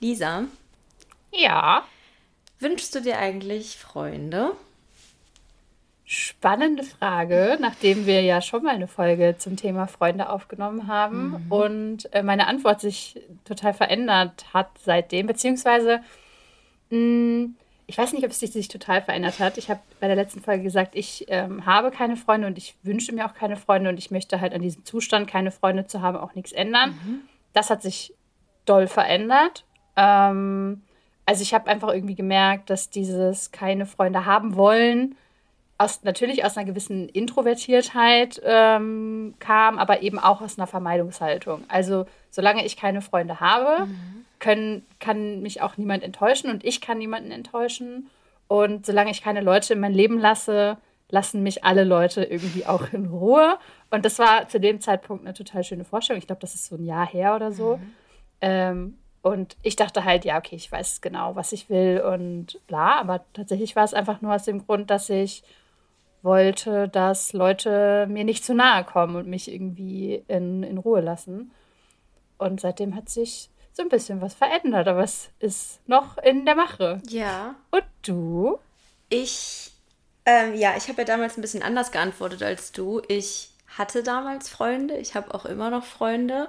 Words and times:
Lisa. 0.00 0.44
Ja. 1.32 1.84
Wünschst 2.58 2.94
du 2.94 3.00
dir 3.00 3.18
eigentlich 3.18 3.78
Freunde? 3.78 4.52
Spannende 6.04 6.82
Frage, 6.82 7.56
nachdem 7.60 8.04
wir 8.04 8.22
ja 8.22 8.42
schon 8.42 8.64
mal 8.64 8.74
eine 8.74 8.88
Folge 8.88 9.36
zum 9.38 9.56
Thema 9.56 9.86
Freunde 9.86 10.28
aufgenommen 10.28 10.88
haben 10.88 11.28
mhm. 11.28 11.52
und 11.52 12.12
äh, 12.12 12.24
meine 12.24 12.48
Antwort 12.48 12.80
sich 12.80 13.20
total 13.44 13.74
verändert 13.74 14.46
hat 14.52 14.70
seitdem, 14.82 15.28
beziehungsweise 15.28 16.00
mh, 16.90 16.98
mm, 16.98 17.54
ich 17.90 17.98
weiß 17.98 18.12
nicht, 18.12 18.24
ob 18.24 18.30
es 18.30 18.38
sich 18.38 18.68
total 18.68 19.02
verändert 19.02 19.40
hat. 19.40 19.58
Ich 19.58 19.68
habe 19.68 19.80
bei 19.98 20.06
der 20.06 20.14
letzten 20.14 20.40
Folge 20.40 20.62
gesagt, 20.62 20.94
ich 20.94 21.24
ähm, 21.26 21.66
habe 21.66 21.90
keine 21.90 22.16
Freunde 22.16 22.46
und 22.46 22.56
ich 22.56 22.76
wünsche 22.84 23.12
mir 23.12 23.26
auch 23.26 23.34
keine 23.34 23.56
Freunde 23.56 23.90
und 23.90 23.98
ich 23.98 24.12
möchte 24.12 24.40
halt 24.40 24.54
an 24.54 24.62
diesem 24.62 24.84
Zustand, 24.84 25.28
keine 25.28 25.50
Freunde 25.50 25.86
zu 25.86 26.00
haben, 26.00 26.16
auch 26.16 26.36
nichts 26.36 26.52
ändern. 26.52 26.90
Mhm. 26.90 27.20
Das 27.52 27.68
hat 27.68 27.82
sich 27.82 28.14
doll 28.64 28.86
verändert. 28.86 29.64
Ähm, 30.00 30.82
also 31.26 31.42
ich 31.42 31.54
habe 31.54 31.70
einfach 31.70 31.92
irgendwie 31.92 32.14
gemerkt, 32.14 32.70
dass 32.70 32.90
dieses 32.90 33.52
keine 33.52 33.86
Freunde 33.86 34.24
haben 34.24 34.56
wollen, 34.56 35.16
aus, 35.78 36.02
natürlich 36.02 36.44
aus 36.44 36.56
einer 36.56 36.66
gewissen 36.66 37.08
Introvertiertheit 37.08 38.40
ähm, 38.44 39.34
kam, 39.38 39.78
aber 39.78 40.02
eben 40.02 40.18
auch 40.18 40.40
aus 40.40 40.58
einer 40.58 40.66
Vermeidungshaltung. 40.66 41.64
Also 41.68 42.06
solange 42.30 42.66
ich 42.66 42.76
keine 42.76 43.00
Freunde 43.00 43.40
habe, 43.40 43.86
mhm. 43.86 44.26
können, 44.38 44.86
kann 44.98 45.40
mich 45.40 45.62
auch 45.62 45.76
niemand 45.76 46.02
enttäuschen 46.02 46.50
und 46.50 46.64
ich 46.64 46.80
kann 46.80 46.98
niemanden 46.98 47.30
enttäuschen. 47.30 48.10
Und 48.46 48.84
solange 48.84 49.10
ich 49.10 49.22
keine 49.22 49.40
Leute 49.40 49.74
in 49.74 49.80
mein 49.80 49.94
Leben 49.94 50.18
lasse, 50.18 50.76
lassen 51.08 51.42
mich 51.42 51.64
alle 51.64 51.84
Leute 51.84 52.24
irgendwie 52.24 52.66
auch 52.66 52.92
in 52.92 53.06
Ruhe. 53.06 53.56
Und 53.90 54.04
das 54.04 54.18
war 54.18 54.48
zu 54.48 54.60
dem 54.60 54.80
Zeitpunkt 54.80 55.24
eine 55.24 55.34
total 55.34 55.64
schöne 55.64 55.84
Vorstellung. 55.84 56.18
Ich 56.18 56.26
glaube, 56.26 56.40
das 56.40 56.54
ist 56.54 56.66
so 56.66 56.76
ein 56.76 56.84
Jahr 56.84 57.06
her 57.06 57.36
oder 57.36 57.52
so. 57.52 57.76
Mhm. 57.76 57.92
Ähm, 58.42 58.98
und 59.22 59.56
ich 59.62 59.76
dachte 59.76 60.04
halt, 60.04 60.24
ja, 60.24 60.38
okay, 60.38 60.56
ich 60.56 60.70
weiß 60.72 61.00
genau, 61.00 61.36
was 61.36 61.52
ich 61.52 61.68
will 61.68 62.00
und 62.00 62.58
bla. 62.66 62.98
Aber 62.98 63.24
tatsächlich 63.34 63.76
war 63.76 63.84
es 63.84 63.94
einfach 63.94 64.22
nur 64.22 64.34
aus 64.34 64.44
dem 64.44 64.64
Grund, 64.64 64.90
dass 64.90 65.10
ich 65.10 65.42
wollte, 66.22 66.88
dass 66.88 67.32
Leute 67.32 68.06
mir 68.08 68.24
nicht 68.24 68.44
zu 68.44 68.54
nahe 68.54 68.84
kommen 68.84 69.16
und 69.16 69.26
mich 69.26 69.52
irgendwie 69.52 70.22
in, 70.28 70.62
in 70.62 70.78
Ruhe 70.78 71.00
lassen. 71.00 71.50
Und 72.38 72.60
seitdem 72.60 72.94
hat 72.94 73.08
sich 73.10 73.50
so 73.72 73.82
ein 73.82 73.88
bisschen 73.90 74.20
was 74.20 74.34
verändert, 74.34 74.88
aber 74.88 75.02
es 75.02 75.30
ist 75.38 75.86
noch 75.86 76.18
in 76.18 76.46
der 76.46 76.54
Mache. 76.54 77.00
Ja. 77.08 77.54
Und 77.70 77.84
du? 78.02 78.58
Ich, 79.10 79.72
ähm, 80.24 80.54
ja, 80.54 80.74
ich 80.76 80.88
habe 80.88 81.02
ja 81.02 81.04
damals 81.04 81.36
ein 81.36 81.42
bisschen 81.42 81.62
anders 81.62 81.92
geantwortet 81.92 82.42
als 82.42 82.72
du. 82.72 83.02
Ich 83.08 83.50
hatte 83.76 84.02
damals 84.02 84.48
Freunde, 84.48 84.96
ich 84.96 85.14
habe 85.14 85.34
auch 85.34 85.44
immer 85.44 85.70
noch 85.70 85.84
Freunde. 85.84 86.48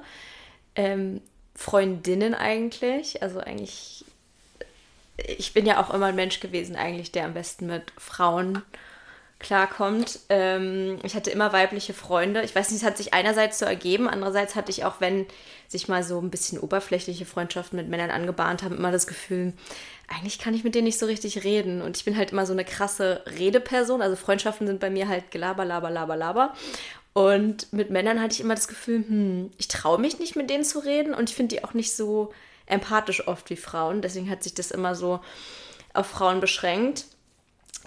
Ähm, 0.76 1.22
Freundinnen 1.56 2.34
eigentlich. 2.34 3.22
Also 3.22 3.40
eigentlich, 3.40 4.06
ich 5.18 5.54
bin 5.54 5.66
ja 5.66 5.82
auch 5.82 5.94
immer 5.94 6.08
ein 6.08 6.16
Mensch 6.16 6.40
gewesen, 6.40 6.76
eigentlich, 6.76 7.12
der 7.12 7.26
am 7.26 7.34
besten 7.34 7.68
mit 7.68 7.92
Frauen 7.98 8.62
klarkommt. 9.42 10.20
Ähm, 10.30 11.00
ich 11.04 11.16
hatte 11.16 11.32
immer 11.32 11.52
weibliche 11.52 11.94
Freunde. 11.94 12.44
Ich 12.44 12.56
weiß 12.56 12.70
nicht, 12.70 12.82
es 12.82 12.88
hat 12.88 12.98
sich 12.98 13.14
einerseits 13.14 13.60
so 13.60 13.66
ergeben, 13.66 14.08
andererseits 14.08 14.56
hatte 14.56 14.72
ich 14.72 14.86
auch, 14.86 14.96
wenn 15.00 15.26
sich 15.68 15.88
mal 15.88 16.04
so 16.04 16.20
ein 16.20 16.30
bisschen 16.30 16.60
oberflächliche 16.60 17.26
Freundschaften 17.26 17.78
mit 17.78 17.90
Männern 17.90 18.12
angebahnt 18.12 18.62
haben, 18.62 18.78
immer 18.78 18.92
das 18.92 19.08
Gefühl, 19.08 19.54
eigentlich 20.08 20.40
kann 20.40 20.54
ich 20.54 20.64
mit 20.64 20.76
denen 20.76 20.86
nicht 20.86 21.00
so 21.00 21.06
richtig 21.06 21.44
reden. 21.44 21.82
Und 21.82 21.98
ich 21.98 22.06
bin 22.06 22.18
halt 22.18 22.32
immer 22.32 22.46
so 22.46 22.54
eine 22.54 22.66
krasse 22.66 23.24
Redeperson. 23.40 24.02
Also 24.02 24.16
Freundschaften 24.16 24.68
sind 24.68 24.80
bei 24.80 24.90
mir 24.90 25.08
halt 25.08 25.32
Gelaber, 25.32 25.66
Laber, 25.66 25.90
Laber, 25.90 26.18
Laber. 26.18 26.54
Und 27.14 27.72
mit 27.74 27.90
Männern 27.90 28.22
hatte 28.22 28.34
ich 28.34 28.40
immer 28.40 28.56
das 28.56 28.68
Gefühl, 28.68 29.04
hm, 29.08 29.52
ich 29.58 29.68
traue 29.68 30.00
mich 30.00 30.20
nicht 30.20 30.36
mit 30.36 30.50
denen 30.50 30.64
zu 30.64 30.80
reden 30.80 31.14
und 31.14 31.30
ich 31.30 31.36
finde 31.36 31.56
die 31.56 31.64
auch 31.64 31.74
nicht 31.74 31.96
so 31.96 32.34
empathisch 32.66 33.28
oft 33.28 33.50
wie 33.50 33.58
Frauen. 33.58 34.02
Deswegen 34.02 34.30
hat 34.30 34.44
sich 34.44 34.54
das 34.54 34.72
immer 34.72 34.96
so 34.96 35.20
auf 35.94 36.08
Frauen 36.08 36.40
beschränkt 36.40 37.06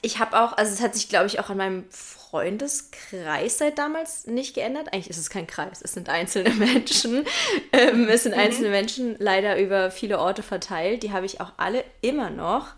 ich 0.05 0.19
habe 0.19 0.39
auch, 0.39 0.53
also 0.53 0.71
es 0.71 0.83
hat 0.83 0.95
sich, 0.95 1.09
glaube 1.09 1.27
ich, 1.27 1.41
auch 1.41 1.49
an 1.49 1.57
meinem 1.57 1.85
Freundeskreis 1.89 3.57
seit 3.57 3.79
damals 3.79 4.27
nicht 4.27 4.55
geändert. 4.55 4.93
Eigentlich 4.93 5.09
ist 5.09 5.17
es 5.17 5.31
kein 5.31 5.47
Kreis, 5.47 5.81
es 5.83 5.95
sind 5.95 6.11
einzelne 6.11 6.51
Menschen. 6.55 7.25
Ähm, 7.73 8.07
es 8.09 8.25
sind 8.25 8.35
mhm. 8.35 8.41
einzelne 8.41 8.69
Menschen 8.69 9.17
leider 9.19 9.59
über 9.59 9.91
viele 9.91 10.19
Orte 10.19 10.43
verteilt. 10.43 11.03
Die 11.03 11.13
habe 11.13 11.25
ich 11.25 11.41
auch 11.41 11.53
alle 11.57 11.85
immer 12.03 12.29
noch. 12.29 12.75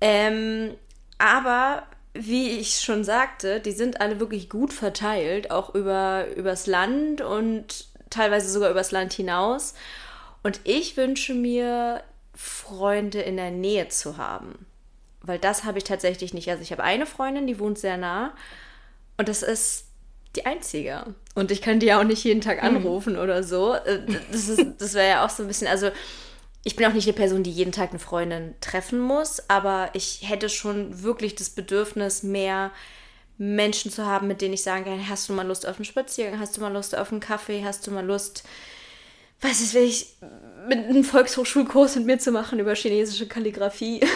Ähm, 0.00 0.74
aber 1.18 1.84
wie 2.14 2.58
ich 2.58 2.76
schon 2.76 3.04
sagte, 3.04 3.60
die 3.60 3.72
sind 3.72 4.00
alle 4.00 4.20
wirklich 4.20 4.48
gut 4.48 4.72
verteilt, 4.72 5.50
auch 5.50 5.74
über 5.74 6.26
übers 6.36 6.66
Land 6.66 7.20
und 7.20 7.86
teilweise 8.08 8.48
sogar 8.48 8.70
übers 8.70 8.92
Land 8.92 9.12
hinaus. 9.12 9.74
Und 10.42 10.60
ich 10.64 10.96
wünsche 10.96 11.34
mir, 11.34 12.02
Freunde 12.36 13.20
in 13.20 13.36
der 13.36 13.52
Nähe 13.52 13.88
zu 13.88 14.16
haben 14.16 14.66
weil 15.26 15.38
das 15.38 15.64
habe 15.64 15.78
ich 15.78 15.84
tatsächlich 15.84 16.34
nicht. 16.34 16.48
Also 16.50 16.62
ich 16.62 16.70
habe 16.72 16.84
eine 16.84 17.06
Freundin, 17.06 17.46
die 17.46 17.58
wohnt 17.58 17.78
sehr 17.78 17.96
nah 17.96 18.32
und 19.16 19.28
das 19.28 19.42
ist 19.42 19.86
die 20.36 20.46
einzige. 20.46 21.14
Und 21.34 21.50
ich 21.50 21.62
kann 21.62 21.80
die 21.80 21.86
ja 21.86 22.00
auch 22.00 22.04
nicht 22.04 22.24
jeden 22.24 22.40
Tag 22.40 22.62
mhm. 22.62 22.76
anrufen 22.76 23.16
oder 23.16 23.42
so. 23.42 23.74
Äh, 23.74 24.00
das, 24.30 24.56
das 24.78 24.94
wäre 24.94 25.08
ja 25.08 25.24
auch 25.24 25.30
so 25.30 25.42
ein 25.42 25.48
bisschen, 25.48 25.68
also 25.68 25.90
ich 26.64 26.76
bin 26.76 26.86
auch 26.86 26.92
nicht 26.92 27.06
eine 27.06 27.16
Person, 27.16 27.42
die 27.42 27.50
jeden 27.50 27.72
Tag 27.72 27.90
eine 27.90 27.98
Freundin 27.98 28.54
treffen 28.60 28.98
muss, 28.98 29.48
aber 29.48 29.90
ich 29.92 30.22
hätte 30.24 30.48
schon 30.48 31.02
wirklich 31.02 31.34
das 31.34 31.50
Bedürfnis, 31.50 32.22
mehr 32.22 32.72
Menschen 33.36 33.90
zu 33.90 34.06
haben, 34.06 34.28
mit 34.28 34.40
denen 34.40 34.54
ich 34.54 34.62
sagen 34.62 34.84
kann, 34.84 35.08
hast 35.08 35.28
du 35.28 35.34
mal 35.34 35.46
Lust 35.46 35.66
auf 35.66 35.76
einen 35.76 35.84
Spaziergang, 35.84 36.40
hast 36.40 36.56
du 36.56 36.60
mal 36.60 36.72
Lust 36.72 36.96
auf 36.96 37.12
einen 37.12 37.20
Kaffee, 37.20 37.64
hast 37.64 37.86
du 37.86 37.90
mal 37.90 38.04
Lust, 38.04 38.44
was 39.40 39.60
ist, 39.60 39.74
will 39.74 39.82
ich, 39.82 40.14
mit 40.68 40.78
einem 40.78 41.04
Volkshochschulkurs 41.04 41.96
mit 41.96 42.06
mir 42.06 42.18
zu 42.18 42.32
machen 42.32 42.58
über 42.58 42.74
chinesische 42.74 43.26
Kalligrafie. 43.26 44.00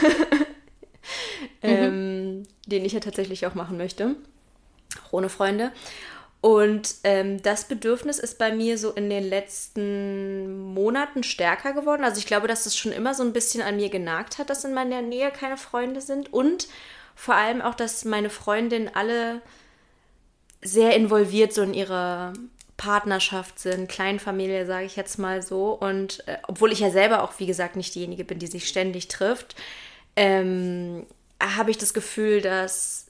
Mhm. 1.63 1.69
ähm, 1.71 2.43
den 2.67 2.85
ich 2.85 2.93
ja 2.93 3.01
tatsächlich 3.01 3.47
auch 3.47 3.55
machen 3.55 3.79
möchte, 3.79 4.15
auch 5.05 5.13
ohne 5.13 5.29
Freunde. 5.29 5.73
Und 6.41 6.95
ähm, 7.03 7.43
das 7.43 7.67
Bedürfnis 7.67 8.19
ist 8.19 8.39
bei 8.39 8.53
mir 8.55 8.79
so 8.79 8.93
in 8.93 9.11
den 9.11 9.25
letzten 9.25 10.73
Monaten 10.73 11.25
stärker 11.25 11.73
geworden. 11.73 12.05
Also 12.05 12.19
ich 12.19 12.27
glaube, 12.27 12.47
dass 12.47 12.67
es 12.67 12.77
schon 12.77 12.93
immer 12.93 13.13
so 13.15 13.25
ein 13.25 13.33
bisschen 13.33 13.63
an 13.63 13.77
mir 13.77 13.89
genagt 13.89 14.39
hat, 14.39 14.49
dass 14.49 14.65
in 14.65 14.73
meiner 14.73 15.03
Nähe 15.03 15.33
keine 15.33 15.57
Freunde 15.57 16.01
sind. 16.01 16.33
Und 16.33 16.69
vor 17.17 17.35
allem 17.35 17.61
auch, 17.61 17.75
dass 17.75 18.05
meine 18.05 18.31
Freundinnen 18.31 18.89
alle 18.95 19.43
sehr 20.63 20.95
involviert 20.95 21.53
so 21.53 21.63
in 21.63 21.75
ihrer 21.75 22.33
Partnerschaft 22.77 23.59
sind, 23.59 23.89
Kleinfamilie, 23.89 24.65
sage 24.65 24.87
ich 24.87 24.95
jetzt 24.95 25.19
mal 25.19 25.43
so. 25.43 25.73
Und 25.73 26.27
äh, 26.29 26.39
obwohl 26.47 26.71
ich 26.71 26.79
ja 26.79 26.91
selber 26.91 27.25
auch, 27.25 27.33
wie 27.39 27.47
gesagt, 27.47 27.75
nicht 27.75 27.97
diejenige 27.97 28.25
bin, 28.25 28.39
die 28.39 28.47
sich 28.47 28.69
ständig 28.69 29.09
trifft, 29.09 29.57
ähm, 30.15 31.05
habe 31.43 31.73
ich 31.73 31.79
das 31.79 31.93
Gefühl, 31.95 32.41
dass 32.41 33.08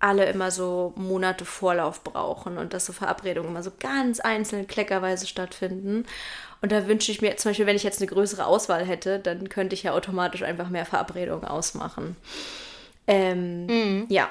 alle 0.00 0.24
immer 0.24 0.50
so 0.50 0.92
Monate 0.96 1.44
Vorlauf 1.44 2.02
brauchen 2.02 2.58
und 2.58 2.72
dass 2.72 2.86
so 2.86 2.92
Verabredungen 2.92 3.50
immer 3.50 3.62
so 3.62 3.70
ganz 3.78 4.18
einzeln 4.18 4.66
kleckerweise 4.66 5.26
stattfinden. 5.26 6.06
Und 6.62 6.72
da 6.72 6.86
wünsche 6.86 7.12
ich 7.12 7.22
mir, 7.22 7.36
zum 7.36 7.50
Beispiel, 7.50 7.66
wenn 7.66 7.76
ich 7.76 7.84
jetzt 7.84 8.00
eine 8.00 8.10
größere 8.10 8.46
Auswahl 8.46 8.84
hätte, 8.84 9.18
dann 9.18 9.48
könnte 9.48 9.74
ich 9.74 9.82
ja 9.82 9.92
automatisch 9.92 10.42
einfach 10.42 10.68
mehr 10.68 10.86
Verabredungen 10.86 11.44
ausmachen. 11.44 12.16
Ähm, 13.06 13.66
mhm. 13.66 14.06
Ja, 14.08 14.28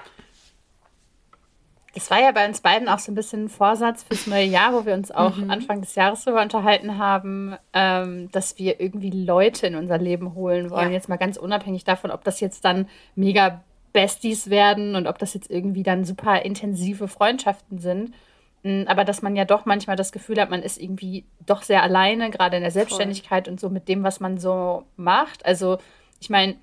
das 1.96 2.12
war 2.12 2.22
ja 2.22 2.32
bei 2.32 2.48
uns 2.48 2.62
beiden 2.62 2.88
auch 2.88 3.00
so 3.00 3.12
ein 3.12 3.16
bisschen 3.16 3.46
ein 3.46 3.50
Vorsatz 3.50 4.04
fürs 4.04 4.28
neue 4.28 4.46
Jahr, 4.46 4.74
wo 4.74 4.86
wir 4.86 4.94
uns 4.94 5.12
auch 5.12 5.36
mhm. 5.36 5.50
Anfang 5.50 5.82
des 5.82 5.96
Jahres 5.96 6.24
darüber 6.24 6.42
unterhalten 6.42 6.98
haben, 6.98 7.56
ähm, 7.74 8.30
dass 8.32 8.58
wir 8.58 8.80
irgendwie 8.80 9.10
Leute 9.10 9.68
in 9.68 9.76
unser 9.76 9.98
Leben 9.98 10.36
holen 10.36 10.70
wollen. 10.70 10.90
Ja. 10.90 10.94
Jetzt 10.94 11.10
mal 11.10 11.18
ganz 11.18 11.38
unabhängig 11.38 11.84
davon, 11.84 12.12
ob 12.12 12.24
das 12.24 12.40
jetzt 12.40 12.64
dann 12.64 12.88
mega 13.16 13.64
Besties 13.94 14.50
werden 14.50 14.96
und 14.96 15.08
ob 15.08 15.18
das 15.20 15.34
jetzt 15.34 15.50
irgendwie 15.50 15.84
dann 15.84 16.06
super 16.06 16.44
intensive 16.44 17.08
Freundschaften 17.08 17.80
sind. 17.80 18.14
Mm, 18.64 18.84
aber 18.88 19.06
dass 19.06 19.22
man 19.22 19.36
ja 19.36 19.46
doch 19.46 19.66
manchmal 19.66 19.96
das 19.96 20.12
Gefühl 20.12 20.40
hat, 20.40 20.50
man 20.50 20.64
ist 20.64 20.82
irgendwie 20.82 21.26
doch 21.46 21.64
sehr 21.64 21.84
alleine, 21.84 22.30
gerade 22.30 22.58
in 22.58 22.64
der 22.64 22.72
Selbstständigkeit 22.72 23.46
Voll. 23.46 23.54
und 23.54 23.60
so 23.60 23.70
mit 23.70 23.88
dem, 23.88 24.04
was 24.04 24.20
man 24.20 24.38
so 24.38 24.84
macht. 24.98 25.46
Also 25.46 25.78
ich 26.20 26.30
meine, 26.30 26.56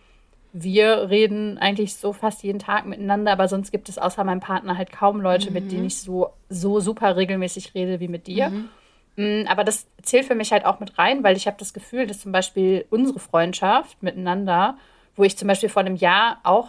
wir 0.52 1.10
reden 1.10 1.58
eigentlich 1.58 1.96
so 1.96 2.12
fast 2.12 2.42
jeden 2.42 2.58
Tag 2.58 2.86
miteinander, 2.86 3.32
aber 3.32 3.48
sonst 3.48 3.72
gibt 3.72 3.88
es 3.88 3.98
außer 3.98 4.24
meinem 4.24 4.40
Partner 4.40 4.78
halt 4.78 4.90
kaum 4.92 5.20
Leute, 5.20 5.48
mhm. 5.48 5.54
mit 5.54 5.72
denen 5.72 5.86
ich 5.86 5.98
so, 5.98 6.30
so 6.48 6.80
super 6.80 7.16
regelmäßig 7.16 7.74
rede 7.74 8.00
wie 8.00 8.08
mit 8.08 8.26
dir. 8.26 8.50
Mhm. 8.50 8.68
Mm, 9.16 9.46
aber 9.48 9.64
das 9.64 9.86
zählt 10.02 10.26
für 10.26 10.34
mich 10.34 10.52
halt 10.52 10.64
auch 10.64 10.80
mit 10.80 10.98
rein, 10.98 11.24
weil 11.24 11.36
ich 11.36 11.46
habe 11.46 11.56
das 11.58 11.72
Gefühl, 11.72 12.06
dass 12.06 12.20
zum 12.20 12.32
Beispiel 12.32 12.86
unsere 12.90 13.18
Freundschaft 13.18 14.02
miteinander, 14.02 14.76
wo 15.14 15.24
ich 15.24 15.36
zum 15.36 15.48
Beispiel 15.48 15.68
vor 15.68 15.80
einem 15.80 15.96
Jahr 15.96 16.40
auch, 16.42 16.68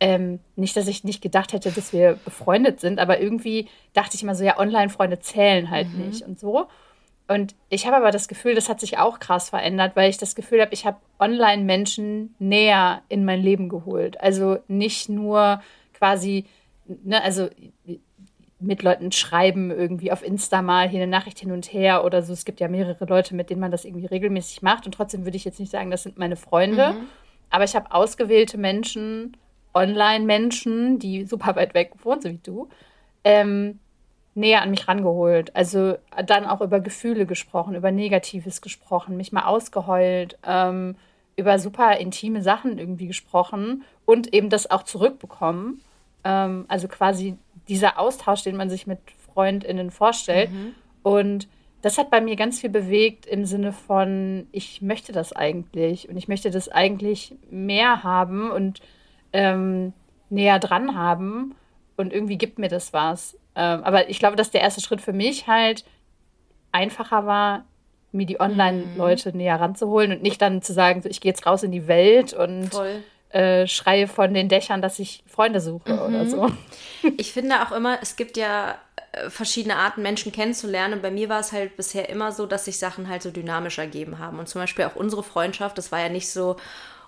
ähm, 0.00 0.40
nicht, 0.56 0.76
dass 0.76 0.88
ich 0.88 1.04
nicht 1.04 1.20
gedacht 1.20 1.52
hätte, 1.52 1.70
dass 1.70 1.92
wir 1.92 2.18
befreundet 2.24 2.80
sind, 2.80 2.98
aber 2.98 3.20
irgendwie 3.20 3.68
dachte 3.92 4.16
ich 4.16 4.22
immer 4.22 4.34
so, 4.34 4.42
ja, 4.44 4.58
Online-Freunde 4.58 5.20
zählen 5.20 5.70
halt 5.70 5.92
mhm. 5.92 6.06
nicht 6.06 6.22
und 6.22 6.40
so. 6.40 6.66
Und 7.28 7.54
ich 7.68 7.86
habe 7.86 7.96
aber 7.96 8.10
das 8.10 8.26
Gefühl, 8.26 8.56
das 8.56 8.68
hat 8.68 8.80
sich 8.80 8.98
auch 8.98 9.20
krass 9.20 9.50
verändert, 9.50 9.94
weil 9.94 10.10
ich 10.10 10.18
das 10.18 10.34
Gefühl 10.34 10.60
habe, 10.60 10.74
ich 10.74 10.84
habe 10.84 10.96
Online-Menschen 11.20 12.34
näher 12.40 13.02
in 13.08 13.24
mein 13.24 13.40
Leben 13.40 13.68
geholt. 13.68 14.20
Also 14.20 14.58
nicht 14.66 15.08
nur 15.08 15.62
quasi, 15.94 16.46
ne, 16.86 17.22
also 17.22 17.48
mit 18.58 18.82
Leuten 18.82 19.12
schreiben, 19.12 19.70
irgendwie 19.70 20.12
auf 20.12 20.24
Insta 20.24 20.60
mal 20.60 20.88
hier 20.88 21.02
eine 21.02 21.10
Nachricht 21.10 21.38
hin 21.38 21.52
und 21.52 21.72
her 21.72 22.04
oder 22.04 22.22
so. 22.22 22.32
Es 22.32 22.44
gibt 22.44 22.58
ja 22.58 22.68
mehrere 22.68 23.04
Leute, 23.04 23.34
mit 23.34 23.48
denen 23.48 23.60
man 23.60 23.70
das 23.70 23.84
irgendwie 23.84 24.06
regelmäßig 24.06 24.62
macht. 24.62 24.86
Und 24.86 24.92
trotzdem 24.92 25.24
würde 25.24 25.36
ich 25.36 25.44
jetzt 25.44 25.60
nicht 25.60 25.70
sagen, 25.70 25.90
das 25.90 26.02
sind 26.02 26.18
meine 26.18 26.36
Freunde. 26.36 26.94
Mhm. 26.94 27.06
Aber 27.50 27.64
ich 27.64 27.76
habe 27.76 27.92
ausgewählte 27.92 28.58
Menschen, 28.58 29.36
Online-Menschen, 29.74 30.98
die 30.98 31.24
super 31.24 31.56
weit 31.56 31.74
weg 31.74 31.92
wohnen, 32.02 32.20
so 32.20 32.28
wie 32.28 32.40
du, 32.42 32.68
ähm, 33.24 33.78
näher 34.34 34.62
an 34.62 34.70
mich 34.70 34.88
rangeholt. 34.88 35.54
Also 35.56 35.96
dann 36.26 36.46
auch 36.46 36.60
über 36.60 36.80
Gefühle 36.80 37.26
gesprochen, 37.26 37.74
über 37.74 37.90
Negatives 37.90 38.60
gesprochen, 38.60 39.16
mich 39.16 39.32
mal 39.32 39.44
ausgeheult, 39.44 40.38
ähm, 40.46 40.96
über 41.36 41.58
super 41.58 41.96
intime 41.96 42.42
Sachen 42.42 42.78
irgendwie 42.78 43.06
gesprochen 43.06 43.84
und 44.04 44.32
eben 44.34 44.50
das 44.50 44.70
auch 44.70 44.82
zurückbekommen. 44.82 45.80
Ähm, 46.24 46.64
also 46.68 46.88
quasi 46.88 47.36
dieser 47.68 47.98
Austausch, 47.98 48.42
den 48.42 48.56
man 48.56 48.70
sich 48.70 48.86
mit 48.86 48.98
FreundInnen 49.32 49.90
vorstellt. 49.90 50.50
Mhm. 50.50 50.74
Und 51.02 51.48
das 51.82 51.96
hat 51.96 52.10
bei 52.10 52.20
mir 52.20 52.36
ganz 52.36 52.60
viel 52.60 52.70
bewegt 52.70 53.26
im 53.26 53.46
Sinne 53.46 53.72
von, 53.72 54.46
ich 54.52 54.82
möchte 54.82 55.12
das 55.12 55.32
eigentlich 55.32 56.08
und 56.08 56.16
ich 56.16 56.28
möchte 56.28 56.50
das 56.50 56.68
eigentlich 56.68 57.34
mehr 57.50 58.02
haben 58.02 58.50
und 58.50 58.80
ähm, 59.32 59.92
näher 60.28 60.58
dran 60.58 60.96
haben 60.96 61.54
und 61.96 62.12
irgendwie 62.12 62.38
gibt 62.38 62.58
mir 62.58 62.68
das 62.68 62.92
was. 62.92 63.36
Ähm, 63.54 63.82
aber 63.84 64.08
ich 64.08 64.18
glaube, 64.18 64.36
dass 64.36 64.50
der 64.50 64.60
erste 64.60 64.80
Schritt 64.80 65.00
für 65.00 65.12
mich 65.12 65.46
halt 65.46 65.84
einfacher 66.72 67.26
war, 67.26 67.64
mir 68.12 68.26
die 68.26 68.40
Online-Leute 68.40 69.30
mhm. 69.30 69.38
näher 69.38 69.60
ranzuholen 69.60 70.12
und 70.12 70.22
nicht 70.22 70.40
dann 70.42 70.62
zu 70.62 70.72
sagen, 70.72 71.02
so, 71.02 71.08
ich 71.08 71.20
gehe 71.20 71.30
jetzt 71.30 71.46
raus 71.46 71.62
in 71.62 71.72
die 71.72 71.86
Welt 71.86 72.32
und 72.32 72.70
äh, 73.30 73.66
schreie 73.66 74.08
von 74.08 74.34
den 74.34 74.48
Dächern, 74.48 74.82
dass 74.82 74.98
ich 74.98 75.22
Freunde 75.26 75.60
suche 75.60 75.92
mhm. 75.92 75.98
oder 76.00 76.26
so. 76.26 76.50
Ich 77.16 77.32
finde 77.32 77.62
auch 77.62 77.72
immer, 77.72 77.98
es 78.02 78.16
gibt 78.16 78.36
ja 78.36 78.74
äh, 79.12 79.30
verschiedene 79.30 79.76
Arten, 79.76 80.02
Menschen 80.02 80.32
kennenzulernen. 80.32 80.94
Und 80.94 81.02
bei 81.02 81.10
mir 81.10 81.28
war 81.28 81.40
es 81.40 81.52
halt 81.52 81.76
bisher 81.76 82.08
immer 82.08 82.32
so, 82.32 82.46
dass 82.46 82.64
sich 82.64 82.78
Sachen 82.78 83.08
halt 83.08 83.22
so 83.22 83.30
dynamisch 83.30 83.78
ergeben 83.78 84.18
haben. 84.18 84.38
Und 84.38 84.48
zum 84.48 84.60
Beispiel 84.60 84.84
auch 84.84 84.96
unsere 84.96 85.22
Freundschaft, 85.22 85.78
das 85.78 85.92
war 85.92 86.00
ja 86.00 86.08
nicht 86.08 86.30
so, 86.30 86.56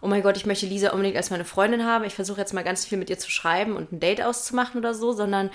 oh 0.03 0.09
mein 0.09 0.23
Gott, 0.23 0.37
ich 0.37 0.47
möchte 0.47 0.67
Lisa 0.67 0.91
unbedingt 0.91 1.17
als 1.17 1.31
meine 1.31 1.45
Freundin 1.45 1.85
haben. 1.85 2.05
Ich 2.05 2.15
versuche 2.15 2.41
jetzt 2.41 2.53
mal 2.53 2.65
ganz 2.65 2.85
viel 2.85 2.99
mit 2.99 3.09
ihr 3.09 3.19
zu 3.19 3.31
schreiben 3.31 3.77
und 3.77 3.93
ein 3.93 4.01
Date 4.01 4.21
auszumachen 4.21 4.79
oder 4.79 4.93
so, 4.93 5.13
sondern 5.13 5.51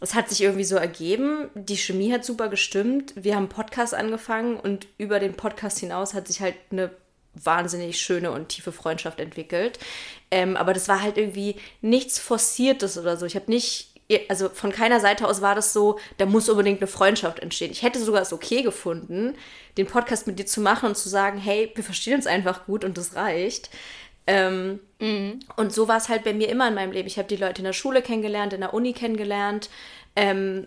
es 0.00 0.14
hat 0.14 0.28
sich 0.28 0.42
irgendwie 0.42 0.64
so 0.64 0.76
ergeben. 0.76 1.48
Die 1.54 1.76
Chemie 1.76 2.12
hat 2.12 2.24
super 2.24 2.48
gestimmt. 2.48 3.14
Wir 3.16 3.36
haben 3.36 3.44
einen 3.44 3.48
Podcast 3.48 3.94
angefangen 3.94 4.56
und 4.56 4.88
über 4.98 5.20
den 5.20 5.34
Podcast 5.34 5.78
hinaus 5.78 6.12
hat 6.12 6.26
sich 6.26 6.40
halt 6.40 6.56
eine 6.70 6.90
wahnsinnig 7.34 8.00
schöne 8.00 8.30
und 8.32 8.48
tiefe 8.48 8.72
Freundschaft 8.72 9.20
entwickelt. 9.20 9.78
Ähm, 10.30 10.56
aber 10.56 10.74
das 10.74 10.88
war 10.88 11.00
halt 11.00 11.16
irgendwie 11.16 11.56
nichts 11.80 12.18
Forciertes 12.18 12.98
oder 12.98 13.16
so. 13.16 13.26
Ich 13.26 13.36
habe 13.36 13.50
nicht, 13.50 13.93
also 14.28 14.48
von 14.48 14.70
keiner 14.70 15.00
Seite 15.00 15.26
aus 15.26 15.40
war 15.40 15.54
das 15.54 15.72
so, 15.72 15.98
da 16.18 16.26
muss 16.26 16.48
unbedingt 16.48 16.80
eine 16.80 16.86
Freundschaft 16.86 17.38
entstehen. 17.38 17.70
Ich 17.70 17.82
hätte 17.82 17.98
sogar 17.98 18.22
es 18.22 18.32
okay 18.32 18.62
gefunden, 18.62 19.34
den 19.78 19.86
Podcast 19.86 20.26
mit 20.26 20.38
dir 20.38 20.46
zu 20.46 20.60
machen 20.60 20.90
und 20.90 20.96
zu 20.96 21.08
sagen, 21.08 21.38
hey, 21.38 21.72
wir 21.74 21.84
verstehen 21.84 22.16
uns 22.16 22.26
einfach 22.26 22.66
gut 22.66 22.84
und 22.84 22.98
das 22.98 23.16
reicht. 23.16 23.70
Ähm, 24.26 24.80
mhm. 25.00 25.40
Und 25.56 25.72
so 25.72 25.88
war 25.88 25.96
es 25.96 26.08
halt 26.08 26.24
bei 26.24 26.32
mir 26.32 26.48
immer 26.48 26.68
in 26.68 26.74
meinem 26.74 26.92
Leben. 26.92 27.06
Ich 27.06 27.18
habe 27.18 27.28
die 27.28 27.36
Leute 27.36 27.60
in 27.60 27.66
der 27.66 27.72
Schule 27.72 28.02
kennengelernt, 28.02 28.52
in 28.52 28.60
der 28.60 28.74
Uni 28.74 28.92
kennengelernt. 28.92 29.70
Ähm, 30.16 30.66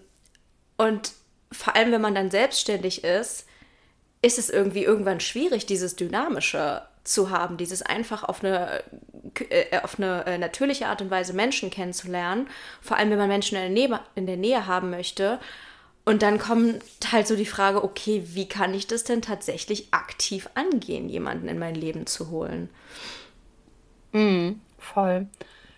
und 0.77 1.13
vor 1.51 1.75
allem, 1.75 1.91
wenn 1.91 2.01
man 2.01 2.15
dann 2.15 2.31
selbstständig 2.31 3.03
ist, 3.03 3.45
ist 4.21 4.39
es 4.39 4.49
irgendwie 4.49 4.83
irgendwann 4.83 5.19
schwierig, 5.19 5.65
dieses 5.65 5.95
Dynamische 5.95 6.81
zu 7.07 7.29
haben, 7.29 7.57
dieses 7.57 7.81
einfach 7.81 8.23
auf 8.23 8.43
eine, 8.43 8.83
äh, 9.49 9.79
auf 9.81 9.97
eine 9.97 10.25
äh, 10.25 10.37
natürliche 10.37 10.87
Art 10.87 11.01
und 11.01 11.09
Weise 11.09 11.33
Menschen 11.33 11.69
kennenzulernen, 11.69 12.47
vor 12.81 12.97
allem 12.97 13.09
wenn 13.09 13.17
man 13.17 13.29
Menschen 13.29 13.57
in 13.57 13.61
der, 13.61 13.87
Nähe, 13.87 13.99
in 14.15 14.27
der 14.27 14.37
Nähe 14.37 14.67
haben 14.67 14.89
möchte. 14.89 15.39
Und 16.05 16.21
dann 16.21 16.37
kommt 16.39 16.81
halt 17.11 17.27
so 17.27 17.35
die 17.35 17.45
Frage, 17.45 17.83
okay, 17.83 18.23
wie 18.27 18.47
kann 18.47 18.73
ich 18.73 18.87
das 18.87 19.03
denn 19.03 19.21
tatsächlich 19.21 19.93
aktiv 19.93 20.49
angehen, 20.55 21.09
jemanden 21.09 21.49
in 21.49 21.59
mein 21.59 21.75
Leben 21.75 22.05
zu 22.05 22.29
holen? 22.29 22.69
Mm, 24.13 24.51
voll. 24.77 25.27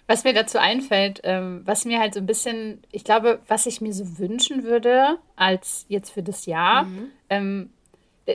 Was 0.05 0.23
mir 0.23 0.33
dazu 0.33 0.57
einfällt, 0.57 1.21
ähm, 1.23 1.61
was 1.65 1.85
mir 1.85 1.99
halt 1.99 2.13
so 2.13 2.19
ein 2.19 2.25
bisschen, 2.25 2.81
ich 2.91 3.03
glaube, 3.03 3.39
was 3.47 3.65
ich 3.65 3.81
mir 3.81 3.93
so 3.93 4.17
wünschen 4.17 4.63
würde, 4.63 5.17
als 5.35 5.85
jetzt 5.87 6.11
für 6.11 6.23
das 6.23 6.45
Jahr, 6.45 6.83
mhm. 6.83 7.11
ähm, 7.29 7.69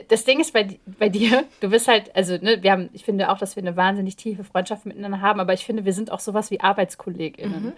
das 0.07 0.25
Ding 0.25 0.39
ist 0.39 0.53
bei, 0.53 0.79
bei 0.99 1.09
dir, 1.09 1.45
du 1.59 1.69
bist 1.69 1.87
halt, 1.87 2.15
also, 2.15 2.37
ne, 2.37 2.61
wir 2.61 2.71
haben, 2.71 2.89
ich 2.93 3.05
finde 3.05 3.29
auch, 3.31 3.37
dass 3.37 3.55
wir 3.55 3.63
eine 3.63 3.75
wahnsinnig 3.75 4.15
tiefe 4.15 4.43
Freundschaft 4.43 4.85
miteinander 4.85 5.21
haben, 5.21 5.39
aber 5.39 5.53
ich 5.53 5.65
finde, 5.65 5.85
wir 5.85 5.93
sind 5.93 6.11
auch 6.11 6.19
sowas 6.19 6.51
wie 6.51 6.59
ArbeitskollegInnen. 6.59 7.65
Mhm. 7.65 7.73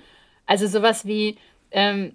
Also 0.46 0.68
sowas 0.68 1.06
wie, 1.06 1.38
ähm, 1.72 2.14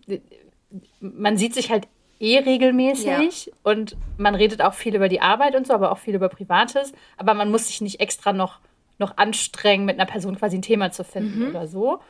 man 1.01 1.37
sieht 1.37 1.55
sich 1.55 1.71
halt 1.71 1.87
eh 2.19 2.39
regelmäßig 2.39 3.47
ja. 3.47 3.53
und 3.63 3.97
man 4.17 4.35
redet 4.35 4.63
auch 4.63 4.75
viel 4.75 4.95
über 4.95 5.09
die 5.09 5.21
Arbeit 5.21 5.57
und 5.57 5.67
so, 5.67 5.75
aber 5.75 5.91
auch 5.91 5.99
viel 5.99 6.15
über 6.15 6.29
Privates, 6.29 6.93
aber 7.17 7.35
man 7.35 7.51
muss 7.51 7.67
sich 7.67 7.81
nicht 7.81 8.01
extra 8.01 8.33
noch, 8.33 8.61
noch 8.99 9.17
anstrengen, 9.17 9.85
mit 9.85 9.99
einer 9.99 10.11
Person 10.11 10.37
quasi 10.37 10.57
ein 10.57 10.63
Thema 10.63 10.93
zu 10.93 11.05
finden 11.05 11.41
mhm. 11.41 11.49
oder 11.49 11.67
so. 11.67 12.01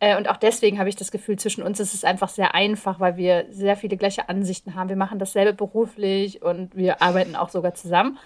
Äh, 0.00 0.16
und 0.16 0.28
auch 0.28 0.38
deswegen 0.38 0.78
habe 0.78 0.88
ich 0.88 0.96
das 0.96 1.10
Gefühl, 1.10 1.38
zwischen 1.38 1.62
uns 1.62 1.78
ist 1.78 1.94
es 1.94 2.04
einfach 2.04 2.30
sehr 2.30 2.54
einfach, 2.54 2.98
weil 2.98 3.16
wir 3.16 3.46
sehr 3.50 3.76
viele 3.76 3.96
gleiche 3.96 4.28
Ansichten 4.28 4.74
haben. 4.74 4.88
Wir 4.88 4.96
machen 4.96 5.18
dasselbe 5.18 5.52
beruflich 5.52 6.42
und 6.42 6.74
wir 6.74 7.02
arbeiten 7.02 7.36
auch 7.36 7.50
sogar 7.50 7.74
zusammen. 7.74 8.18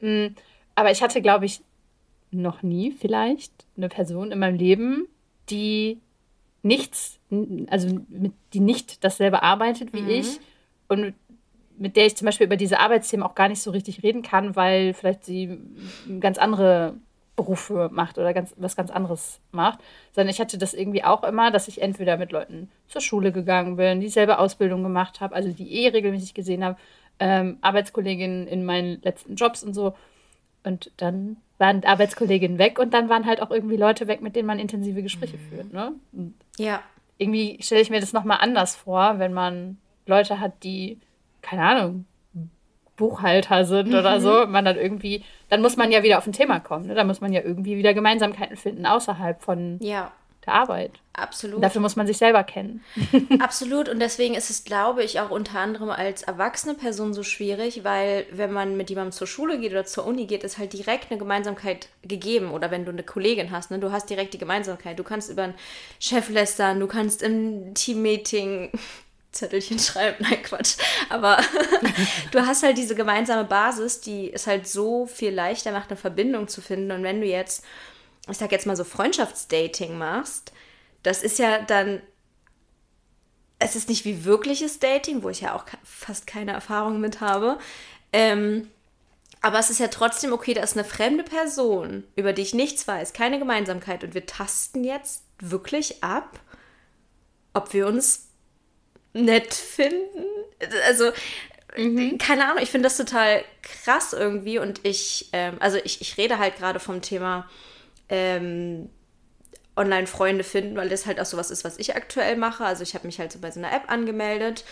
Mm, 0.00 0.26
aber 0.74 0.90
ich 0.90 1.02
hatte, 1.02 1.22
glaube 1.22 1.46
ich, 1.46 1.62
noch 2.32 2.62
nie 2.62 2.90
vielleicht 2.90 3.52
eine 3.76 3.88
Person 3.88 4.32
in 4.32 4.38
meinem 4.38 4.56
Leben, 4.56 5.06
die 5.50 6.00
nichts, 6.62 7.18
also 7.68 8.00
mit, 8.08 8.32
die 8.52 8.60
nicht 8.60 9.02
dasselbe 9.04 9.42
arbeitet 9.42 9.92
wie 9.92 10.02
mhm. 10.02 10.10
ich 10.10 10.40
und 10.88 11.14
mit 11.78 11.96
der 11.96 12.06
ich 12.06 12.16
zum 12.16 12.26
Beispiel 12.26 12.46
über 12.46 12.56
diese 12.56 12.78
Arbeitsthemen 12.78 13.24
auch 13.24 13.34
gar 13.34 13.48
nicht 13.48 13.62
so 13.62 13.70
richtig 13.70 14.02
reden 14.02 14.22
kann, 14.22 14.54
weil 14.54 14.92
vielleicht 14.92 15.24
sie 15.24 15.58
ganz 16.20 16.36
andere 16.36 16.94
Berufe 17.36 17.88
macht 17.92 18.18
oder 18.18 18.34
ganz, 18.34 18.54
was 18.56 18.76
ganz 18.76 18.90
anderes 18.90 19.40
macht, 19.50 19.78
sondern 20.12 20.30
ich 20.30 20.40
hatte 20.40 20.58
das 20.58 20.74
irgendwie 20.74 21.04
auch 21.04 21.24
immer, 21.24 21.50
dass 21.50 21.68
ich 21.68 21.80
entweder 21.80 22.16
mit 22.16 22.32
Leuten 22.32 22.70
zur 22.86 23.00
Schule 23.00 23.32
gegangen 23.32 23.76
bin, 23.76 24.00
dieselbe 24.00 24.38
Ausbildung 24.38 24.82
gemacht 24.82 25.20
habe, 25.20 25.34
also 25.34 25.50
die 25.50 25.72
eh 25.72 25.88
regelmäßig 25.88 26.34
gesehen 26.34 26.64
habe, 26.64 26.76
ähm, 27.18 27.58
Arbeitskolleginnen 27.60 28.46
in 28.46 28.64
meinen 28.64 29.00
letzten 29.02 29.36
Jobs 29.36 29.62
und 29.62 29.74
so. 29.74 29.94
Und 30.64 30.90
dann 30.98 31.36
waren 31.58 31.84
Arbeitskolleginnen 31.84 32.58
weg 32.58 32.78
und 32.78 32.92
dann 32.92 33.08
waren 33.08 33.26
halt 33.26 33.40
auch 33.40 33.50
irgendwie 33.50 33.76
Leute 33.76 34.06
weg, 34.06 34.20
mit 34.22 34.36
denen 34.36 34.46
man 34.46 34.58
intensive 34.58 35.02
Gespräche 35.02 35.36
mhm. 35.36 35.48
führt. 35.48 35.72
Ne? 35.72 35.92
ja. 36.58 36.82
Irgendwie 37.18 37.58
stelle 37.60 37.82
ich 37.82 37.90
mir 37.90 38.00
das 38.00 38.14
nochmal 38.14 38.38
anders 38.40 38.76
vor, 38.76 39.18
wenn 39.18 39.34
man 39.34 39.76
Leute 40.06 40.40
hat, 40.40 40.62
die, 40.62 40.98
keine 41.42 41.62
Ahnung, 41.62 42.06
Buchhalter 43.00 43.64
sind 43.64 43.88
mhm. 43.88 43.94
oder 43.94 44.20
so, 44.20 44.46
man 44.46 44.64
dann 44.64 44.76
irgendwie, 44.76 45.24
dann 45.48 45.62
muss 45.62 45.76
man 45.76 45.90
ja 45.90 46.02
wieder 46.02 46.18
auf 46.18 46.26
ein 46.26 46.34
Thema 46.34 46.60
kommen. 46.60 46.86
Ne? 46.86 46.94
Da 46.94 47.02
muss 47.02 47.22
man 47.22 47.32
ja 47.32 47.40
irgendwie 47.40 47.78
wieder 47.78 47.94
Gemeinsamkeiten 47.94 48.58
finden 48.58 48.84
außerhalb 48.84 49.40
von 49.40 49.78
ja. 49.80 50.12
der 50.44 50.52
Arbeit. 50.52 50.92
Absolut. 51.14 51.56
Und 51.56 51.62
dafür 51.62 51.80
muss 51.80 51.96
man 51.96 52.06
sich 52.06 52.18
selber 52.18 52.44
kennen. 52.44 52.84
Absolut. 53.40 53.88
Und 53.88 54.00
deswegen 54.00 54.34
ist 54.34 54.50
es, 54.50 54.64
glaube 54.64 55.02
ich, 55.02 55.18
auch 55.18 55.30
unter 55.30 55.58
anderem 55.58 55.88
als 55.88 56.22
erwachsene 56.22 56.74
Person 56.74 57.14
so 57.14 57.22
schwierig, 57.22 57.84
weil 57.84 58.26
wenn 58.32 58.52
man 58.52 58.76
mit 58.76 58.90
jemandem 58.90 59.12
zur 59.12 59.26
Schule 59.26 59.58
geht 59.58 59.72
oder 59.72 59.86
zur 59.86 60.06
Uni 60.06 60.26
geht, 60.26 60.44
ist 60.44 60.58
halt 60.58 60.74
direkt 60.74 61.10
eine 61.10 61.18
Gemeinsamkeit 61.18 61.88
gegeben. 62.02 62.52
Oder 62.52 62.70
wenn 62.70 62.84
du 62.84 62.92
eine 62.92 63.02
Kollegin 63.02 63.50
hast, 63.50 63.70
ne, 63.70 63.78
du 63.78 63.92
hast 63.92 64.10
direkt 64.10 64.34
die 64.34 64.38
Gemeinsamkeit. 64.38 64.98
Du 64.98 65.04
kannst 65.04 65.30
über 65.30 65.44
einen 65.44 65.54
Chef 65.98 66.28
lästern, 66.28 66.78
du 66.78 66.86
kannst 66.86 67.22
im 67.22 67.72
Teammeeting 67.72 68.70
Zettelchen 69.32 69.78
schreiben, 69.80 70.16
nein 70.20 70.42
Quatsch. 70.42 70.76
Aber 71.08 71.38
du 72.32 72.46
hast 72.46 72.62
halt 72.62 72.78
diese 72.78 72.94
gemeinsame 72.94 73.44
Basis, 73.44 74.00
die 74.00 74.32
es 74.32 74.46
halt 74.46 74.66
so 74.66 75.06
viel 75.06 75.32
leichter 75.32 75.72
macht, 75.72 75.90
eine 75.90 75.96
Verbindung 75.96 76.48
zu 76.48 76.60
finden. 76.60 76.90
Und 76.90 77.02
wenn 77.02 77.20
du 77.20 77.26
jetzt, 77.26 77.64
ich 78.28 78.38
sag 78.38 78.52
jetzt 78.52 78.66
mal 78.66 78.76
so 78.76 78.84
Freundschaftsdating 78.84 79.96
machst, 79.96 80.52
das 81.02 81.22
ist 81.22 81.38
ja 81.38 81.62
dann, 81.62 82.02
es 83.58 83.76
ist 83.76 83.88
nicht 83.88 84.04
wie 84.04 84.24
wirkliches 84.24 84.78
Dating, 84.78 85.22
wo 85.22 85.28
ich 85.28 85.42
ja 85.42 85.54
auch 85.54 85.64
fast 85.84 86.26
keine 86.26 86.52
Erfahrung 86.52 87.00
mit 87.00 87.20
habe. 87.20 87.58
Ähm, 88.12 88.68
aber 89.42 89.58
es 89.58 89.70
ist 89.70 89.80
ja 89.80 89.88
trotzdem 89.88 90.32
okay, 90.32 90.52
da 90.52 90.62
ist 90.62 90.76
eine 90.76 90.84
fremde 90.84 91.24
Person, 91.24 92.04
über 92.14 92.32
die 92.32 92.42
ich 92.42 92.52
nichts 92.52 92.86
weiß, 92.86 93.12
keine 93.12 93.38
Gemeinsamkeit. 93.38 94.04
Und 94.04 94.14
wir 94.14 94.26
tasten 94.26 94.84
jetzt 94.84 95.22
wirklich 95.38 96.02
ab, 96.02 96.40
ob 97.54 97.72
wir 97.72 97.86
uns 97.86 98.29
nett 99.12 99.54
finden. 99.54 100.24
Also, 100.86 101.10
mhm. 101.76 102.18
keine 102.18 102.46
Ahnung, 102.46 102.62
ich 102.62 102.70
finde 102.70 102.86
das 102.86 102.96
total 102.96 103.44
krass 103.62 104.12
irgendwie 104.12 104.58
und 104.58 104.80
ich, 104.84 105.28
ähm, 105.32 105.56
also 105.60 105.78
ich, 105.82 106.00
ich 106.00 106.16
rede 106.16 106.38
halt 106.38 106.56
gerade 106.56 106.80
vom 106.80 107.02
Thema 107.02 107.48
ähm, 108.08 108.90
Online-Freunde 109.76 110.44
finden, 110.44 110.76
weil 110.76 110.88
das 110.88 111.06
halt 111.06 111.20
auch 111.20 111.24
sowas 111.24 111.50
ist, 111.50 111.64
was 111.64 111.78
ich 111.78 111.96
aktuell 111.96 112.36
mache. 112.36 112.64
Also 112.64 112.82
ich 112.82 112.94
habe 112.94 113.06
mich 113.06 113.18
halt 113.18 113.32
so 113.32 113.38
bei 113.38 113.50
so 113.50 113.60
einer 113.60 113.72
App 113.72 113.90
angemeldet 113.90 114.64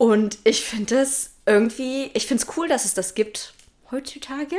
und 0.00 0.38
ich 0.44 0.64
finde 0.64 0.96
das 0.96 1.32
irgendwie, 1.44 2.10
ich 2.14 2.26
finde 2.26 2.42
es 2.42 2.56
cool, 2.56 2.68
dass 2.68 2.86
es 2.86 2.94
das 2.94 3.14
gibt 3.14 3.52
heutzutage. 3.90 4.56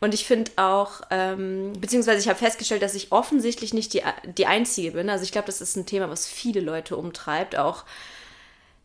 Und 0.00 0.12
ich 0.12 0.26
finde 0.26 0.50
auch, 0.56 1.00
ähm, 1.10 1.72
beziehungsweise 1.78 2.20
ich 2.20 2.28
habe 2.28 2.38
festgestellt, 2.38 2.82
dass 2.82 2.94
ich 2.94 3.12
offensichtlich 3.12 3.72
nicht 3.72 3.94
die, 3.94 4.02
die 4.36 4.46
Einzige 4.46 4.92
bin. 4.92 5.08
Also 5.08 5.24
ich 5.24 5.32
glaube, 5.32 5.46
das 5.46 5.60
ist 5.60 5.76
ein 5.76 5.86
Thema, 5.86 6.10
was 6.10 6.26
viele 6.26 6.60
Leute 6.60 6.96
umtreibt, 6.96 7.56
auch 7.56 7.84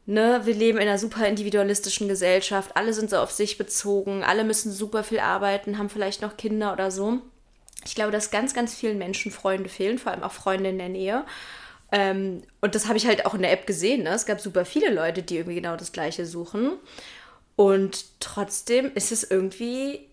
ne, 0.08 0.42
wir 0.46 0.56
leben 0.56 0.80
in 0.80 0.88
einer 0.88 0.98
super 0.98 1.28
individualistischen 1.28 2.08
Gesellschaft, 2.08 2.72
alle 2.76 2.94
sind 2.94 3.12
so 3.12 3.18
auf 3.18 3.32
sich 3.32 3.58
bezogen, 3.58 4.24
alle 4.24 4.44
müssen 4.44 4.72
super 4.72 5.04
viel 5.04 5.20
arbeiten, 5.20 5.78
haben 5.78 5.90
vielleicht 5.90 6.22
noch 6.22 6.38
Kinder 6.38 6.74
oder 6.74 6.90
so. 6.90 7.20
Ich 7.86 7.94
glaube, 7.94 8.12
dass 8.12 8.32
ganz, 8.32 8.54
ganz 8.54 8.74
vielen 8.74 8.98
Menschen 8.98 9.32
Freunde 9.32 9.70
fehlen, 9.70 10.00
vor 10.00 10.12
allem 10.12 10.24
auch 10.24 10.32
Freunde 10.32 10.70
in 10.70 10.80
der 10.80 10.90
Nähe. 10.90 11.26
Ähm, 11.92 12.44
und 12.60 12.74
das 12.74 12.88
habe 12.88 12.98
ich 12.98 13.06
halt 13.06 13.26
auch 13.26 13.34
in 13.34 13.42
der 13.42 13.52
App 13.52 13.68
gesehen. 13.68 14.04
Ne? 14.04 14.10
Es 14.10 14.26
gab 14.26 14.42
super 14.42 14.66
viele 14.66 14.92
Leute, 14.92 15.24
die 15.24 15.38
irgendwie 15.38 15.56
genau 15.56 15.76
das 15.76 15.92
Gleiche 15.92 16.26
suchen. 16.26 16.74
Und 17.56 18.06
trotzdem 18.20 18.92
ist 18.94 19.12
es 19.12 19.24
irgendwie 19.24 20.08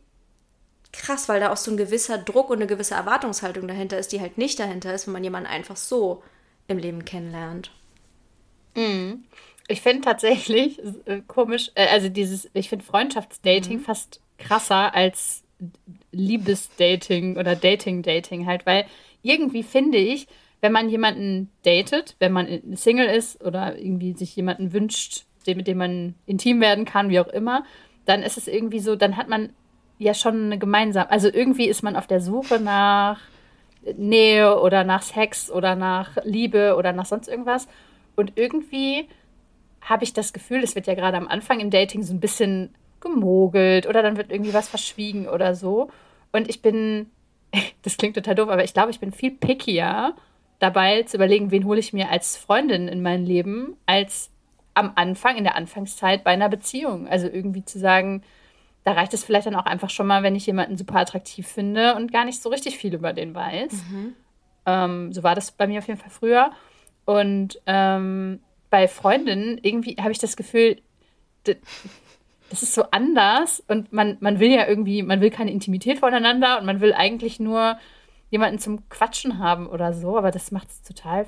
krass, 0.93 1.29
weil 1.29 1.41
da 1.41 1.53
auch 1.53 1.57
so 1.57 1.71
ein 1.71 1.77
gewisser 1.77 2.19
Druck 2.19 2.51
und 2.51 2.59
eine 2.59 2.67
gewisse 2.67 2.95
Erwartungshaltung 2.95 3.67
dahinter 3.67 3.99
ist, 3.99 4.13
die 4.13 4.21
halt 4.21 4.39
nicht 4.39 4.59
dahinter 4.61 4.95
ist, 4.95 5.07
wenn 5.07 5.15
man 5.15 5.25
jemanden 5.25 5.49
einfach 5.49 5.77
so 5.77 6.23
im 6.69 6.79
Leben 6.79 7.05
kennenlernt. 7.05 7.71
Mhm. 8.77 9.25
Ich 9.69 9.81
finde 9.81 10.03
tatsächlich 10.03 10.81
äh, 11.07 11.21
komisch, 11.27 11.71
äh, 11.75 11.89
also 11.89 12.09
dieses, 12.09 12.51
ich 12.53 12.69
finde 12.69 12.85
Freundschaftsdating 12.85 13.79
mhm. 13.79 13.83
fast 13.83 14.21
krasser 14.39 14.95
als 14.95 15.43
Liebesdating 16.13 17.37
oder 17.37 17.57
Dating-Dating 17.57 18.47
halt, 18.47 18.67
weil 18.67 18.87
irgendwie 19.23 19.63
finde 19.63 19.99
ich, 19.99 20.27
wenn 20.61 20.73
man 20.73 20.89
jemanden 20.89 21.51
datet, 21.65 22.17
wenn 22.19 22.33
man 22.33 22.61
Single 22.75 23.07
ist 23.07 23.43
oder 23.45 23.79
irgendwie 23.79 24.15
sich 24.15 24.35
jemanden 24.37 24.73
wünscht, 24.73 25.25
mit 25.47 25.67
dem 25.67 25.79
man 25.79 26.15
intim 26.27 26.61
werden 26.61 26.85
kann, 26.85 27.11
wie 27.11 27.21
auch 27.21 27.29
immer, 27.29 27.65
dann 28.07 28.23
ist 28.23 28.39
es 28.39 28.49
irgendwie 28.49 28.81
so, 28.81 28.97
dann 28.97 29.17
hat 29.17 29.29
man 29.29 29.51
ja 29.99 30.15
schon 30.15 30.47
eine 30.47 30.59
gemeinsame, 30.59 31.11
also 31.11 31.29
irgendwie 31.29 31.67
ist 31.67 31.83
man 31.83 31.97
auf 31.97 32.07
der 32.07 32.21
Suche 32.21 32.61
nach 32.61 33.21
Nähe 33.97 34.59
oder 34.61 34.85
nach 34.85 35.03
Sex 35.03 35.51
oder 35.51 35.77
nach 35.77 36.17
Liebe 36.25 36.77
oder 36.77 36.93
nach 36.93 37.07
sonst 37.07 37.29
irgendwas. 37.29 37.69
Und 38.17 38.33
irgendwie 38.37 39.09
habe 39.85 40.05
ich 40.05 40.13
das 40.13 40.33
Gefühl, 40.33 40.63
es 40.63 40.75
wird 40.75 40.87
ja 40.87 40.95
gerade 40.95 41.17
am 41.17 41.29
Anfang 41.29 41.61
im 41.61 41.71
Dating 41.71 42.03
so 42.03 42.13
ein 42.13 42.21
bisschen 42.21 42.75
gemogelt 43.01 43.87
oder 43.87 44.03
dann 44.03 44.17
wird 44.17 44.33
irgendwie 44.33 44.55
was 44.55 44.69
verschwiegen 44.69 45.29
oder 45.29 45.55
so. 45.55 45.91
Und 46.33 46.49
ich 46.49 46.63
bin, 46.63 47.11
das 47.83 47.97
klingt 47.97 48.17
total 48.17 48.35
doof, 48.35 48.49
aber 48.49 48.65
ich 48.65 48.75
glaube, 48.75 48.91
ich 48.91 49.01
bin 49.01 49.13
viel 49.13 49.31
pickier 49.31 50.15
dabei 50.59 51.03
zu 51.03 51.17
überlegen, 51.19 51.51
wen 51.51 51.67
hole 51.67 51.79
ich 51.79 51.93
mir 51.93 52.11
als 52.11 52.37
Freundin 52.37 52.89
in 52.89 53.03
mein 53.03 53.27
Leben, 53.27 53.77
als 53.87 54.31
am 54.73 54.93
Anfang, 54.95 55.37
in 55.37 55.45
der 55.45 55.57
Anfangszeit 55.57 56.25
bei 56.25 56.33
einer 56.33 56.49
Beziehung. 56.49 57.07
Also 57.07 57.29
irgendwie 57.29 57.65
zu 57.65 57.79
sagen, 57.79 58.23
da 58.83 58.93
reicht 58.93 59.15
es 59.15 59.25
vielleicht 59.25 59.47
dann 59.47 59.55
auch 59.55 59.67
einfach 59.67 59.91
schon 59.91 60.07
mal, 60.07 60.23
wenn 60.23 60.35
ich 60.35 60.47
jemanden 60.47 60.77
super 60.77 60.97
attraktiv 60.97 61.47
finde 61.47 61.95
und 61.95 62.13
gar 62.13 62.25
nicht 62.25 62.43
so 62.43 62.49
richtig 62.49 62.79
viel 62.79 62.95
über 62.95 63.13
den 63.13 63.35
weiß. 63.35 63.73
Mhm. 63.73 64.15
Ähm, 64.67 65.13
so 65.13 65.23
war 65.23 65.35
das 65.35 65.53
bei 65.53 65.67
mir 65.67 65.79
auf 65.79 65.89
jeden 65.89 66.01
Fall 66.01 66.11
früher. 66.11 66.51
Und 67.05 67.61
ähm, 67.67 68.41
bei 68.75 68.89
Freundinnen 68.89 69.61
irgendwie 69.63 69.95
habe 70.01 70.11
ich 70.11 70.19
das 70.19 70.37
Gefühl, 70.37 70.83
das 71.45 71.55
ist 72.65 72.75
so 72.75 72.87
anders 72.91 73.63
und 73.69 73.93
man, 73.93 74.17
man 74.19 74.41
will 74.41 74.51
ja 74.51 74.67
irgendwie, 74.67 75.05
man 75.05 75.21
will 75.21 75.31
keine 75.31 75.53
Intimität 75.53 76.01
voneinander 76.01 76.59
und 76.59 76.67
man 76.67 76.81
will 76.81 76.93
eigentlich 76.93 77.39
nur 77.39 77.79
jemanden 78.31 78.59
zum 78.59 78.89
Quatschen 78.89 79.39
haben 79.39 79.69
oder 79.69 79.93
so, 79.93 80.19
aber 80.19 80.33
das 80.33 80.51
macht 80.51 80.71
es 80.71 80.83
total 80.83 81.27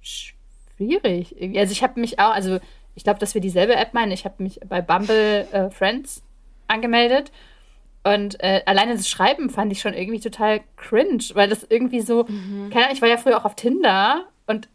schwierig. 0.00 1.36
Also 1.56 1.70
ich 1.70 1.84
habe 1.84 2.00
mich 2.00 2.18
auch, 2.18 2.32
also 2.32 2.58
ich 2.96 3.04
glaube, 3.04 3.20
dass 3.20 3.34
wir 3.34 3.40
dieselbe 3.40 3.76
App 3.76 3.94
meinen. 3.94 4.10
Ich 4.10 4.24
habe 4.24 4.42
mich 4.42 4.58
bei 4.68 4.82
Bumble 4.82 5.46
äh, 5.52 5.70
Friends 5.70 6.24
angemeldet. 6.66 7.30
Und 8.02 8.42
äh, 8.42 8.62
alleine 8.66 8.96
das 8.96 9.08
Schreiben 9.08 9.48
fand 9.48 9.70
ich 9.70 9.80
schon 9.80 9.94
irgendwie 9.94 10.18
total 10.18 10.62
cringe, 10.76 11.22
weil 11.34 11.48
das 11.48 11.64
irgendwie 11.68 12.00
so, 12.00 12.24
mhm. 12.24 12.68
keine 12.70 12.86
Ahnung, 12.86 12.96
ich 12.96 13.02
war 13.02 13.08
ja 13.08 13.16
früher 13.16 13.38
auch 13.38 13.44
auf 13.44 13.54
Tinder 13.54 14.26
und 14.48 14.68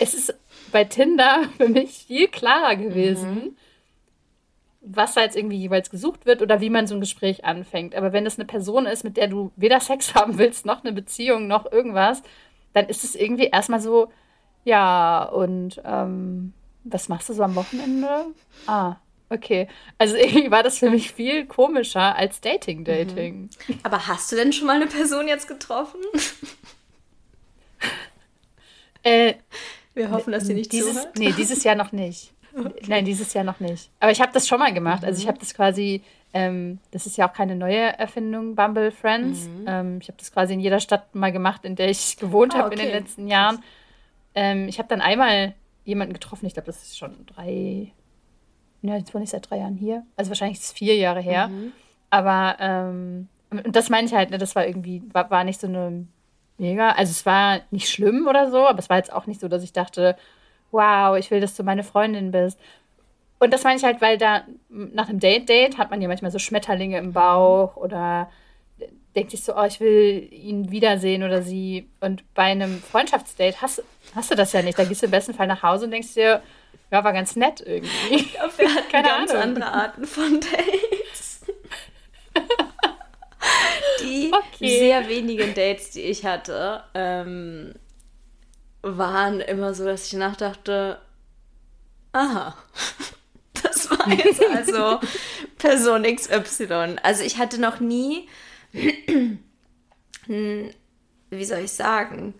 es 0.00 0.14
ist 0.14 0.34
bei 0.72 0.84
Tinder 0.84 1.42
für 1.56 1.68
mich 1.68 2.04
viel 2.06 2.28
klarer 2.28 2.76
gewesen, 2.76 3.34
mhm. 3.34 3.56
was 4.80 5.14
da 5.14 5.22
jetzt 5.22 5.36
irgendwie 5.36 5.58
jeweils 5.58 5.90
gesucht 5.90 6.26
wird 6.26 6.42
oder 6.42 6.60
wie 6.60 6.70
man 6.70 6.86
so 6.86 6.94
ein 6.94 7.00
Gespräch 7.00 7.44
anfängt. 7.44 7.94
Aber 7.94 8.12
wenn 8.12 8.24
das 8.24 8.38
eine 8.38 8.46
Person 8.46 8.86
ist, 8.86 9.04
mit 9.04 9.16
der 9.16 9.28
du 9.28 9.52
weder 9.56 9.80
Sex 9.80 10.14
haben 10.14 10.38
willst, 10.38 10.66
noch 10.66 10.84
eine 10.84 10.92
Beziehung, 10.92 11.46
noch 11.46 11.70
irgendwas, 11.70 12.22
dann 12.72 12.86
ist 12.86 13.04
es 13.04 13.14
irgendwie 13.14 13.46
erstmal 13.46 13.80
so, 13.80 14.10
ja, 14.64 15.24
und 15.24 15.80
ähm, 15.84 16.52
was 16.84 17.08
machst 17.08 17.28
du 17.28 17.32
so 17.32 17.42
am 17.42 17.54
Wochenende? 17.54 18.26
Ah, 18.66 18.96
Okay, 19.30 19.68
also 19.98 20.16
irgendwie 20.16 20.50
war 20.50 20.62
das 20.62 20.78
für 20.78 20.90
mich 20.90 21.12
viel 21.12 21.46
komischer 21.46 22.16
als 22.16 22.40
Dating-Dating. 22.40 23.50
Mhm. 23.66 23.78
Aber 23.82 24.06
hast 24.06 24.32
du 24.32 24.36
denn 24.36 24.52
schon 24.52 24.66
mal 24.66 24.76
eine 24.76 24.86
Person 24.86 25.28
jetzt 25.28 25.48
getroffen? 25.48 26.00
äh, 29.02 29.34
Wir 29.98 30.10
hoffen, 30.10 30.32
dass 30.32 30.46
sie 30.46 30.54
nicht 30.54 30.72
dieses, 30.72 30.94
zuhört. 30.94 31.18
Nee, 31.18 31.32
dieses 31.32 31.64
Jahr 31.64 31.74
noch 31.74 31.92
nicht. 31.92 32.32
Okay. 32.58 32.86
Nein, 32.88 33.04
dieses 33.04 33.34
Jahr 33.34 33.44
noch 33.44 33.60
nicht. 33.60 33.90
Aber 34.00 34.10
ich 34.10 34.20
habe 34.20 34.32
das 34.32 34.48
schon 34.48 34.58
mal 34.58 34.72
gemacht. 34.72 35.04
Also 35.04 35.18
ich 35.18 35.26
mhm. 35.26 35.28
habe 35.28 35.38
das 35.38 35.54
quasi, 35.54 36.02
ähm, 36.32 36.80
das 36.90 37.06
ist 37.06 37.16
ja 37.16 37.28
auch 37.28 37.32
keine 37.32 37.54
neue 37.54 37.96
Erfindung, 37.98 38.56
Bumble 38.56 38.90
Friends. 38.90 39.46
Mhm. 39.46 39.64
Ähm, 39.68 39.98
ich 40.00 40.08
habe 40.08 40.18
das 40.18 40.32
quasi 40.32 40.54
in 40.54 40.60
jeder 40.60 40.80
Stadt 40.80 41.14
mal 41.14 41.30
gemacht, 41.30 41.64
in 41.64 41.76
der 41.76 41.90
ich 41.90 42.16
gewohnt 42.20 42.54
oh, 42.54 42.58
habe 42.58 42.68
okay. 42.68 42.80
in 42.80 42.86
den 42.86 42.90
letzten 42.90 43.28
Jahren. 43.28 43.62
Ähm, 44.34 44.66
ich 44.66 44.78
habe 44.78 44.88
dann 44.88 45.00
einmal 45.00 45.54
jemanden 45.84 46.14
getroffen, 46.14 46.46
ich 46.46 46.54
glaube, 46.54 46.66
das 46.66 46.82
ist 46.82 46.98
schon 46.98 47.26
drei, 47.26 47.92
ja, 48.82 48.96
jetzt 48.96 49.14
wohne 49.14 49.24
ich 49.24 49.30
seit 49.30 49.48
drei 49.48 49.58
Jahren 49.58 49.76
hier. 49.76 50.04
Also 50.16 50.30
wahrscheinlich 50.30 50.58
ist 50.58 50.64
es 50.64 50.72
vier 50.72 50.96
Jahre 50.96 51.20
her. 51.20 51.48
Mhm. 51.48 51.72
Aber 52.10 52.56
ähm, 52.60 53.28
und 53.50 53.76
das 53.76 53.88
meine 53.88 54.06
ich 54.06 54.14
halt, 54.14 54.30
ne, 54.30 54.38
das 54.38 54.56
war 54.56 54.66
irgendwie, 54.66 55.02
war, 55.12 55.30
war 55.30 55.44
nicht 55.44 55.60
so 55.60 55.66
eine 55.66 56.06
mega, 56.58 56.90
also 56.90 57.10
es 57.10 57.24
war 57.26 57.60
nicht 57.70 57.88
schlimm 57.88 58.26
oder 58.28 58.50
so, 58.50 58.66
aber 58.66 58.78
es 58.78 58.88
war 58.90 58.96
jetzt 58.96 59.12
auch 59.12 59.26
nicht 59.26 59.40
so, 59.40 59.48
dass 59.48 59.62
ich 59.62 59.72
dachte, 59.72 60.16
wow, 60.70 61.16
ich 61.16 61.30
will, 61.30 61.40
dass 61.40 61.54
du 61.56 61.62
meine 61.62 61.84
Freundin 61.84 62.30
bist. 62.30 62.58
Und 63.38 63.52
das 63.54 63.62
meine 63.64 63.76
ich 63.76 63.84
halt, 63.84 64.00
weil 64.00 64.18
da 64.18 64.42
nach 64.68 65.08
einem 65.08 65.20
Date-Date 65.20 65.78
hat 65.78 65.90
man 65.90 66.02
ja 66.02 66.08
manchmal 66.08 66.30
so 66.30 66.38
Schmetterlinge 66.38 66.98
im 66.98 67.12
Bauch 67.12 67.76
oder 67.76 68.28
denkt 69.14 69.30
sich 69.30 69.42
so, 69.42 69.56
oh, 69.56 69.64
ich 69.64 69.80
will 69.80 70.28
ihn 70.32 70.70
wiedersehen 70.70 71.22
oder 71.22 71.42
sie. 71.42 71.88
Und 72.00 72.22
bei 72.34 72.42
einem 72.44 72.80
Freundschaftsdate 72.82 73.62
hast, 73.62 73.82
hast 74.14 74.30
du 74.30 74.34
das 74.34 74.52
ja 74.52 74.62
nicht. 74.62 74.78
Da 74.78 74.84
gehst 74.84 75.02
du 75.02 75.06
im 75.06 75.12
besten 75.12 75.34
Fall 75.34 75.46
nach 75.46 75.62
Hause 75.62 75.84
und 75.86 75.92
denkst 75.92 76.14
dir, 76.14 76.42
ja, 76.90 77.04
war 77.04 77.12
ganz 77.12 77.36
nett 77.36 77.60
irgendwie. 77.64 78.14
Ich 78.14 78.34
glaube, 78.34 78.52
wir 78.56 78.74
hatten 78.74 78.88
Keine 78.90 79.08
ganz 79.08 79.30
Ahnung. 79.30 79.42
andere 79.42 79.72
Arten 79.72 80.04
von 80.04 80.40
Dates. 80.40 81.44
die 84.00 84.32
okay. 84.32 84.78
sehr 84.78 85.08
wenigen 85.08 85.54
Dates, 85.54 85.90
die 85.90 86.02
ich 86.02 86.24
hatte, 86.24 86.82
ähm, 86.94 87.74
waren 88.82 89.40
immer 89.40 89.74
so, 89.74 89.84
dass 89.84 90.06
ich 90.06 90.12
nachdachte, 90.14 90.98
aha, 92.12 92.56
das 93.62 93.90
war 93.90 94.08
jetzt 94.08 94.42
also 94.54 95.00
Person 95.58 96.02
XY. 96.04 96.96
Also 97.02 97.22
ich 97.24 97.38
hatte 97.38 97.60
noch 97.60 97.80
nie, 97.80 98.28
wie 100.26 101.44
soll 101.44 101.58
ich 101.58 101.72
sagen, 101.72 102.34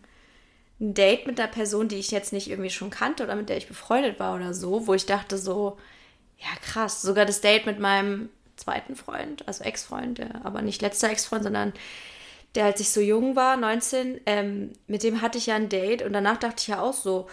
ein 0.81 0.95
Date 0.95 1.27
mit 1.27 1.41
einer 1.41 1.51
Person, 1.51 1.89
die 1.89 1.97
ich 1.97 2.11
jetzt 2.11 2.33
nicht 2.33 2.49
irgendwie 2.49 2.71
schon 2.71 2.91
kannte 2.91 3.25
oder 3.25 3.35
mit 3.35 3.49
der 3.49 3.57
ich 3.57 3.67
befreundet 3.67 4.21
war 4.21 4.37
oder 4.37 4.55
so, 4.55 4.87
wo 4.87 4.95
ich 4.95 5.07
dachte 5.07 5.37
so, 5.37 5.77
ja 6.39 6.49
krass, 6.63 7.03
sogar 7.03 7.27
das 7.27 7.41
Date 7.41 7.67
mit 7.67 7.81
meinem 7.81 8.29
zweiten 8.59 8.97
Freund, 8.97 9.47
also 9.47 9.65
Ex-Freund, 9.65 10.21
aber 10.45 10.63
nicht 10.63 10.83
letzter 10.83 11.11
Ex-Freund, 11.11 11.45
sondern 11.45 11.73
der 12.55 12.65
als 12.65 12.81
ich 12.81 12.91
so 12.91 13.01
jung 13.01 13.37
war, 13.37 13.57
19, 13.57 14.21
ähm, 14.27 14.73
mit 14.87 15.03
dem 15.03 15.21
hatte 15.23 15.39
ich 15.39 15.47
ja 15.47 15.55
ein 15.55 15.69
Date 15.69 16.03
und 16.03 16.13
danach 16.13 16.39
dachte 16.39 16.63
ich 16.63 16.69
ja 16.69 16.81
auch 16.81 16.95
so, 16.95 17.29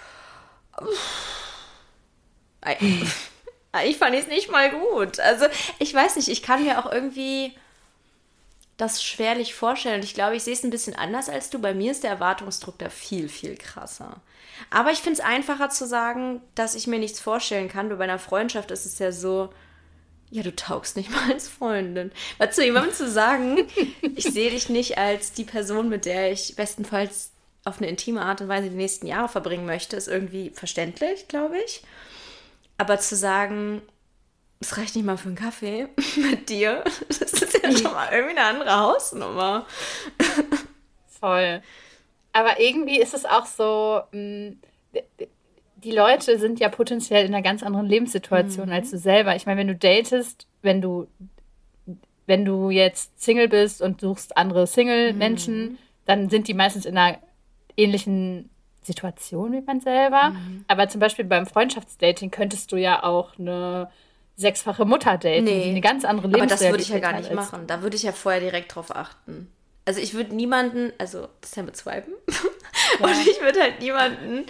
ich 3.86 3.98
fand 3.98 4.16
es 4.16 4.28
nicht 4.28 4.52
mal 4.52 4.72
gut. 4.72 5.20
Also 5.20 5.46
ich 5.80 5.94
weiß 5.94 6.16
nicht, 6.18 6.28
ich 6.28 6.44
kann 6.44 6.64
mir 6.64 6.80
auch 6.80 6.92
irgendwie 6.92 7.54
das 8.78 9.02
schwerlich 9.04 9.56
vorstellen. 9.56 9.96
Und 9.96 10.04
ich 10.04 10.14
glaube, 10.14 10.36
ich 10.36 10.44
sehe 10.44 10.54
es 10.54 10.64
ein 10.64 10.70
bisschen 10.70 10.96
anders 10.96 11.30
als 11.30 11.50
du. 11.50 11.60
Bei 11.60 11.74
mir 11.74 11.92
ist 11.92 12.04
der 12.04 12.12
Erwartungsdruck 12.12 12.78
da 12.78 12.90
viel, 12.90 13.30
viel 13.30 13.56
krasser. 13.56 14.22
Aber 14.70 14.92
ich 14.92 15.00
finde 15.00 15.20
es 15.20 15.26
einfacher 15.26 15.70
zu 15.70 15.88
sagen, 15.88 16.42
dass 16.56 16.76
ich 16.76 16.88
mir 16.88 17.00
nichts 17.00 17.20
vorstellen 17.20 17.70
kann. 17.70 17.90
Bei 17.90 18.04
einer 18.04 18.20
Freundschaft 18.20 18.72
ist 18.72 18.86
es 18.86 19.00
ja 19.00 19.12
so, 19.12 19.54
ja, 20.30 20.44
du 20.44 20.56
taugst 20.56 20.98
nicht 20.98 21.12
mal 21.12 21.32
als 21.32 21.48
Freundin. 21.48 22.12
Weil 22.38 22.52
zu 22.52 22.64
jemandem 22.64 22.94
zu 22.94 23.10
sagen, 23.10 23.68
ich 24.16 24.26
sehe 24.26 24.52
dich 24.52 24.70
nicht 24.70 24.98
als 24.98 25.34
die 25.34 25.46
Person, 25.46 25.90
mit 25.90 26.06
der 26.06 26.32
ich 26.32 26.56
bestenfalls 26.56 27.32
auf 27.64 27.78
eine 27.78 27.88
intime 27.88 28.22
Art 28.22 28.42
und 28.42 28.48
Weise 28.48 28.70
die 28.70 28.76
nächsten 28.76 29.08
Jahre 29.08 29.28
verbringen 29.28 29.66
möchte, 29.66 29.96
ist 29.96 30.08
irgendwie 30.08 30.52
verständlich, 30.52 31.28
glaube 31.28 31.58
ich. 31.66 31.82
Aber 32.78 33.00
zu 33.00 33.16
sagen, 33.16 33.82
es 34.60 34.78
reicht 34.78 34.96
nicht 34.96 35.06
mal 35.06 35.18
für 35.18 35.30
einen 35.30 35.36
Kaffee 35.36 35.88
mit 36.18 36.50
dir. 36.50 36.84
Das 37.08 37.22
ist 37.34 37.60
ja 37.64 37.72
schon 37.72 37.94
mal 37.94 38.12
irgendwie 38.12 38.38
eine 38.38 38.48
andere 38.48 38.78
Hausnummer. 38.78 39.66
Voll. 41.20 41.64
Aber 42.34 42.60
irgendwie 42.60 43.02
ist 43.02 43.14
es 43.14 43.26
auch 43.26 43.46
so, 43.46 44.02
mm, 44.12 44.52
die 45.86 45.92
Leute 45.92 46.40
sind 46.40 46.60
ja 46.60 46.70
potenziell 46.70 47.26
in 47.26 47.34
einer 47.34 47.44
ganz 47.44 47.62
anderen 47.62 47.86
Lebenssituation 47.86 48.68
mhm. 48.68 48.74
als 48.74 48.90
du 48.90 48.98
selber. 48.98 49.36
Ich 49.36 49.46
meine, 49.46 49.60
wenn 49.60 49.68
du 49.68 49.76
datest, 49.76 50.48
wenn 50.64 50.82
du, 50.82 51.08
wenn 52.26 52.44
du 52.44 52.72
jetzt 52.72 53.22
Single 53.22 53.48
bist 53.48 53.82
und 53.82 54.02
suchst 54.02 54.36
andere 54.36 54.66
Single-Menschen, 54.66 55.60
mhm. 55.60 55.78
dann 56.06 56.30
sind 56.30 56.48
die 56.48 56.56
meistens 56.56 56.86
in 56.86 56.98
einer 56.98 57.20
ähnlichen 57.78 58.50
Situation 58.82 59.52
wie 59.54 59.62
man 59.62 59.80
selber. 59.80 60.32
Mhm. 60.32 60.66
Aber 60.68 60.90
zum 60.90 61.00
Beispiel 61.00 61.26
beim 61.26 61.46
Freundschaftsdating 61.46 62.32
könntest 62.32 62.72
du 62.72 62.78
ja 62.78 63.04
auch 63.04 63.38
eine 63.38 63.90
sechsfache 64.38 64.86
Mutter 64.86 65.18
daten, 65.18 65.46
nee. 65.46 65.70
eine 65.70 65.82
ganz 65.82 66.04
andere 66.04 66.28
Lebensrealität 66.28 66.52
Aber 66.52 66.62
das 66.62 66.72
würde 66.72 66.84
ich 66.84 66.90
ja 66.90 67.00
gar 67.00 67.20
nicht 67.20 67.34
machen. 67.34 67.68
Da 67.68 67.84
würde 67.84 67.96
ich 67.96 68.04
ja 68.04 68.12
vorher 68.12 68.42
direkt 68.42 68.76
drauf 68.76 68.96
achten. 68.96 69.52
Also 69.86 70.02
ich 70.02 70.16
würde 70.16 70.36
niemanden, 70.36 70.92
also 70.98 71.28
das 71.42 71.52
ist 71.52 71.58
ja 71.58 71.64
mit 71.64 71.78
Swipen. 71.78 72.14
Ja. 73.00 73.08
Und 73.08 73.28
ich 73.28 73.42
würde 73.42 73.62
halt 73.62 73.82
niemanden 73.82 74.46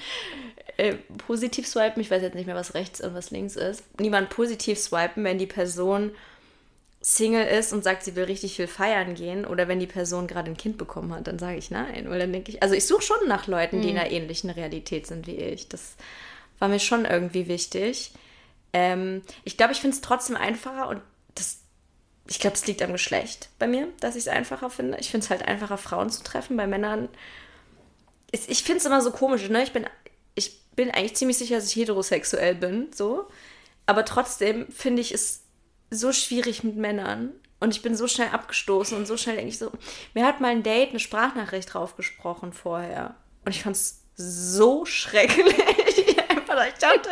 äh, 0.77 0.96
positiv 1.27 1.67
swipen. 1.67 2.01
Ich 2.01 2.12
weiß 2.12 2.22
jetzt 2.22 2.36
nicht 2.36 2.46
mehr, 2.46 2.55
was 2.55 2.74
rechts 2.74 3.01
und 3.01 3.13
was 3.13 3.32
links 3.32 3.55
ist. 3.55 3.84
Niemand 4.00 4.29
positiv 4.29 4.79
swipen, 4.79 5.24
wenn 5.24 5.38
die 5.38 5.46
Person 5.46 6.12
Single 7.05 7.46
ist 7.46 7.72
und 7.72 7.84
sagt, 7.84 8.03
sie 8.03 8.15
will 8.15 8.24
richtig 8.24 8.55
viel 8.55 8.65
feiern 8.65 9.13
gehen 9.13 9.46
oder 9.46 9.67
wenn 9.67 9.79
die 9.79 9.86
Person 9.86 10.25
gerade 10.25 10.50
ein 10.50 10.58
Kind 10.58 10.79
bekommen 10.79 11.13
hat, 11.13 11.27
dann 11.27 11.38
sage 11.38 11.58
ich 11.58 11.70
nein. 11.70 12.10
Weil 12.10 12.17
dann 12.17 12.34
denke 12.34 12.51
ich, 12.51 12.63
also 12.63 12.74
ich 12.74 12.88
suche 12.88 13.03
schon 13.03 13.27
nach 13.27 13.46
Leuten, 13.46 13.82
die 13.82 13.89
in 13.89 13.94
mhm. 13.94 14.00
einer 14.00 14.12
ähnlichen 14.12 14.50
Realität 14.50 15.05
sind 15.05 15.27
wie 15.27 15.36
ich. 15.36 15.70
Das 15.70 15.96
war 16.58 16.67
mir 16.67 16.79
schon 16.79 17.05
irgendwie 17.05 17.48
wichtig. 17.48 18.12
Ähm, 18.74 19.22
ich 19.44 19.55
glaube, 19.55 19.74
ich 19.74 19.82
finde 19.82 19.96
es 19.96 20.01
trotzdem 20.01 20.36
einfacher 20.36 20.89
und 20.89 21.00
das, 21.36 21.60
ich 22.27 22.39
glaube, 22.39 22.55
es 22.55 22.65
liegt 22.65 22.82
am 22.82 22.91
Geschlecht 22.91 23.50
bei 23.60 23.67
mir, 23.67 23.88
dass 24.00 24.15
ich 24.15 24.24
es 24.24 24.27
einfacher 24.27 24.72
finde. 24.72 24.98
Ich 25.00 25.12
finde 25.12 25.25
es 25.25 25.29
halt 25.29 25.48
einfacher, 25.48 25.77
Frauen 25.77 26.10
zu 26.10 26.24
treffen. 26.24 26.58
Bei 26.58 26.65
Männern, 26.65 27.08
ist, 28.32 28.50
ich 28.50 28.63
finde 28.63 28.79
es 28.79 28.86
immer 28.86 29.01
so 29.01 29.12
komisch, 29.12 29.48
ne? 29.48 29.62
Ich 29.62 29.74
bin, 29.74 29.86
ich 30.34 30.60
bin 30.75 30.91
eigentlich 30.91 31.15
ziemlich 31.15 31.38
sicher, 31.38 31.55
dass 31.55 31.67
ich 31.67 31.75
heterosexuell 31.75 32.55
bin, 32.55 32.88
so. 32.94 33.27
Aber 33.86 34.05
trotzdem 34.05 34.67
finde 34.72 35.01
ich 35.01 35.13
es 35.13 35.44
so 35.89 36.12
schwierig 36.12 36.63
mit 36.63 36.75
Männern. 36.75 37.34
Und 37.60 37.74
ich 37.74 37.82
bin 37.82 37.96
so 37.96 38.08
schnell 38.08 38.29
abgestoßen 38.29 38.98
und 38.98 39.05
so 39.05 39.17
schnell 39.17 39.38
denke 39.38 39.50
ich 39.50 39.58
so, 39.58 39.72
mir 40.13 40.25
hat 40.25 40.41
mal 40.41 40.50
ein 40.50 40.63
Date 40.63 40.89
eine 40.89 41.00
Sprachnachricht 41.00 41.74
draufgesprochen 41.74 42.51
vorher. 42.53 43.15
Und 43.46 43.55
ich 43.55 43.63
fand 43.63 43.75
es 43.75 44.03
so 44.15 44.86
schrecklich. 44.86 45.55
Einfach, 46.29 46.67
ich 46.67 46.74
dachte, 46.75 47.10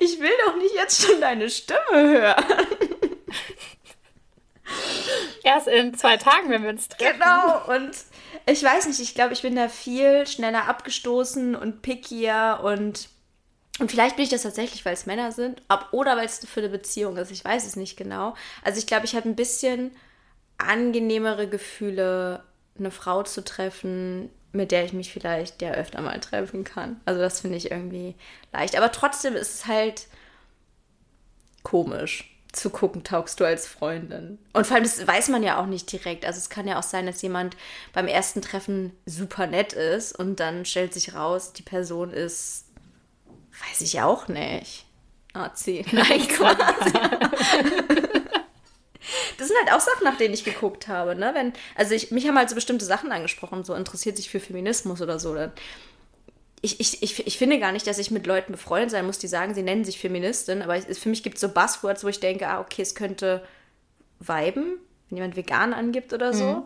ich 0.00 0.18
will 0.20 0.32
doch 0.46 0.56
nicht 0.56 0.74
jetzt 0.74 1.04
schon 1.04 1.20
deine 1.20 1.50
Stimme 1.50 1.80
hören. 1.92 2.44
Erst 5.44 5.68
in 5.68 5.94
zwei 5.94 6.16
Tagen, 6.16 6.50
wenn 6.50 6.62
wir 6.62 6.70
uns 6.70 6.88
treffen. 6.88 7.20
Genau, 7.20 7.66
und 7.74 7.90
ich 8.46 8.62
weiß 8.62 8.86
nicht, 8.86 9.00
ich 9.00 9.14
glaube, 9.14 9.32
ich 9.32 9.42
bin 9.42 9.56
da 9.56 9.68
viel 9.68 10.26
schneller 10.26 10.68
abgestoßen 10.68 11.54
und 11.54 11.82
pickier 11.82 12.60
und 12.62 13.08
und 13.78 13.90
vielleicht 13.90 14.16
bin 14.16 14.24
ich 14.24 14.30
das 14.30 14.42
tatsächlich, 14.42 14.84
weil 14.84 14.92
es 14.92 15.06
Männer 15.06 15.32
sind, 15.32 15.62
ab, 15.68 15.88
oder 15.92 16.16
weil 16.16 16.26
es 16.26 16.44
für 16.46 16.60
eine 16.60 16.68
Beziehung 16.68 17.16
ist. 17.16 17.30
Ich 17.30 17.42
weiß 17.42 17.66
es 17.66 17.74
nicht 17.74 17.96
genau. 17.96 18.34
Also 18.62 18.78
ich 18.78 18.86
glaube, 18.86 19.06
ich 19.06 19.16
habe 19.16 19.28
ein 19.28 19.34
bisschen 19.34 19.92
angenehmere 20.58 21.48
Gefühle, 21.48 22.44
eine 22.78 22.90
Frau 22.90 23.22
zu 23.22 23.42
treffen, 23.42 24.30
mit 24.52 24.72
der 24.72 24.84
ich 24.84 24.92
mich 24.92 25.10
vielleicht 25.10 25.62
ja 25.62 25.72
öfter 25.72 26.02
mal 26.02 26.20
treffen 26.20 26.64
kann. 26.64 27.00
Also 27.06 27.20
das 27.20 27.40
finde 27.40 27.56
ich 27.56 27.70
irgendwie 27.70 28.14
leicht. 28.52 28.76
Aber 28.76 28.92
trotzdem 28.92 29.34
ist 29.34 29.54
es 29.54 29.66
halt 29.66 30.06
komisch 31.62 32.31
zu 32.52 32.70
gucken, 32.70 33.02
taugst 33.02 33.40
du 33.40 33.44
als 33.44 33.66
Freundin. 33.66 34.38
Und 34.52 34.66
vor 34.66 34.76
allem, 34.76 34.84
das 34.84 35.06
weiß 35.06 35.28
man 35.28 35.42
ja 35.42 35.60
auch 35.60 35.66
nicht 35.66 35.90
direkt. 35.90 36.26
Also 36.26 36.38
es 36.38 36.50
kann 36.50 36.68
ja 36.68 36.78
auch 36.78 36.82
sein, 36.82 37.06
dass 37.06 37.22
jemand 37.22 37.56
beim 37.92 38.06
ersten 38.06 38.42
Treffen 38.42 38.92
super 39.06 39.46
nett 39.46 39.72
ist 39.72 40.18
und 40.18 40.38
dann 40.38 40.64
stellt 40.64 40.92
sich 40.92 41.14
raus, 41.14 41.52
die 41.52 41.62
Person 41.62 42.12
ist 42.12 42.66
Weiß 43.52 43.80
ich 43.82 44.00
auch 44.00 44.28
nicht. 44.28 44.86
Nazi. 45.34 45.84
Nein, 45.92 46.28
quasi. 46.28 46.92
das 49.38 49.48
sind 49.48 49.56
halt 49.58 49.72
auch 49.72 49.80
Sachen, 49.80 50.04
nach 50.04 50.16
denen 50.16 50.34
ich 50.34 50.44
geguckt 50.44 50.88
habe. 50.88 51.14
Ne? 51.14 51.32
Wenn, 51.34 51.52
also 51.74 51.94
ich, 51.94 52.10
mich 52.10 52.26
haben 52.26 52.36
halt 52.36 52.48
so 52.48 52.54
bestimmte 52.54 52.84
Sachen 52.84 53.12
angesprochen, 53.12 53.64
so 53.64 53.74
interessiert 53.74 54.16
sich 54.16 54.30
für 54.30 54.40
Feminismus 54.40 55.00
oder 55.00 55.18
so. 55.18 55.34
Dann, 55.34 55.52
ich, 56.64 56.78
ich, 56.78 57.02
ich, 57.02 57.26
ich 57.26 57.38
finde 57.38 57.58
gar 57.58 57.72
nicht, 57.72 57.86
dass 57.88 57.98
ich 57.98 58.12
mit 58.12 58.26
Leuten 58.26 58.52
befreundet 58.52 58.92
sein 58.92 59.04
muss, 59.04 59.18
die 59.18 59.26
sagen, 59.26 59.52
sie 59.52 59.64
nennen 59.64 59.84
sich 59.84 59.98
Feministin, 59.98 60.62
aber 60.62 60.76
es, 60.76 60.98
für 60.98 61.08
mich 61.08 61.24
gibt 61.24 61.34
es 61.34 61.40
so 61.40 61.48
Buzzwords, 61.48 62.04
wo 62.04 62.08
ich 62.08 62.20
denke, 62.20 62.48
ah, 62.48 62.60
okay, 62.60 62.82
es 62.82 62.94
könnte 62.94 63.42
viben, 64.20 64.78
wenn 65.10 65.16
jemand 65.16 65.36
vegan 65.36 65.72
angibt 65.72 66.12
oder 66.12 66.32
so. 66.32 66.44
Mhm. 66.44 66.62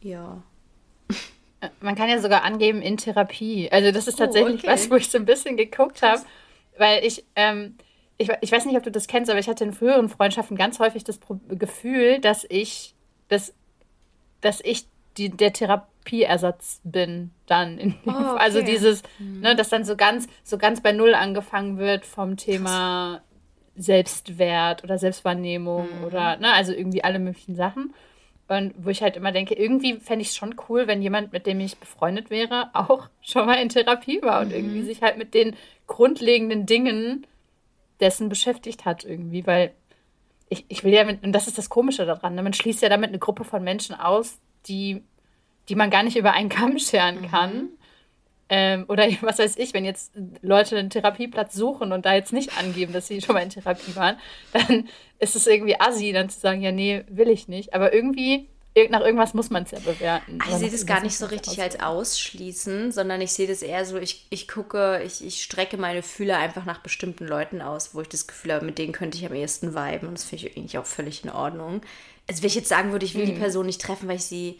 Ja. 0.00 0.42
Man 1.80 1.96
kann 1.96 2.08
ja 2.08 2.20
sogar 2.20 2.44
angeben 2.44 2.80
in 2.80 2.96
Therapie. 2.96 3.68
Also 3.72 3.90
das 3.90 4.06
ist 4.06 4.14
oh, 4.14 4.24
tatsächlich 4.24 4.62
oh, 4.62 4.66
okay. 4.66 4.68
was, 4.68 4.88
wo 4.88 4.94
ich 4.94 5.10
so 5.10 5.18
ein 5.18 5.24
bisschen 5.24 5.56
geguckt 5.56 6.02
habe, 6.02 6.22
weil 6.76 7.04
ich, 7.04 7.24
ähm, 7.34 7.76
ich, 8.18 8.30
ich 8.40 8.52
weiß 8.52 8.66
nicht, 8.66 8.76
ob 8.76 8.84
du 8.84 8.92
das 8.92 9.08
kennst, 9.08 9.28
aber 9.28 9.40
ich 9.40 9.48
hatte 9.48 9.64
in 9.64 9.72
früheren 9.72 10.08
Freundschaften 10.08 10.56
ganz 10.56 10.78
häufig 10.78 11.02
das 11.02 11.18
Gefühl, 11.48 12.20
dass 12.20 12.46
ich, 12.48 12.94
dass, 13.26 13.52
dass 14.40 14.60
ich 14.60 14.86
die, 15.16 15.30
der 15.30 15.52
Therapieersatz 16.08 16.80
bin 16.84 17.30
dann. 17.46 17.78
In, 17.78 17.94
oh, 18.06 18.10
okay. 18.10 18.38
Also 18.38 18.62
dieses, 18.62 19.02
mhm. 19.18 19.40
ne, 19.40 19.56
dass 19.56 19.68
dann 19.68 19.84
so 19.84 19.96
ganz, 19.96 20.26
so 20.42 20.58
ganz 20.58 20.80
bei 20.80 20.92
Null 20.92 21.14
angefangen 21.14 21.78
wird 21.78 22.04
vom 22.04 22.36
Thema 22.36 23.22
Selbstwert 23.76 24.82
oder 24.84 24.98
Selbstwahrnehmung 24.98 25.88
mhm. 25.98 26.04
oder, 26.04 26.36
ne, 26.36 26.52
also 26.52 26.72
irgendwie 26.72 27.04
alle 27.04 27.18
möglichen 27.18 27.54
Sachen. 27.54 27.94
Und 28.48 28.72
wo 28.78 28.88
ich 28.88 29.02
halt 29.02 29.16
immer 29.16 29.30
denke, 29.30 29.54
irgendwie 29.54 30.00
fände 30.00 30.22
ich 30.22 30.28
es 30.28 30.36
schon 30.36 30.56
cool, 30.68 30.86
wenn 30.86 31.02
jemand, 31.02 31.32
mit 31.32 31.46
dem 31.46 31.60
ich 31.60 31.76
befreundet 31.76 32.30
wäre, 32.30 32.70
auch 32.72 33.08
schon 33.20 33.44
mal 33.44 33.60
in 33.60 33.68
Therapie 33.68 34.22
war 34.22 34.40
und 34.40 34.48
mhm. 34.48 34.54
irgendwie 34.54 34.82
sich 34.82 35.02
halt 35.02 35.18
mit 35.18 35.34
den 35.34 35.54
grundlegenden 35.86 36.64
Dingen 36.64 37.26
dessen 38.00 38.28
beschäftigt 38.28 38.84
hat, 38.84 39.04
irgendwie, 39.04 39.46
weil 39.46 39.72
ich, 40.48 40.64
ich 40.68 40.82
will 40.82 40.94
ja 40.94 41.04
mit, 41.04 41.22
und 41.24 41.32
das 41.32 41.46
ist 41.46 41.58
das 41.58 41.68
Komische 41.68 42.06
daran, 42.06 42.34
ne? 42.34 42.42
man 42.42 42.54
schließt 42.54 42.80
ja 42.80 42.88
damit 42.88 43.08
eine 43.08 43.18
Gruppe 43.18 43.44
von 43.44 43.62
Menschen 43.62 43.94
aus, 43.94 44.38
die, 44.66 45.02
die 45.68 45.74
man 45.74 45.90
gar 45.90 46.02
nicht 46.02 46.16
über 46.16 46.32
einen 46.32 46.48
Kamm 46.48 46.78
scheren 46.78 47.22
mhm. 47.22 47.30
kann. 47.30 47.68
Ähm, 48.48 48.86
oder 48.88 49.06
was 49.20 49.38
weiß 49.38 49.56
ich, 49.56 49.74
wenn 49.74 49.84
jetzt 49.84 50.12
Leute 50.42 50.78
einen 50.78 50.90
Therapieplatz 50.90 51.54
suchen 51.54 51.92
und 51.92 52.06
da 52.06 52.14
jetzt 52.14 52.32
nicht 52.32 52.58
angeben, 52.58 52.92
dass 52.92 53.08
sie 53.08 53.20
schon 53.20 53.34
mal 53.34 53.42
in 53.42 53.50
Therapie 53.50 53.94
waren, 53.94 54.16
dann 54.52 54.88
ist 55.18 55.36
es 55.36 55.46
irgendwie 55.46 55.80
assi, 55.80 56.12
dann 56.12 56.30
zu 56.30 56.40
sagen, 56.40 56.62
ja, 56.62 56.72
nee, 56.72 57.04
will 57.08 57.28
ich 57.28 57.48
nicht. 57.48 57.74
Aber 57.74 57.92
irgendwie, 57.92 58.48
nach 58.90 59.00
irgendwas 59.00 59.34
muss 59.34 59.50
man 59.50 59.64
es 59.64 59.72
ja 59.72 59.80
bewerten. 59.80 60.38
Ich 60.48 60.54
sehe 60.54 60.70
das 60.70 60.86
gar 60.86 61.02
nicht 61.02 61.16
so 61.16 61.26
richtig 61.26 61.60
als 61.60 61.80
Ausschließen, 61.80 62.92
sondern 62.92 63.20
ich 63.20 63.32
sehe 63.32 63.48
das 63.48 63.62
eher 63.62 63.84
so, 63.84 63.98
ich, 63.98 64.26
ich 64.30 64.46
gucke, 64.46 65.02
ich, 65.04 65.24
ich 65.24 65.42
strecke 65.42 65.76
meine 65.76 66.02
Fühler 66.02 66.38
einfach 66.38 66.64
nach 66.64 66.78
bestimmten 66.78 67.26
Leuten 67.26 67.60
aus, 67.60 67.94
wo 67.94 68.00
ich 68.00 68.08
das 68.08 68.28
Gefühl 68.28 68.52
habe, 68.52 68.64
mit 68.64 68.78
denen 68.78 68.92
könnte 68.92 69.18
ich 69.18 69.26
am 69.26 69.34
ehesten 69.34 69.74
viben. 69.74 70.08
Und 70.08 70.16
das 70.16 70.24
finde 70.24 70.46
ich 70.46 70.56
eigentlich 70.56 70.78
auch 70.78 70.86
völlig 70.86 71.24
in 71.24 71.30
Ordnung. 71.30 71.82
Also 72.28 72.42
wenn 72.42 72.48
ich 72.48 72.54
jetzt 72.54 72.68
sagen 72.68 72.92
würde, 72.92 73.04
ich 73.04 73.14
will 73.14 73.24
mhm. 73.24 73.34
die 73.34 73.40
Person 73.40 73.66
nicht 73.66 73.80
treffen, 73.80 74.08
weil 74.08 74.16
ich 74.16 74.24
sie 74.24 74.58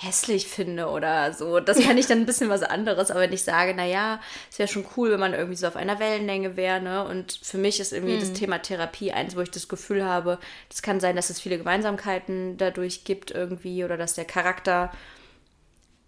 hässlich 0.00 0.46
finde 0.46 0.86
oder 0.86 1.32
so. 1.32 1.58
Das 1.58 1.80
kann 1.80 1.98
ich 1.98 2.06
dann 2.06 2.18
ein 2.18 2.26
bisschen 2.26 2.48
was 2.48 2.62
anderes, 2.62 3.10
aber 3.10 3.20
wenn 3.20 3.32
ich 3.32 3.42
sage, 3.42 3.74
naja, 3.74 4.20
es 4.48 4.58
wäre 4.60 4.68
schon 4.68 4.86
cool, 4.96 5.10
wenn 5.10 5.18
man 5.18 5.34
irgendwie 5.34 5.56
so 5.56 5.66
auf 5.66 5.74
einer 5.74 5.98
Wellenlänge 5.98 6.56
wäre, 6.56 6.80
ne? 6.80 7.04
Und 7.04 7.40
für 7.42 7.58
mich 7.58 7.80
ist 7.80 7.92
irgendwie 7.92 8.14
mhm. 8.14 8.20
das 8.20 8.32
Thema 8.32 8.58
Therapie 8.58 9.10
eins, 9.10 9.34
wo 9.34 9.40
ich 9.40 9.50
das 9.50 9.66
Gefühl 9.66 10.04
habe, 10.04 10.38
das 10.68 10.82
kann 10.82 11.00
sein, 11.00 11.16
dass 11.16 11.30
es 11.30 11.40
viele 11.40 11.58
Gemeinsamkeiten 11.58 12.56
dadurch 12.58 13.02
gibt 13.02 13.32
irgendwie 13.32 13.84
oder 13.84 13.96
dass 13.96 14.14
der 14.14 14.24
Charakter 14.24 14.92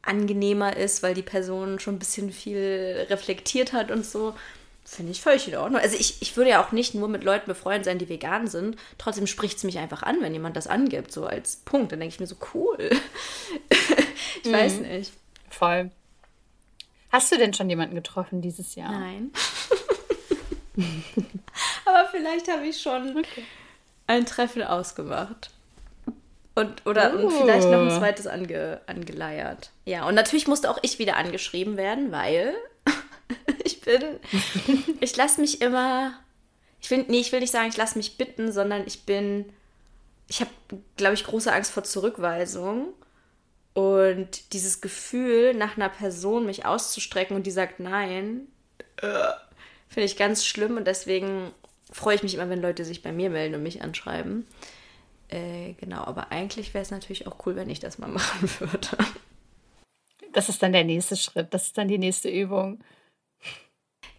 angenehmer 0.02 0.76
ist, 0.76 1.02
weil 1.02 1.14
die 1.14 1.22
Person 1.22 1.80
schon 1.80 1.96
ein 1.96 1.98
bisschen 1.98 2.30
viel 2.30 3.06
reflektiert 3.10 3.72
hat 3.72 3.90
und 3.90 4.06
so. 4.06 4.34
Finde 4.84 5.12
ich 5.12 5.20
völlig 5.20 5.46
in 5.46 5.56
Ordnung. 5.56 5.80
Also 5.80 5.96
ich, 5.96 6.20
ich 6.20 6.36
würde 6.36 6.50
ja 6.50 6.64
auch 6.64 6.72
nicht 6.72 6.94
nur 6.94 7.08
mit 7.08 7.22
Leuten 7.22 7.46
befreundet 7.46 7.84
sein, 7.84 7.98
die 7.98 8.08
vegan 8.08 8.48
sind. 8.48 8.76
Trotzdem 8.98 9.26
spricht 9.26 9.58
es 9.58 9.64
mich 9.64 9.78
einfach 9.78 10.02
an, 10.02 10.20
wenn 10.20 10.32
jemand 10.32 10.56
das 10.56 10.66
angibt, 10.66 11.12
so 11.12 11.26
als 11.26 11.56
Punkt. 11.56 11.92
Dann 11.92 12.00
denke 12.00 12.14
ich 12.14 12.20
mir 12.20 12.26
so, 12.26 12.36
cool. 12.54 12.90
ich 14.42 14.50
mhm. 14.50 14.52
weiß 14.52 14.80
nicht. 14.80 15.12
Voll. 15.48 15.90
Hast 17.10 17.30
du 17.32 17.36
denn 17.36 17.54
schon 17.54 17.68
jemanden 17.68 17.94
getroffen 17.94 18.40
dieses 18.40 18.74
Jahr? 18.74 18.92
Nein. 18.92 19.32
Aber 21.84 22.08
vielleicht 22.10 22.48
habe 22.48 22.66
ich 22.66 22.80
schon 22.80 23.18
okay. 23.18 23.44
ein 24.06 24.26
Treffen 24.26 24.62
ausgemacht. 24.62 25.50
Und, 26.54 26.86
oder 26.86 27.14
oh. 27.14 27.26
und 27.26 27.32
vielleicht 27.32 27.68
noch 27.68 27.80
ein 27.80 27.90
zweites 27.90 28.26
ange, 28.26 28.80
angeleiert. 28.86 29.70
Ja, 29.84 30.06
und 30.06 30.14
natürlich 30.14 30.46
musste 30.46 30.70
auch 30.70 30.78
ich 30.82 30.98
wieder 30.98 31.16
angeschrieben 31.16 31.76
werden, 31.76 32.12
weil 32.12 32.54
ich 33.64 33.80
bin, 33.80 34.02
ich 35.00 35.16
lasse 35.16 35.40
mich 35.40 35.60
immer, 35.60 36.18
ich 36.80 36.90
will, 36.90 37.04
nee, 37.08 37.20
ich 37.20 37.32
will 37.32 37.40
nicht 37.40 37.52
sagen, 37.52 37.68
ich 37.68 37.76
lasse 37.76 37.98
mich 37.98 38.16
bitten, 38.16 38.52
sondern 38.52 38.86
ich 38.86 39.04
bin, 39.04 39.52
ich 40.28 40.40
habe, 40.40 40.50
glaube 40.96 41.14
ich, 41.14 41.24
große 41.24 41.52
Angst 41.52 41.72
vor 41.72 41.84
Zurückweisung. 41.84 42.94
Und 43.72 44.52
dieses 44.52 44.80
Gefühl, 44.80 45.54
nach 45.54 45.76
einer 45.76 45.88
Person 45.88 46.46
mich 46.46 46.66
auszustrecken 46.66 47.36
und 47.36 47.46
die 47.46 47.52
sagt 47.52 47.78
nein, 47.78 48.48
äh, 48.96 49.28
finde 49.88 50.06
ich 50.06 50.16
ganz 50.16 50.44
schlimm. 50.44 50.76
Und 50.76 50.86
deswegen 50.86 51.52
freue 51.92 52.16
ich 52.16 52.22
mich 52.22 52.34
immer, 52.34 52.48
wenn 52.50 52.60
Leute 52.60 52.84
sich 52.84 53.02
bei 53.02 53.12
mir 53.12 53.30
melden 53.30 53.54
und 53.54 53.62
mich 53.62 53.82
anschreiben. 53.82 54.46
Äh, 55.28 55.74
genau, 55.74 56.04
aber 56.04 56.32
eigentlich 56.32 56.74
wäre 56.74 56.82
es 56.82 56.90
natürlich 56.90 57.26
auch 57.26 57.46
cool, 57.46 57.54
wenn 57.54 57.70
ich 57.70 57.80
das 57.80 57.98
mal 57.98 58.08
machen 58.08 58.50
würde. 58.58 58.88
Das 60.32 60.48
ist 60.48 60.62
dann 60.62 60.72
der 60.72 60.84
nächste 60.84 61.16
Schritt, 61.16 61.52
das 61.54 61.68
ist 61.68 61.78
dann 61.78 61.88
die 61.88 61.98
nächste 61.98 62.28
Übung. 62.28 62.80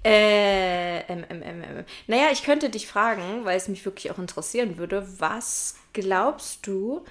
Äh, 0.03 1.01
ähm, 1.01 1.25
ähm, 1.29 1.43
ähm, 1.43 1.63
ähm. 1.63 1.85
Naja, 2.07 2.29
ich 2.31 2.43
könnte 2.43 2.69
dich 2.69 2.87
fragen, 2.87 3.45
weil 3.45 3.57
es 3.57 3.67
mich 3.67 3.85
wirklich 3.85 4.11
auch 4.11 4.17
interessieren 4.17 4.77
würde, 4.77 5.07
was 5.19 5.75
glaubst 5.93 6.65
du, 6.65 7.05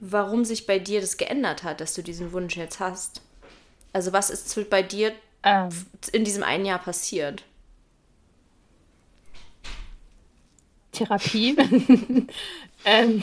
warum 0.00 0.44
sich 0.44 0.66
bei 0.66 0.78
dir 0.78 1.00
das 1.00 1.16
geändert 1.16 1.62
hat, 1.62 1.80
dass 1.80 1.94
du 1.94 2.02
diesen 2.02 2.32
Wunsch 2.32 2.56
jetzt 2.56 2.80
hast? 2.80 3.22
Also 3.92 4.12
was 4.12 4.28
ist 4.28 4.68
bei 4.68 4.82
dir 4.82 5.12
ähm. 5.42 5.70
in 6.12 6.24
diesem 6.24 6.42
einen 6.42 6.66
Jahr 6.66 6.80
passiert? 6.80 7.44
Therapie. 10.92 11.56
ähm, 12.84 13.22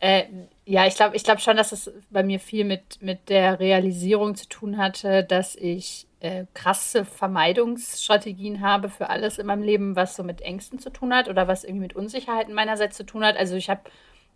äh, 0.00 0.24
ja, 0.68 0.86
ich 0.86 0.96
glaube 0.96 1.16
ich 1.16 1.24
glaub 1.24 1.40
schon, 1.40 1.56
dass 1.56 1.72
es 1.72 1.90
bei 2.10 2.22
mir 2.22 2.38
viel 2.38 2.66
mit, 2.66 3.00
mit 3.00 3.30
der 3.30 3.58
Realisierung 3.58 4.34
zu 4.34 4.46
tun 4.50 4.76
hatte, 4.76 5.24
dass 5.24 5.56
ich 5.56 6.06
äh, 6.20 6.44
krasse 6.52 7.06
Vermeidungsstrategien 7.06 8.60
habe 8.60 8.90
für 8.90 9.08
alles 9.08 9.38
in 9.38 9.46
meinem 9.46 9.62
Leben, 9.62 9.96
was 9.96 10.14
so 10.14 10.22
mit 10.22 10.42
Ängsten 10.42 10.78
zu 10.78 10.90
tun 10.90 11.14
hat 11.14 11.28
oder 11.28 11.48
was 11.48 11.64
irgendwie 11.64 11.84
mit 11.84 11.96
Unsicherheiten 11.96 12.52
meinerseits 12.52 12.98
zu 12.98 13.06
tun 13.06 13.24
hat. 13.24 13.38
Also 13.38 13.56
ich 13.56 13.70
habe 13.70 13.80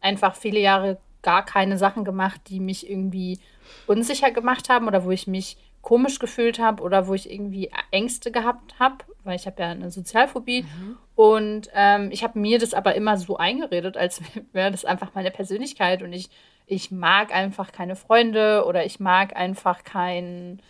einfach 0.01 0.35
viele 0.35 0.59
Jahre 0.59 0.97
gar 1.21 1.45
keine 1.45 1.77
Sachen 1.77 2.03
gemacht, 2.03 2.41
die 2.49 2.61
mich 2.61 2.89
irgendwie 2.89 3.39
unsicher 3.87 4.31
gemacht 4.31 4.71
haben 4.71 4.87
oder 4.87 5.05
wo 5.05 5.11
ich 5.11 5.27
mich 5.27 5.59
komisch 5.83 6.21
gefühlt 6.21 6.61
habe 6.61 6.83
oder 6.83 7.09
wo 7.09 7.15
ich 7.15 7.31
irgendwie 7.31 7.71
Ängste 7.91 8.31
gehabt 8.31 8.79
habe, 8.79 8.99
weil 9.25 9.37
ich 9.37 9.47
habe 9.47 9.61
ja 9.61 9.71
eine 9.71 9.91
Sozialphobie 9.91 10.63
mhm. 10.63 10.97
und 11.17 11.71
ähm, 11.75 12.11
ich 12.13 12.23
habe 12.23 12.39
mir 12.39 12.59
das 12.59 12.73
aber 12.73 12.95
immer 12.95 13.17
so 13.19 13.37
eingeredet, 13.37 13.97
als 13.97 14.23
wäre 14.53 14.71
das 14.71 14.85
einfach 14.85 15.15
meine 15.15 15.33
Persönlichkeit 15.33 16.03
und 16.03 16.13
ich, 16.13 16.31
ich 16.67 16.93
mag 16.93 17.35
einfach 17.35 17.73
keine 17.73 17.97
Freunde 17.97 18.65
oder 18.67 18.87
ich 18.87 19.01
mag 19.01 19.37
einfach 19.37 19.83
kein 19.83 20.63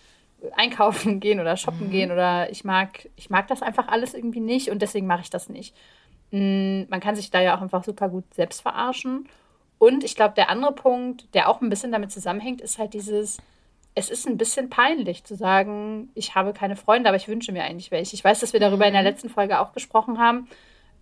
Einkaufen 0.57 1.21
gehen 1.21 1.41
oder 1.41 1.59
shoppen 1.59 1.89
mhm. 1.89 1.91
gehen 1.91 2.11
oder 2.11 2.51
ich 2.51 2.65
mag, 2.65 3.09
ich 3.15 3.29
mag 3.29 3.47
das 3.49 3.63
einfach 3.63 3.89
alles 3.89 4.15
irgendwie 4.15 4.41
nicht 4.41 4.71
und 4.71 4.81
deswegen 4.81 5.07
mache 5.07 5.23
ich 5.23 5.31
das 5.31 5.51
nicht. 5.51 5.77
Mm, 6.31 6.85
man 6.89 7.01
kann 7.01 7.17
sich 7.17 7.31
da 7.31 7.41
ja 7.41 7.57
auch 7.57 7.61
einfach 7.61 7.85
super 7.85 8.09
gut 8.09 8.25
selbst 8.35 8.63
verarschen. 8.63 9.29
Und 9.79 10.05
ich 10.05 10.17
glaube, 10.17 10.35
der 10.35 10.49
andere 10.49 10.73
Punkt, 10.73 11.35
der 11.35 11.49
auch 11.49 11.61
ein 11.61 11.69
bisschen 11.69 11.93
damit 11.93 12.13
zusammenhängt, 12.13 12.61
ist 12.61 12.79
halt 12.79 12.95
dieses, 12.95 13.39
es 13.95 14.09
ist 14.09 14.27
ein 14.27 14.39
bisschen 14.39 14.71
peinlich 14.71 15.25
zu 15.25 15.37
sagen, 15.37 16.11
ich 16.15 16.35
habe 16.35 16.53
keine 16.53 16.77
Freunde, 16.77 17.09
aber 17.09 17.17
ich 17.17 17.29
wünsche 17.29 17.53
mir 17.53 17.65
eigentlich 17.65 17.91
welche. 17.91 18.15
Ich 18.15 18.25
weiß, 18.25 18.41
dass 18.41 18.53
wir 18.53 18.61
darüber 18.61 18.87
in 18.87 18.93
der 18.93 19.03
mhm. 19.03 19.09
letzten 19.09 19.29
Folge 19.29 19.61
auch 19.61 19.73
gesprochen 19.73 20.19
haben, 20.19 20.49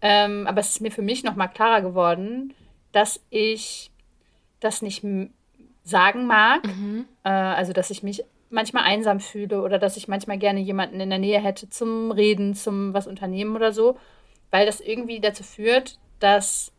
ähm, 0.02 0.46
aber 0.46 0.60
es 0.60 0.70
ist 0.70 0.80
mir 0.80 0.90
für 0.90 1.02
mich 1.02 1.22
noch 1.22 1.36
mal 1.36 1.48
klarer 1.48 1.82
geworden, 1.82 2.54
dass 2.92 3.20
ich 3.30 3.90
das 4.58 4.82
nicht 4.82 5.04
sagen 5.84 6.26
mag, 6.26 6.64
mhm. 6.64 7.06
äh, 7.24 7.30
also 7.30 7.72
dass 7.72 7.90
ich 7.90 8.02
mich 8.02 8.24
manchmal 8.50 8.84
einsam 8.84 9.20
fühle 9.20 9.62
oder 9.62 9.78
dass 9.78 9.96
ich 9.96 10.08
manchmal 10.08 10.38
gerne 10.38 10.60
jemanden 10.60 11.00
in 11.00 11.10
der 11.10 11.20
Nähe 11.20 11.40
hätte 11.40 11.68
zum 11.70 12.10
Reden, 12.10 12.54
zum 12.54 12.92
was 12.92 13.06
unternehmen 13.06 13.54
oder 13.54 13.72
so, 13.72 13.96
weil 14.50 14.66
das 14.66 14.80
irgendwie 14.80 15.20
dazu 15.20 15.44
führt, 15.44 15.98
dass 16.18 16.72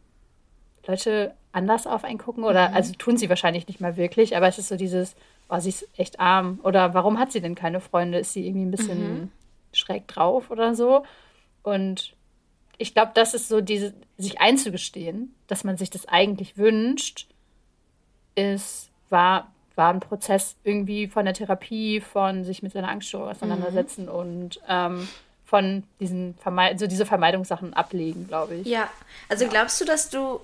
Leute 0.86 1.34
anders 1.54 1.88
auf 1.88 2.04
einen 2.04 2.18
gucken 2.18 2.44
oder 2.44 2.70
mhm. 2.70 2.76
also 2.76 2.94
tun 2.94 3.18
sie 3.18 3.30
wahrscheinlich 3.30 3.68
nicht 3.68 3.80
mal 3.80 3.96
wirklich, 3.96 4.36
aber 4.36 4.48
es 4.48 4.58
ist 4.58 4.68
so 4.68 4.76
dieses, 4.76 5.16
oh, 5.52 5.60
sie 5.60 5.70
ist 5.70 5.88
echt 5.98 6.20
arm 6.20 6.60
oder 6.64 6.94
warum 6.94 7.20
hat 7.20 7.32
sie 7.32 7.42
denn 7.42 7.56
keine 7.56 7.82
Freunde? 7.82 8.18
Ist 8.18 8.34
sie 8.34 8.48
irgendwie 8.48 8.66
ein 8.66 8.72
bisschen 8.72 9.14
mhm. 9.14 9.32
schräg 9.74 10.08
drauf 10.08 10.50
oder 10.50 10.74
so? 10.74 11.04
Und 11.62 12.16
ich 12.78 12.94
glaube, 12.94 13.12
das 13.14 13.34
ist 13.34 13.50
so 13.50 13.62
diese, 13.62 13.94
sich 14.18 14.40
einzugestehen, 14.40 15.36
dass 15.48 15.64
man 15.64 15.78
sich 15.78 15.90
das 15.90 16.08
eigentlich 16.08 16.58
wünscht, 16.58 17.28
ist, 18.34 18.90
war, 19.10 19.52
war 19.76 19.94
ein 19.94 20.00
Prozess 20.00 20.56
irgendwie 20.64 21.08
von 21.08 21.26
der 21.26 21.34
Therapie, 21.34 22.00
von 22.00 22.44
sich 22.46 22.64
mit 22.64 22.72
seiner 22.72 22.90
Angststörung 22.90 23.28
auseinandersetzen 23.28 24.06
mhm. 24.06 24.12
und 24.12 24.62
ähm, 24.68 25.08
von 25.44 25.84
diesen 26.00 26.36
Verme 26.36 26.78
so 26.80 26.88
diese 26.88 27.06
Vermeidungssachen 27.06 27.74
ablegen, 27.74 28.26
glaube 28.26 28.56
ich. 28.56 28.68
Ja, 28.68 28.90
also 29.28 29.44
ja. 29.44 29.50
glaubst 29.52 29.82
du, 29.82 29.86
dass 29.86 30.10
du 30.10 30.40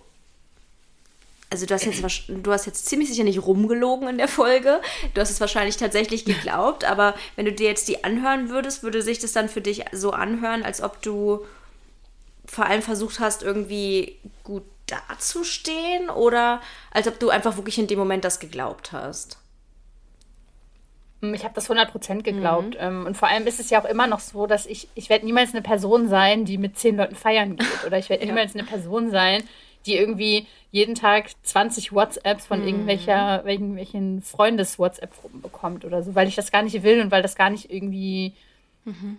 also 1.50 1.66
du 1.66 1.74
hast 1.74 1.86
jetzt 1.86 2.04
du 2.28 2.52
hast 2.52 2.66
jetzt 2.66 2.86
ziemlich 2.88 3.10
sicher 3.10 3.24
nicht 3.24 3.42
rumgelogen 3.42 4.08
in 4.08 4.18
der 4.18 4.28
Folge. 4.28 4.82
Du 5.14 5.22
hast 5.22 5.30
es 5.30 5.40
wahrscheinlich 5.40 5.78
tatsächlich 5.78 6.26
geglaubt, 6.26 6.84
aber 6.84 7.16
wenn 7.36 7.46
du 7.46 7.54
dir 7.54 7.68
jetzt 7.68 7.88
die 7.88 8.04
anhören 8.04 8.50
würdest, 8.50 8.84
würde 8.84 9.02
sich 9.02 9.20
das 9.20 9.32
dann 9.32 9.48
für 9.48 9.62
dich 9.62 9.86
so 9.92 10.12
anhören, 10.12 10.64
als 10.64 10.82
ob 10.82 11.02
du 11.02 11.46
vor 12.46 12.66
allem 12.66 12.82
versucht 12.82 13.20
hast, 13.20 13.44
irgendwie 13.44 14.18
gut 14.44 14.64
dazustehen 14.88 16.10
oder 16.10 16.62
als 16.92 17.08
ob 17.08 17.20
du 17.20 17.30
einfach 17.30 17.58
wirklich 17.58 17.78
in 17.78 17.88
dem 17.88 18.00
Moment 18.00 18.24
das 18.24 18.40
geglaubt 18.40 18.92
hast? 18.92 19.38
Hm, 21.22 21.34
ich 21.34 21.44
habe 21.44 21.54
das 21.54 21.70
100% 21.70 22.24
geglaubt. 22.24 22.76
Mhm. 22.76 22.80
Ähm, 22.80 23.06
und 23.06 23.18
vor 23.18 23.28
allem 23.28 23.48
ist 23.48 23.60
es 23.60 23.70
ja 23.70 23.82
auch 23.82 23.86
immer 23.86 24.08
noch 24.08 24.20
so, 24.20 24.48
dass 24.48 24.66
ich, 24.66 24.88
ich 24.96 25.10
werde 25.10 25.26
niemals 25.26 25.52
eine 25.52 25.62
Person 25.62 26.08
sein, 26.08 26.46
die 26.46 26.58
mit 26.58 26.78
zehn 26.78 26.96
Leuten 26.96 27.16
feiern 27.16 27.58
geht. 27.58 27.86
Oder 27.86 27.98
ich 27.98 28.10
werde 28.10 28.26
ja. 28.26 28.32
niemals 28.32 28.54
eine 28.54 28.64
Person 28.64 29.12
sein, 29.12 29.44
die 29.86 29.96
irgendwie 29.96 30.48
jeden 30.72 30.96
Tag 30.96 31.30
20 31.44 31.94
WhatsApps 31.94 32.46
von 32.46 32.62
mhm. 32.62 32.68
irgendwelcher, 32.68 33.46
irgendwelchen 33.46 34.22
Freundes-WhatsApp-Gruppen 34.22 35.42
bekommt 35.42 35.86
oder 35.86 36.04
so, 36.04 36.16
weil 36.16 36.28
ich 36.28 36.36
das 36.36 36.52
gar 36.52 36.62
nicht 36.62 36.84
will 36.84 37.02
und 37.02 37.12
weil 37.12 37.22
das 37.22 37.36
gar 37.36 37.50
nicht 37.50 37.72
irgendwie, 37.72 38.34
mhm. 38.86 39.18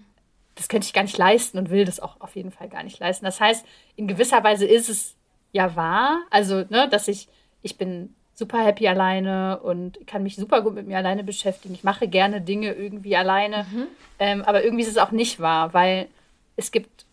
das 0.55 0.69
könnte 0.69 0.87
ich 0.87 0.93
gar 0.93 1.03
nicht 1.03 1.19
leisten 1.19 1.59
und 1.59 1.71
will 1.71 1.85
das 1.85 2.01
auch 2.01 2.21
auf 2.21 2.37
jeden 2.37 2.51
Fall 2.51 2.69
gar 2.69 2.83
nicht 2.83 2.99
leisten. 2.99 3.25
Das 3.25 3.41
heißt, 3.41 3.65
in 3.97 4.07
gewisser 4.07 4.45
Weise 4.45 4.67
ist 4.67 4.89
es 4.89 5.15
ja 5.53 5.75
wahr, 5.75 6.21
also, 6.31 6.65
ne, 6.69 6.89
dass 6.91 7.09
ich, 7.09 7.29
ich 7.63 7.79
bin 7.79 8.15
super 8.35 8.65
happy 8.65 8.87
alleine 8.87 9.59
und 9.59 10.07
kann 10.07 10.23
mich 10.23 10.37
super 10.37 10.63
gut 10.63 10.75
mit 10.75 10.87
mir 10.87 10.99
alleine 10.99 11.25
beschäftigen. 11.25 11.75
Ich 11.75 11.83
mache 11.83 12.07
gerne 12.07 12.41
Dinge 12.41 12.73
irgendwie 12.73 13.17
alleine, 13.17 13.67
mhm. 13.73 13.87
ähm, 14.21 14.43
aber 14.43 14.63
irgendwie 14.63 14.85
ist 14.85 14.91
es 14.91 14.99
auch 14.99 15.11
nicht 15.11 15.41
wahr, 15.41 15.75
weil 15.75 16.09
es 16.57 16.71
gibt 16.71 17.07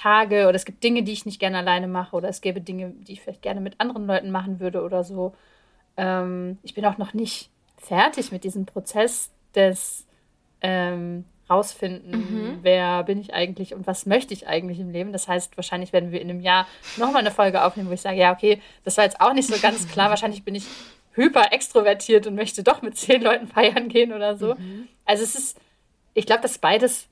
Tage 0.00 0.48
oder 0.48 0.54
es 0.54 0.64
gibt 0.64 0.82
Dinge, 0.82 1.02
die 1.02 1.12
ich 1.12 1.26
nicht 1.26 1.40
gerne 1.40 1.58
alleine 1.58 1.88
mache 1.88 2.16
oder 2.16 2.28
es 2.28 2.40
gäbe 2.40 2.60
Dinge, 2.60 2.90
die 2.90 3.12
ich 3.12 3.20
vielleicht 3.20 3.42
gerne 3.42 3.60
mit 3.60 3.80
anderen 3.80 4.06
Leuten 4.06 4.30
machen 4.30 4.60
würde 4.60 4.82
oder 4.82 5.04
so. 5.04 5.34
Ähm, 5.96 6.58
ich 6.62 6.74
bin 6.74 6.86
auch 6.86 6.98
noch 6.98 7.12
nicht 7.12 7.50
fertig 7.76 8.32
mit 8.32 8.44
diesem 8.44 8.66
Prozess 8.66 9.30
des 9.54 10.06
ähm, 10.62 11.24
rausfinden, 11.50 12.12
mhm. 12.12 12.58
wer 12.62 13.02
bin 13.02 13.20
ich 13.20 13.34
eigentlich 13.34 13.74
und 13.74 13.86
was 13.86 14.06
möchte 14.06 14.32
ich 14.32 14.46
eigentlich 14.46 14.78
im 14.78 14.90
Leben. 14.90 15.12
Das 15.12 15.26
heißt, 15.26 15.56
wahrscheinlich 15.56 15.92
werden 15.92 16.12
wir 16.12 16.20
in 16.20 16.30
einem 16.30 16.40
Jahr 16.40 16.66
nochmal 16.96 17.20
eine 17.20 17.32
Folge 17.32 17.64
aufnehmen, 17.64 17.90
wo 17.90 17.92
ich 17.92 18.00
sage, 18.00 18.18
ja, 18.18 18.32
okay, 18.32 18.62
das 18.84 18.96
war 18.96 19.04
jetzt 19.04 19.20
auch 19.20 19.32
nicht 19.32 19.48
so 19.48 19.60
ganz 19.60 19.88
klar. 19.88 20.10
wahrscheinlich 20.10 20.44
bin 20.44 20.54
ich 20.54 20.64
hyper 21.12 21.52
extrovertiert 21.52 22.26
und 22.26 22.36
möchte 22.36 22.62
doch 22.62 22.82
mit 22.82 22.96
zehn 22.96 23.20
Leuten 23.20 23.48
feiern 23.48 23.88
gehen 23.88 24.12
oder 24.12 24.36
so. 24.36 24.54
Mhm. 24.54 24.88
Also 25.04 25.24
es 25.24 25.34
ist, 25.34 25.60
ich 26.14 26.24
glaube, 26.24 26.42
dass 26.42 26.58
beides 26.58 27.09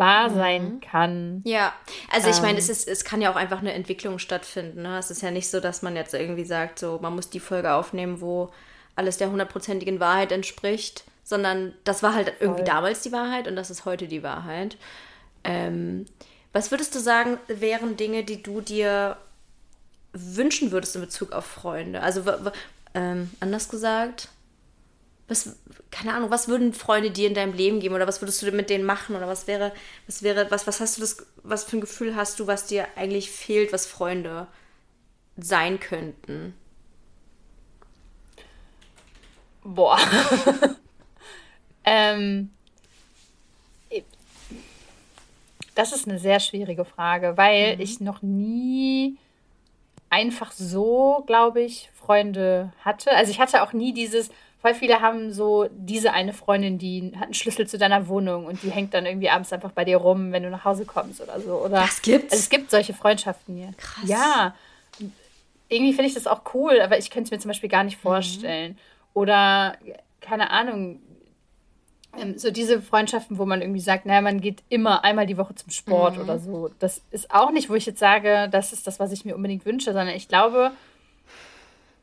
wahr 0.00 0.30
mhm. 0.30 0.34
sein 0.34 0.80
kann. 0.80 1.42
Ja, 1.44 1.72
also 2.10 2.28
ich 2.28 2.40
meine, 2.40 2.54
ähm. 2.54 2.58
es, 2.58 2.68
ist, 2.68 2.88
es 2.88 3.04
kann 3.04 3.22
ja 3.22 3.30
auch 3.30 3.36
einfach 3.36 3.60
eine 3.60 3.72
Entwicklung 3.72 4.18
stattfinden. 4.18 4.82
Ne? 4.82 4.98
Es 4.98 5.12
ist 5.12 5.22
ja 5.22 5.30
nicht 5.30 5.48
so, 5.48 5.60
dass 5.60 5.82
man 5.82 5.94
jetzt 5.94 6.14
irgendwie 6.14 6.44
sagt, 6.44 6.80
so 6.80 6.98
man 7.00 7.14
muss 7.14 7.30
die 7.30 7.38
Folge 7.38 7.72
aufnehmen, 7.72 8.20
wo 8.20 8.50
alles 8.96 9.18
der 9.18 9.30
hundertprozentigen 9.30 10.00
Wahrheit 10.00 10.32
entspricht, 10.32 11.04
sondern 11.22 11.74
das 11.84 12.02
war 12.02 12.14
halt 12.14 12.32
irgendwie 12.40 12.64
damals 12.64 13.02
die 13.02 13.12
Wahrheit 13.12 13.46
und 13.46 13.54
das 13.54 13.70
ist 13.70 13.84
heute 13.84 14.08
die 14.08 14.24
Wahrheit. 14.24 14.76
Ähm, 15.44 16.06
was 16.52 16.72
würdest 16.72 16.94
du 16.94 16.98
sagen, 16.98 17.38
wären 17.46 17.96
Dinge, 17.96 18.24
die 18.24 18.42
du 18.42 18.60
dir 18.60 19.16
wünschen 20.12 20.72
würdest 20.72 20.96
in 20.96 21.02
Bezug 21.02 21.32
auf 21.32 21.46
Freunde? 21.46 22.02
Also 22.02 22.24
ähm, 22.94 23.30
anders 23.38 23.68
gesagt, 23.68 24.28
was, 25.30 25.56
keine 25.90 26.14
Ahnung, 26.14 26.30
was 26.30 26.48
würden 26.48 26.72
Freunde 26.72 27.10
dir 27.10 27.28
in 27.28 27.34
deinem 27.34 27.54
Leben 27.54 27.80
geben 27.80 27.94
oder 27.94 28.06
was 28.06 28.20
würdest 28.20 28.42
du 28.42 28.50
mit 28.52 28.68
denen 28.68 28.84
machen 28.84 29.16
oder 29.16 29.28
was 29.28 29.46
wäre, 29.46 29.72
was 30.06 30.22
wäre, 30.22 30.50
was, 30.50 30.66
was 30.66 30.80
hast 30.80 30.96
du 30.96 31.00
das, 31.00 31.26
was 31.42 31.64
für 31.64 31.78
ein 31.78 31.80
Gefühl 31.80 32.16
hast 32.16 32.40
du, 32.40 32.46
was 32.46 32.66
dir 32.66 32.86
eigentlich 32.96 33.30
fehlt, 33.30 33.72
was 33.72 33.86
Freunde 33.86 34.46
sein 35.36 35.80
könnten? 35.80 36.54
Boah. 39.62 39.98
ähm, 41.84 42.50
das 45.74 45.92
ist 45.92 46.08
eine 46.08 46.18
sehr 46.18 46.40
schwierige 46.40 46.84
Frage, 46.84 47.36
weil 47.36 47.76
mhm. 47.76 47.82
ich 47.82 48.00
noch 48.00 48.22
nie 48.22 49.16
einfach 50.10 50.52
so, 50.52 51.22
glaube 51.26 51.62
ich, 51.62 51.90
Freunde 51.94 52.72
hatte. 52.84 53.12
Also 53.12 53.30
ich 53.30 53.38
hatte 53.38 53.62
auch 53.62 53.72
nie 53.72 53.94
dieses, 53.94 54.30
voll 54.60 54.74
viele 54.74 55.00
haben 55.00 55.32
so 55.32 55.68
diese 55.72 56.12
eine 56.12 56.32
Freundin, 56.32 56.78
die 56.78 57.12
hat 57.16 57.24
einen 57.24 57.34
Schlüssel 57.34 57.66
zu 57.66 57.78
deiner 57.78 58.08
Wohnung 58.08 58.46
und 58.46 58.62
die 58.62 58.70
hängt 58.70 58.92
dann 58.92 59.06
irgendwie 59.06 59.30
abends 59.30 59.52
einfach 59.52 59.72
bei 59.72 59.84
dir 59.84 59.96
rum, 59.96 60.32
wenn 60.32 60.42
du 60.42 60.50
nach 60.50 60.64
Hause 60.64 60.84
kommst 60.84 61.20
oder 61.20 61.40
so. 61.40 61.54
Oder, 61.54 61.80
das 61.80 62.02
gibt's? 62.02 62.32
Also 62.32 62.42
es 62.42 62.50
gibt 62.50 62.70
solche 62.70 62.92
Freundschaften 62.92 63.56
hier. 63.56 63.72
Krass. 63.76 64.08
Ja. 64.08 64.54
Irgendwie 65.68 65.92
finde 65.92 66.08
ich 66.08 66.14
das 66.14 66.26
auch 66.26 66.42
cool, 66.54 66.80
aber 66.80 66.98
ich 66.98 67.10
könnte 67.10 67.28
es 67.28 67.30
mir 67.30 67.38
zum 67.38 67.48
Beispiel 67.48 67.70
gar 67.70 67.84
nicht 67.84 67.98
mhm. 67.98 68.02
vorstellen. 68.02 68.72
Mhm. 68.72 68.78
Oder, 69.14 69.76
keine 70.20 70.50
Ahnung, 70.50 71.00
ähm, 72.18 72.36
so 72.38 72.50
diese 72.50 72.82
Freundschaften, 72.82 73.38
wo 73.38 73.46
man 73.46 73.62
irgendwie 73.62 73.80
sagt, 73.80 74.04
naja, 74.04 74.20
man 74.20 74.40
geht 74.40 74.62
immer 74.68 75.04
einmal 75.04 75.26
die 75.26 75.38
Woche 75.38 75.54
zum 75.54 75.70
Sport 75.70 76.16
mhm. 76.16 76.22
oder 76.22 76.38
so. 76.38 76.70
Das 76.80 77.02
ist 77.10 77.30
auch 77.30 77.50
nicht, 77.50 77.70
wo 77.70 77.74
ich 77.74 77.86
jetzt 77.86 78.00
sage, 78.00 78.48
das 78.50 78.72
ist 78.72 78.86
das, 78.86 79.00
was 79.00 79.12
ich 79.12 79.24
mir 79.24 79.36
unbedingt 79.36 79.64
wünsche, 79.64 79.92
sondern 79.92 80.14
ich 80.14 80.28
glaube, 80.28 80.72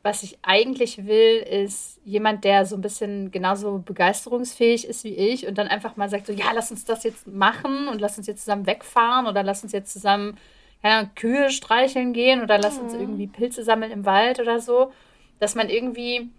was 0.08 0.22
ich 0.22 0.38
eigentlich 0.40 1.04
will, 1.04 1.36
ist 1.36 2.00
jemand, 2.02 2.42
der 2.42 2.64
so 2.64 2.76
ein 2.76 2.80
bisschen 2.80 3.30
genauso 3.30 3.82
begeisterungsfähig 3.84 4.86
ist 4.86 5.04
wie 5.04 5.14
ich 5.14 5.46
und 5.46 5.58
dann 5.58 5.68
einfach 5.68 5.96
mal 5.96 6.08
sagt, 6.08 6.26
so, 6.26 6.32
ja, 6.32 6.46
lass 6.54 6.70
uns 6.70 6.86
das 6.86 7.04
jetzt 7.04 7.26
machen 7.26 7.88
und 7.88 8.00
lass 8.00 8.16
uns 8.16 8.26
jetzt 8.26 8.40
zusammen 8.40 8.64
wegfahren 8.64 9.26
oder 9.26 9.42
lass 9.42 9.62
uns 9.62 9.72
jetzt 9.72 9.92
zusammen 9.92 10.38
ja, 10.82 11.04
Kühe 11.14 11.50
streicheln 11.50 12.14
gehen 12.14 12.42
oder 12.42 12.56
lass 12.56 12.78
uns 12.78 12.94
mhm. 12.94 13.00
irgendwie 13.00 13.26
Pilze 13.26 13.62
sammeln 13.62 13.92
im 13.92 14.06
Wald 14.06 14.40
oder 14.40 14.60
so. 14.60 14.92
Dass 15.40 15.54
man 15.54 15.68
irgendwie, 15.68 16.30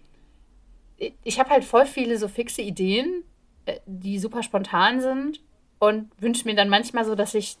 ich 1.22 1.38
habe 1.38 1.50
halt 1.50 1.64
voll 1.64 1.86
viele 1.86 2.18
so 2.18 2.26
fixe 2.26 2.62
Ideen, 2.62 3.22
äh, 3.66 3.78
die 3.86 4.18
super 4.18 4.42
spontan 4.42 5.00
sind 5.00 5.40
und 5.78 6.10
wünsche 6.18 6.44
mir 6.44 6.56
dann 6.56 6.68
manchmal 6.68 7.04
so, 7.04 7.14
dass 7.14 7.36
ich, 7.36 7.56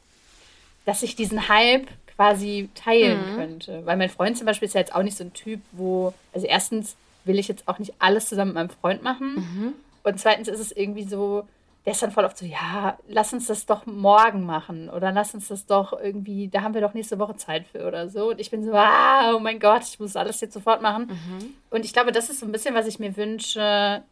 dass 0.86 1.04
ich 1.04 1.14
diesen 1.14 1.48
Hype 1.48 1.86
quasi 2.20 2.68
teilen 2.74 3.18
mhm. 3.18 3.36
könnte. 3.36 3.86
Weil 3.86 3.96
mein 3.96 4.10
Freund 4.10 4.36
zum 4.36 4.44
Beispiel 4.44 4.66
ist 4.66 4.74
ja 4.74 4.80
jetzt 4.80 4.94
auch 4.94 5.02
nicht 5.02 5.16
so 5.16 5.24
ein 5.24 5.32
Typ, 5.32 5.60
wo, 5.72 6.12
also 6.34 6.46
erstens 6.46 6.96
will 7.24 7.38
ich 7.38 7.48
jetzt 7.48 7.66
auch 7.66 7.78
nicht 7.78 7.94
alles 7.98 8.28
zusammen 8.28 8.50
mit 8.50 8.56
meinem 8.56 8.68
Freund 8.68 9.02
machen. 9.02 9.36
Mhm. 9.36 9.72
Und 10.02 10.20
zweitens 10.20 10.46
ist 10.48 10.60
es 10.60 10.70
irgendwie 10.70 11.04
so, 11.04 11.44
der 11.86 11.94
ist 11.94 12.02
dann 12.02 12.10
voll 12.10 12.26
oft 12.26 12.36
so, 12.36 12.44
ja, 12.44 12.98
lass 13.08 13.32
uns 13.32 13.46
das 13.46 13.64
doch 13.64 13.86
morgen 13.86 14.44
machen 14.44 14.90
oder 14.90 15.12
lass 15.12 15.32
uns 15.32 15.48
das 15.48 15.64
doch 15.64 15.98
irgendwie, 15.98 16.48
da 16.48 16.60
haben 16.60 16.74
wir 16.74 16.82
doch 16.82 16.92
nächste 16.92 17.18
Woche 17.18 17.36
Zeit 17.36 17.66
für 17.66 17.86
oder 17.86 18.10
so. 18.10 18.28
Und 18.30 18.40
ich 18.40 18.50
bin 18.50 18.66
so, 18.66 18.74
ah, 18.74 19.32
oh 19.34 19.38
mein 19.38 19.58
Gott, 19.58 19.84
ich 19.84 19.98
muss 19.98 20.14
alles 20.14 20.42
jetzt 20.42 20.52
sofort 20.52 20.82
machen. 20.82 21.06
Mhm. 21.06 21.54
Und 21.70 21.86
ich 21.86 21.94
glaube, 21.94 22.12
das 22.12 22.28
ist 22.28 22.40
so 22.40 22.46
ein 22.46 22.52
bisschen, 22.52 22.74
was 22.74 22.86
ich 22.86 22.98
mir 22.98 23.16
wünsche. 23.16 24.02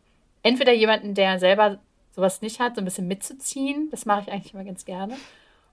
Entweder 0.42 0.72
jemanden, 0.72 1.12
der 1.12 1.38
selber 1.38 1.78
sowas 2.16 2.40
nicht 2.40 2.58
hat, 2.58 2.76
so 2.76 2.80
ein 2.80 2.86
bisschen 2.86 3.06
mitzuziehen. 3.06 3.90
Das 3.90 4.06
mache 4.06 4.22
ich 4.22 4.32
eigentlich 4.32 4.54
immer 4.54 4.64
ganz 4.64 4.86
gerne. 4.86 5.14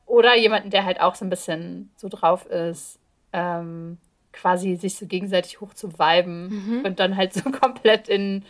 Oder 0.06 0.36
jemanden, 0.36 0.70
der 0.70 0.86
halt 0.86 1.02
auch 1.02 1.16
so 1.16 1.26
ein 1.26 1.30
bisschen 1.30 1.90
so 1.96 2.10
drauf 2.10 2.46
ist, 2.46 3.00
ähm, 3.34 3.98
quasi 4.32 4.76
sich 4.76 4.96
so 4.96 5.06
gegenseitig 5.08 5.62
hoch 5.62 5.74
zu 5.74 5.94
viben 5.98 6.50
mhm. 6.50 6.86
und 6.86 7.00
dann 7.00 7.16
halt 7.16 7.34
so 7.34 7.50
komplett 7.52 8.08
in, 8.08 8.44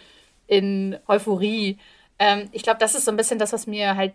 in 0.48 0.98
Euphorie. 1.08 1.78
Ähm, 2.20 2.50
ich 2.52 2.64
glaube, 2.64 2.80
das 2.80 2.96
ist 2.96 3.06
so 3.06 3.12
ein 3.12 3.18
bisschen 3.18 3.40
das, 3.40 3.54
was 3.54 3.68
mir 3.68 3.96
halt 3.96 4.14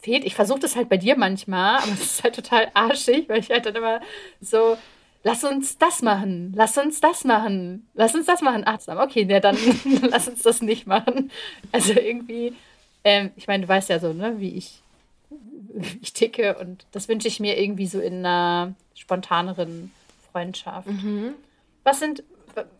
fehlt. 0.00 0.24
Ich 0.24 0.34
versuche 0.34 0.60
das 0.60 0.76
halt 0.76 0.88
bei 0.88 0.96
dir 0.96 1.16
manchmal, 1.16 1.76
aber 1.76 1.92
es 1.92 2.02
ist 2.02 2.24
halt 2.24 2.34
total 2.34 2.70
arschig, 2.74 3.28
weil 3.28 3.40
ich 3.40 3.50
halt 3.50 3.66
dann 3.66 3.76
immer 3.76 4.00
so, 4.40 4.76
lass 5.22 5.44
uns 5.44 5.78
das 5.78 6.02
machen, 6.02 6.52
lass 6.56 6.78
uns 6.78 7.00
das 7.00 7.24
machen, 7.24 7.86
lass 7.94 8.14
uns 8.14 8.26
das 8.26 8.40
machen. 8.40 8.62
Ach, 8.64 8.78
okay, 8.86 9.26
ja, 9.28 9.40
dann 9.40 9.58
lass 10.10 10.28
uns 10.28 10.42
das 10.42 10.62
nicht 10.62 10.86
machen. 10.86 11.30
Also 11.72 11.92
irgendwie, 11.92 12.54
ähm, 13.04 13.30
ich 13.36 13.46
meine, 13.46 13.64
du 13.64 13.68
weißt 13.68 13.90
ja 13.90 13.98
so, 13.98 14.12
ne, 14.12 14.38
wie 14.38 14.56
ich 14.56 14.82
ich 16.02 16.12
ticke 16.12 16.56
und 16.58 16.86
das 16.92 17.08
wünsche 17.08 17.28
ich 17.28 17.40
mir 17.40 17.58
irgendwie 17.58 17.86
so 17.86 18.00
in 18.00 18.24
einer 18.24 18.74
spontaneren 18.94 19.92
Freundschaft. 20.30 20.88
Mhm. 20.88 21.34
Was 21.84 22.00
sind, 22.00 22.22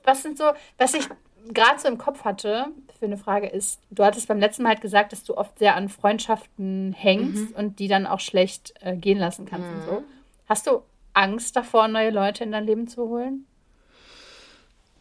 was 0.05 0.22
sind 0.22 0.38
so, 0.38 0.44
was 0.79 0.94
ich 0.94 1.09
gerade 1.53 1.79
so 1.81 1.88
im 1.88 1.98
Kopf 1.98 2.24
hatte 2.24 2.66
für 2.98 3.07
eine 3.07 3.16
Frage 3.16 3.48
ist, 3.48 3.81
du 3.90 4.05
hattest 4.05 4.29
beim 4.29 4.38
letzten 4.38 4.62
Mal 4.62 4.70
halt 4.70 4.83
gesagt, 4.83 5.12
dass 5.12 5.24
du 5.24 5.37
oft 5.37 5.59
sehr 5.59 5.74
an 5.74 5.88
Freundschaften 5.88 6.92
hängst 6.92 7.50
mhm. 7.50 7.57
und 7.57 7.79
die 7.79 7.88
dann 7.88 8.07
auch 8.07 8.20
schlecht 8.20 8.74
äh, 8.81 8.96
gehen 8.96 9.18
lassen 9.18 9.46
kannst 9.46 9.68
mhm. 9.68 9.74
und 9.74 9.85
so. 9.85 10.05
Hast 10.48 10.66
du 10.66 10.83
Angst 11.14 11.57
davor, 11.57 11.88
neue 11.88 12.11
Leute 12.11 12.44
in 12.44 12.53
dein 12.53 12.66
Leben 12.66 12.88
zu 12.88 13.09
holen? 13.09 13.46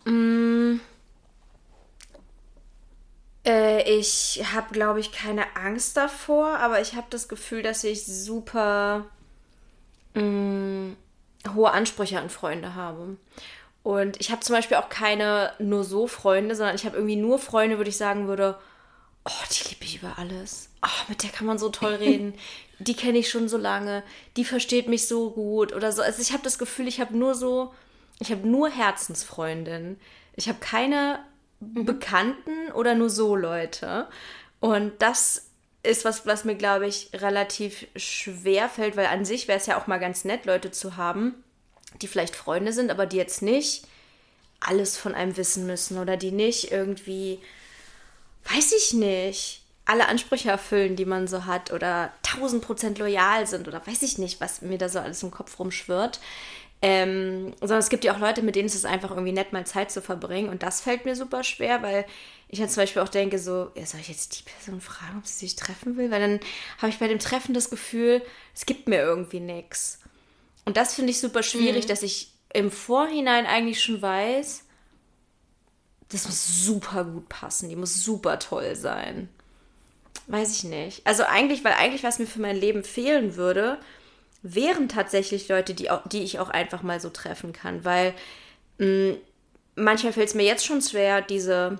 Mm. 0.05 0.79
Äh, 3.45 3.83
ich 3.97 4.43
habe, 4.53 4.73
glaube 4.73 4.99
ich, 4.99 5.11
keine 5.11 5.55
Angst 5.55 5.97
davor, 5.97 6.57
aber 6.57 6.81
ich 6.81 6.95
habe 6.95 7.07
das 7.09 7.27
Gefühl, 7.27 7.63
dass 7.63 7.83
ich 7.83 8.05
super 8.05 9.05
mh, 10.13 10.21
mm, 10.23 10.97
hohe 11.55 11.71
Ansprüche 11.71 12.19
an 12.19 12.29
Freunde 12.29 12.75
habe. 12.75 13.17
Und 13.83 14.19
ich 14.19 14.31
habe 14.31 14.41
zum 14.41 14.55
Beispiel 14.55 14.77
auch 14.77 14.89
keine 14.89 15.53
nur 15.59 15.83
so 15.83 16.07
Freunde, 16.07 16.55
sondern 16.55 16.75
ich 16.75 16.85
habe 16.85 16.97
irgendwie 16.97 17.15
nur 17.15 17.39
Freunde, 17.39 17.77
würde 17.77 17.89
ich 17.89 17.97
sagen 17.97 18.27
würde, 18.27 18.57
oh, 19.25 19.43
die 19.51 19.69
liebe 19.69 19.85
ich 19.85 19.97
über 19.97 20.19
alles. 20.19 20.69
Oh, 20.83 21.03
mit 21.07 21.23
der 21.23 21.29
kann 21.29 21.47
man 21.47 21.57
so 21.57 21.69
toll 21.69 21.93
reden. 21.95 22.33
die 22.79 22.93
kenne 22.93 23.17
ich 23.17 23.29
schon 23.29 23.47
so 23.47 23.57
lange. 23.57 24.03
Die 24.37 24.45
versteht 24.45 24.87
mich 24.87 25.07
so 25.07 25.31
gut 25.31 25.73
oder 25.73 25.91
so. 25.91 26.01
Also 26.01 26.21
ich 26.21 26.33
habe 26.33 26.43
das 26.43 26.59
Gefühl, 26.59 26.87
ich 26.87 26.99
habe 26.99 27.17
nur 27.17 27.35
so, 27.35 27.73
ich 28.19 28.31
habe 28.31 28.47
nur 28.47 28.69
Herzensfreundinnen. 28.69 29.99
Ich 30.35 30.49
habe 30.49 30.59
keine 30.59 31.19
mhm. 31.59 31.85
Bekannten 31.85 32.71
oder 32.73 32.95
nur 32.95 33.09
so 33.09 33.35
Leute. 33.35 34.07
Und 34.59 34.93
das 34.99 35.49
ist 35.83 36.05
was, 36.05 36.25
was 36.25 36.43
mir, 36.43 36.55
glaube 36.55 36.87
ich, 36.87 37.09
relativ 37.13 37.87
schwer 37.95 38.69
fällt, 38.69 38.97
weil 38.97 39.07
an 39.07 39.25
sich 39.25 39.47
wäre 39.47 39.59
es 39.59 39.65
ja 39.65 39.79
auch 39.79 39.87
mal 39.87 39.99
ganz 39.99 40.25
nett, 40.25 40.45
Leute 40.45 40.71
zu 40.71 40.97
haben, 40.97 41.43
die 42.01 42.07
vielleicht 42.07 42.35
Freunde 42.35 42.73
sind, 42.73 42.91
aber 42.91 43.05
die 43.05 43.17
jetzt 43.17 43.41
nicht 43.41 43.85
alles 44.59 44.97
von 44.97 45.15
einem 45.15 45.37
wissen 45.37 45.65
müssen 45.65 45.97
oder 45.97 46.17
die 46.17 46.31
nicht 46.31 46.71
irgendwie, 46.71 47.39
weiß 48.53 48.73
ich 48.73 48.93
nicht, 48.93 49.61
alle 49.85 50.07
Ansprüche 50.07 50.49
erfüllen, 50.49 50.95
die 50.95 51.05
man 51.05 51.27
so 51.27 51.45
hat 51.45 51.71
oder 51.71 52.11
tausend 52.21 52.63
Prozent 52.63 52.99
loyal 52.99 53.47
sind 53.47 53.67
oder 53.67 53.85
weiß 53.87 54.03
ich 54.03 54.17
nicht, 54.17 54.39
was 54.39 54.61
mir 54.61 54.77
da 54.77 54.87
so 54.89 54.99
alles 54.99 55.23
im 55.23 55.31
Kopf 55.31 55.57
rumschwirrt. 55.57 56.19
Ähm, 56.81 57.53
sondern 57.59 57.79
es 57.79 57.89
gibt 57.89 58.05
ja 58.05 58.15
auch 58.15 58.19
Leute, 58.19 58.41
mit 58.41 58.55
denen 58.55 58.67
ist 58.67 58.75
es 58.75 58.85
einfach 58.85 59.11
irgendwie 59.11 59.33
nett, 59.33 59.51
mal 59.51 59.65
Zeit 59.65 59.91
zu 59.91 60.01
verbringen. 60.01 60.49
Und 60.49 60.63
das 60.63 60.79
fällt 60.79 61.03
mir 61.03 61.15
super 61.15 61.43
schwer, 61.43 61.81
weil 61.83 62.05
ich 62.47 62.59
jetzt 62.59 62.73
zum 62.73 62.83
Beispiel 62.83 63.01
auch 63.01 63.09
denke, 63.09 63.37
so, 63.37 63.71
ja, 63.75 63.85
soll 63.85 63.99
ich 63.99 64.07
jetzt 64.07 64.39
die 64.39 64.43
Person 64.43 64.79
fragen, 64.79 65.17
ob 65.17 65.27
sie 65.27 65.39
sich 65.39 65.55
treffen 65.55 65.97
will? 65.97 66.09
Weil 66.09 66.21
dann 66.21 66.39
habe 66.77 66.89
ich 66.89 66.99
bei 66.99 67.07
dem 67.07 67.19
Treffen 67.19 67.53
das 67.53 67.69
Gefühl, 67.69 68.21
es 68.55 68.65
gibt 68.65 68.87
mir 68.87 69.01
irgendwie 69.01 69.41
nichts. 69.41 69.99
Und 70.63 70.77
das 70.77 70.95
finde 70.95 71.11
ich 71.11 71.19
super 71.19 71.43
schwierig, 71.43 71.85
mhm. 71.85 71.89
dass 71.89 72.01
ich 72.01 72.31
im 72.53 72.71
Vorhinein 72.71 73.45
eigentlich 73.45 73.83
schon 73.83 74.01
weiß, 74.01 74.63
das 76.09 76.25
muss 76.25 76.65
super 76.65 77.03
gut 77.03 77.29
passen, 77.29 77.69
die 77.69 77.75
muss 77.75 78.03
super 78.03 78.39
toll 78.39 78.75
sein. 78.75 79.29
Weiß 80.27 80.55
ich 80.55 80.63
nicht. 80.63 81.05
Also 81.05 81.23
eigentlich, 81.23 81.63
weil 81.63 81.73
eigentlich 81.73 82.03
was 82.03 82.19
mir 82.19 82.27
für 82.27 82.41
mein 82.41 82.55
Leben 82.55 82.83
fehlen 82.83 83.35
würde, 83.35 83.79
wären 84.41 84.89
tatsächlich 84.89 85.47
Leute, 85.47 85.73
die, 85.73 85.89
auch, 85.89 86.07
die 86.07 86.23
ich 86.23 86.39
auch 86.39 86.49
einfach 86.49 86.81
mal 86.81 86.99
so 86.99 87.09
treffen 87.09 87.53
kann, 87.53 87.83
weil 87.83 88.13
mh, 88.77 88.85
mm, 88.85 89.17
manchmal 89.75 90.13
fällt 90.13 90.29
es 90.29 90.35
mir 90.35 90.45
jetzt 90.45 90.65
schon 90.65 90.81
schwer, 90.81 91.21
diese 91.21 91.79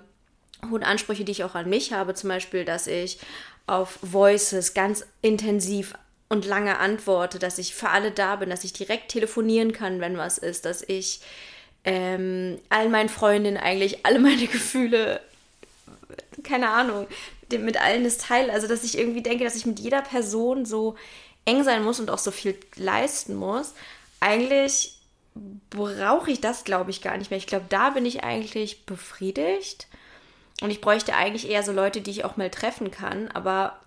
hohen 0.70 0.84
Ansprüche, 0.84 1.24
die 1.24 1.32
ich 1.32 1.44
auch 1.44 1.56
an 1.56 1.70
mich 1.70 1.94
habe, 1.94 2.14
zum 2.14 2.30
Beispiel, 2.30 2.66
dass 2.66 2.88
ich 2.88 3.20
auf 3.68 4.00
Voices 4.02 4.74
ganz 4.74 5.06
intensiv 5.22 5.94
und 6.28 6.46
lange 6.46 6.78
antworte, 6.80 7.40
dass 7.40 7.58
ich 7.58 7.74
für 7.74 7.90
alle 7.90 8.12
da 8.12 8.36
bin, 8.36 8.50
dass 8.50 8.64
ich 8.64 8.74
direkt 8.74 9.10
telefonieren 9.10 9.74
kann, 9.74 10.00
wenn 10.00 10.18
was 10.18 10.38
ist, 10.38 10.66
dass 10.66 10.82
ich 10.82 11.22
ähm, 11.84 12.60
all 12.70 12.90
meinen 12.90 13.10
Freundinnen 13.10 13.58
eigentlich 13.58 14.06
alle 14.06 14.20
meine 14.20 14.48
Gefühle, 14.48 15.22
keine 16.44 16.70
Ahnung, 16.70 17.08
mit 17.52 17.82
allen 17.82 18.04
das 18.04 18.18
teile. 18.18 18.54
Also, 18.54 18.68
dass 18.68 18.84
ich 18.84 18.98
irgendwie 18.98 19.24
denke, 19.24 19.44
dass 19.44 19.56
ich 19.56 19.66
mit 19.66 19.80
jeder 19.80 20.02
Person 20.02 20.66
so 20.66 20.96
eng 21.50 21.64
sein 21.64 21.84
muss 21.84 22.00
und 22.00 22.10
auch 22.10 22.20
so 22.20 22.32
viel 22.32 22.58
leisten 22.76 23.36
muss, 23.36 23.74
eigentlich 24.20 25.00
brauche 25.70 26.32
ich 26.32 26.42
das, 26.42 26.64
glaube 26.64 26.92
ich, 26.92 27.02
gar 27.02 27.18
nicht 27.18 27.32
mehr. 27.32 27.38
Ich 27.38 27.48
glaube, 27.48 27.66
da 27.70 27.92
bin 27.92 28.06
ich 28.06 28.24
eigentlich 28.24 28.86
befriedigt. 28.86 29.88
Und 30.62 30.72
ich 30.72 30.82
bräuchte 30.82 31.16
eigentlich 31.16 31.50
eher 31.50 31.64
so 31.64 31.72
Leute, 31.72 32.02
die 32.02 32.12
ich 32.12 32.26
auch 32.26 32.36
mal 32.36 32.50
treffen 32.50 32.92
kann. 32.92 33.30
Aber 33.30 33.80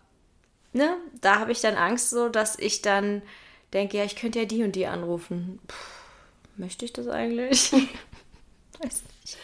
ne, 0.72 0.96
da 1.20 1.38
habe 1.38 1.52
ich 1.52 1.60
dann 1.60 1.76
Angst 1.76 2.10
so, 2.10 2.28
dass 2.28 2.58
ich 2.58 2.82
dann 2.82 3.22
denke, 3.72 3.98
ja, 3.98 4.04
ich 4.04 4.16
könnte 4.16 4.40
ja 4.40 4.44
die 4.46 4.62
und 4.62 4.72
die 4.72 4.86
anrufen. 4.86 5.60
Puh, 5.66 5.76
möchte 6.56 6.84
ich 6.84 6.92
das 6.92 7.08
eigentlich? 7.08 7.72
Weiß 8.80 9.02
nicht. 9.22 9.36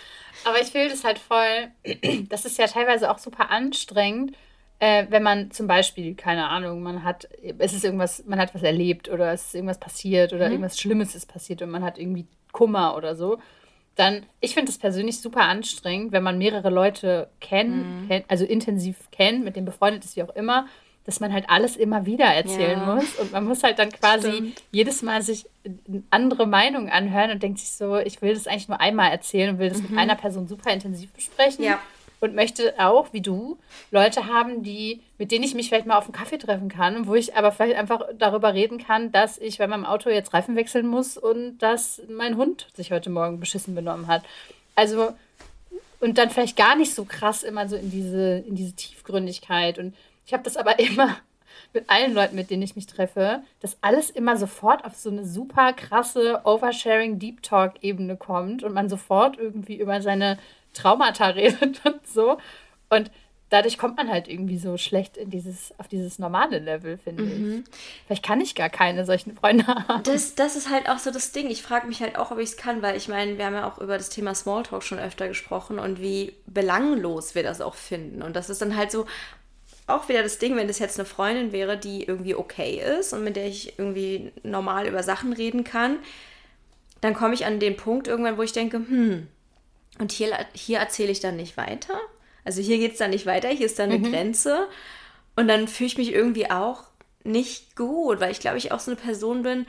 Aber 0.45 0.61
ich 0.61 0.69
fühle 0.69 0.89
das 0.89 1.05
halt 1.05 1.19
voll, 1.19 1.71
das 2.29 2.45
ist 2.45 2.59
ja 2.59 2.67
teilweise 2.67 3.11
auch 3.11 3.19
super 3.19 3.51
anstrengend, 3.51 4.35
äh, 4.81 5.07
wenn 5.11 5.23
man 5.23 5.51
zum 5.51 5.67
Beispiel, 5.67 6.15
keine 6.15 6.49
Ahnung, 6.49 6.83
man 6.83 7.03
hat, 7.03 7.29
es 7.59 7.73
ist 7.73 7.85
irgendwas, 7.85 8.25
man 8.27 8.39
hat 8.39 8.55
was 8.55 8.63
erlebt 8.63 9.09
oder 9.09 9.33
es 9.33 9.47
ist 9.47 9.55
irgendwas 9.55 9.81
passiert 9.81 10.33
oder 10.33 10.47
mhm. 10.47 10.53
irgendwas 10.53 10.79
Schlimmes 10.79 11.15
ist 11.15 11.27
passiert 11.27 11.63
und 11.63 11.71
man 11.71 11.83
hat 11.83 11.99
irgendwie 11.99 12.27
Kummer 12.53 12.97
oder 12.97 13.17
so, 13.17 13.39
dann, 13.97 14.25
ich 14.41 14.55
finde 14.55 14.71
es 14.71 14.79
persönlich 14.79 15.21
super 15.21 15.43
anstrengend, 15.43 16.13
wenn 16.13 16.23
man 16.23 16.39
mehrere 16.39 16.71
Leute 16.71 17.29
kennt, 17.41 18.03
mhm. 18.03 18.09
kennt, 18.09 18.25
also 18.29 18.45
intensiv 18.45 18.97
kennt, 19.11 19.45
mit 19.45 19.57
denen 19.57 19.67
befreundet 19.67 20.05
ist, 20.05 20.15
wie 20.15 20.23
auch 20.23 20.35
immer, 20.37 20.67
dass 21.05 21.19
man 21.19 21.33
halt 21.33 21.47
alles 21.49 21.77
immer 21.77 22.07
wieder 22.07 22.27
erzählen 22.27 22.79
ja. 22.79 22.95
muss 22.95 23.17
und 23.17 23.33
man 23.33 23.45
muss 23.45 23.65
halt 23.65 23.81
dann 23.81 23.91
quasi 23.91 24.31
Stimmt. 24.31 24.63
jedes 24.71 25.03
Mal 25.03 25.23
sich 25.23 25.47
andere 26.11 26.47
Meinungen 26.47 26.91
anhören 26.91 27.33
und 27.33 27.43
denkt 27.43 27.59
sich 27.59 27.71
so, 27.71 27.97
ich 27.97 28.23
will 28.23 28.35
das 28.35 28.47
eigentlich 28.47 28.69
nur 28.69 28.81
einmal 28.81 29.11
erzählen 29.11 29.55
und 29.55 29.59
will 29.59 29.71
das 29.71 29.79
mhm. 29.79 29.91
mit 29.91 29.99
einer 29.99 30.15
Person 30.15 30.47
super 30.47 30.71
intensiv 30.71 31.11
besprechen. 31.13 31.65
Ja 31.65 31.81
und 32.21 32.35
möchte 32.35 32.75
auch, 32.79 33.13
wie 33.13 33.21
du, 33.21 33.59
Leute 33.91 34.27
haben, 34.27 34.63
die, 34.63 35.03
mit 35.19 35.31
denen 35.31 35.45
ich 35.45 35.55
mich 35.55 35.69
vielleicht 35.69 35.87
mal 35.87 35.97
auf 35.97 36.05
einen 36.05 36.13
Kaffee 36.13 36.39
treffen 36.39 36.69
kann, 36.69 37.07
wo 37.07 37.15
ich 37.15 37.37
aber 37.37 37.53
vielleicht 37.53 37.77
einfach 37.77 38.03
darüber 38.19 38.55
reden 38.55 38.79
kann, 38.79 39.13
dass 39.13 39.39
ich 39.39 39.59
bei 39.59 39.67
meinem 39.67 39.85
Auto 39.85 40.11
jetzt 40.11 40.35
Reifen 40.35 40.57
wechseln 40.57 40.87
muss 40.87 41.17
und 41.17 41.59
dass 41.59 42.03
mein 42.09 42.37
Hund 42.37 42.69
sich 42.75 42.93
heute 42.93 43.11
Morgen 43.11 43.41
beschissen 43.41 43.75
benommen 43.75 44.07
hat. 44.07 44.23
Also, 44.75 45.13
und 46.01 46.19
dann 46.19 46.31
vielleicht 46.31 46.57
gar 46.57 46.77
nicht 46.77 46.95
so 46.95 47.05
krass 47.05 47.43
immer 47.43 47.69
so 47.69 47.77
in 47.77 47.91
diese, 47.91 48.39
in 48.47 48.55
diese 48.55 48.75
Tiefgründigkeit. 48.75 49.79
Und 49.79 49.95
ich 50.27 50.33
habe 50.33 50.43
das 50.43 50.57
aber 50.57 50.79
immer 50.81 51.17
mit 51.73 51.91
allen 51.91 52.15
Leuten, 52.15 52.37
mit 52.37 52.51
denen 52.51 52.63
ich 52.63 52.77
mich 52.77 52.87
treffe, 52.87 53.43
dass 53.61 53.77
alles 53.81 54.11
immer 54.11 54.37
sofort 54.37 54.85
auf 54.85 54.95
so 54.95 55.11
eine 55.11 55.25
super 55.25 55.73
krasse 55.73 56.41
Oversharing 56.45 57.19
Deep 57.19 57.43
Talk 57.43 57.75
Ebene 57.83 58.17
kommt 58.17 58.63
und 58.63 58.73
man 58.73 58.89
sofort 58.89 59.39
irgendwie 59.39 59.77
über 59.77 60.01
seine 60.01 60.39
Traumata 60.79 61.27
redet 61.29 61.85
und 61.85 62.07
so. 62.07 62.39
Und 62.91 63.11
dadurch 63.51 63.79
kommt 63.79 63.97
man 63.97 64.09
halt 64.09 64.29
irgendwie 64.29 64.59
so 64.59 64.77
schlecht 64.77 65.17
in 65.17 65.31
dieses, 65.31 65.73
auf 65.79 65.89
dieses 65.89 66.19
normale 66.19 66.59
Level, 66.59 66.99
finde 66.99 67.23
mhm. 67.23 67.65
ich. 67.67 67.75
Vielleicht 68.07 68.25
kann 68.25 68.41
ich 68.41 68.55
gar 68.55 68.71
keine 68.71 69.05
solchen 69.05 69.37
Freunde 69.37 69.67
haben. 69.89 70.03
Das, 70.03 70.35
das 70.35 70.57
ist 70.57 70.71
halt 70.71 70.89
auch 70.89 70.99
so 70.99 71.11
das 71.11 71.33
Ding. 71.33 71.51
Ich 71.51 71.63
frage 71.63 71.87
mich 71.87 72.01
halt 72.01 72.17
auch, 72.19 72.31
ob 72.31 72.39
ich 72.39 72.51
es 72.51 72.57
kann, 72.57 72.83
weil 72.83 72.97
ich 72.97 73.09
meine, 73.09 73.39
wir 73.39 73.47
haben 73.47 73.55
ja 73.55 73.69
auch 73.69 73.79
über 73.79 73.97
das 73.97 74.11
Thema 74.11 74.35
Smalltalk 74.35 74.83
schon 74.83 74.99
öfter 74.99 75.29
gesprochen 75.29 75.79
und 75.79 76.01
wie 76.01 76.35
belanglos 76.47 77.35
wir 77.35 77.43
das 77.43 77.61
auch 77.61 77.75
finden. 77.75 78.23
Und 78.23 78.37
das 78.37 78.51
ist 78.51 78.63
dann 78.63 78.77
halt 78.77 78.91
so, 78.91 79.07
auch 79.87 80.09
wieder 80.09 80.23
das 80.23 80.39
Ding, 80.39 80.55
wenn 80.57 80.69
das 80.69 80.79
jetzt 80.79 80.99
eine 80.99 81.07
Freundin 81.07 81.53
wäre, 81.53 81.79
die 81.79 82.05
irgendwie 82.05 82.35
okay 82.35 82.83
ist 82.99 83.15
und 83.15 83.25
mit 83.25 83.37
der 83.37 83.47
ich 83.47 83.79
irgendwie 83.79 84.33
normal 84.43 84.87
über 84.87 85.03
Sachen 85.03 85.33
reden 85.33 85.65
kann, 85.65 85.99
dann 87.01 87.15
komme 87.15 87.35
ich 87.35 87.47
an 87.47 87.59
den 87.59 87.77
Punkt 87.77 88.07
irgendwann, 88.07 88.37
wo 88.37 88.43
ich 88.43 88.53
denke, 88.53 88.77
hm, 88.77 89.29
und 89.99 90.13
hier, 90.13 90.37
hier 90.53 90.79
erzähle 90.79 91.13
ich 91.13 91.21
dann 91.21 91.37
nicht 91.37 91.57
weiter. 91.57 91.99
Also 92.45 92.63
hier 92.63 92.79
geht 92.79 92.93
es 92.93 92.99
dann 92.99 93.11
nicht 93.11 93.27
weiter, 93.27 93.49
hier 93.49 93.67
ist 93.67 93.79
dann 93.79 93.91
eine 93.91 93.99
mhm. 93.99 94.11
Grenze. 94.11 94.69
Und 95.37 95.49
dann 95.49 95.69
fühle 95.69 95.89
ich 95.89 95.99
mich 95.99 96.13
irgendwie 96.13 96.51
auch 96.51 96.85
nicht 97.25 97.77
gut, 97.77 98.21
weil 98.21 98.33
ich 98.33 98.41
glaube, 98.41 98.59
ich 98.59 98.73
auch 98.73 98.81
so 98.81 98.91
eine 98.91 99.01
Person 99.01 99.43
bin, 99.43 99.67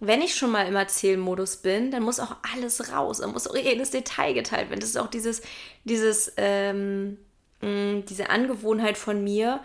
wenn 0.00 0.22
ich 0.22 0.34
schon 0.34 0.50
mal 0.50 0.66
im 0.66 0.76
Erzählmodus 0.76 1.58
bin, 1.58 1.90
dann 1.90 2.02
muss 2.02 2.20
auch 2.20 2.36
alles 2.54 2.90
raus, 2.90 3.18
dann 3.18 3.32
muss 3.32 3.46
auch 3.46 3.54
jedes 3.54 3.90
Detail 3.90 4.32
geteilt 4.32 4.70
werden. 4.70 4.80
Das 4.80 4.88
ist 4.88 4.96
auch 4.96 5.10
dieses, 5.10 5.42
dieses, 5.84 6.32
ähm, 6.38 7.18
mm, 7.60 8.06
diese 8.08 8.30
Angewohnheit 8.30 8.96
von 8.96 9.22
mir, 9.22 9.60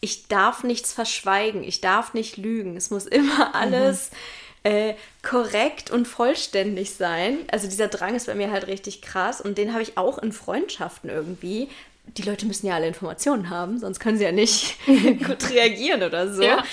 ich 0.00 0.28
darf 0.28 0.64
nichts 0.64 0.92
verschweigen, 0.92 1.64
ich 1.64 1.80
darf 1.80 2.12
nicht 2.12 2.36
lügen. 2.36 2.76
Es 2.76 2.90
muss 2.90 3.06
immer 3.06 3.48
mhm. 3.48 3.54
alles 3.54 4.10
mhm. 4.10 4.16
Äh, 4.62 4.94
korrekt 5.22 5.90
und 5.90 6.06
vollständig 6.06 6.92
sein. 6.94 7.38
Also 7.50 7.68
dieser 7.68 7.88
Drang 7.88 8.14
ist 8.14 8.26
bei 8.26 8.34
mir 8.34 8.50
halt 8.50 8.66
richtig 8.66 9.02
krass 9.02 9.40
und 9.40 9.58
den 9.58 9.72
habe 9.72 9.82
ich 9.82 9.96
auch 9.96 10.18
in 10.18 10.32
Freundschaften 10.32 11.08
irgendwie. 11.08 11.68
Die 12.16 12.22
Leute 12.22 12.46
müssen 12.46 12.66
ja 12.66 12.74
alle 12.74 12.88
Informationen 12.88 13.50
haben, 13.50 13.78
sonst 13.78 14.00
können 14.00 14.18
sie 14.18 14.24
ja 14.24 14.32
nicht 14.32 14.76
gut 14.86 15.50
reagieren 15.50 16.02
oder 16.02 16.32
so. 16.32 16.42
Ja. 16.42 16.64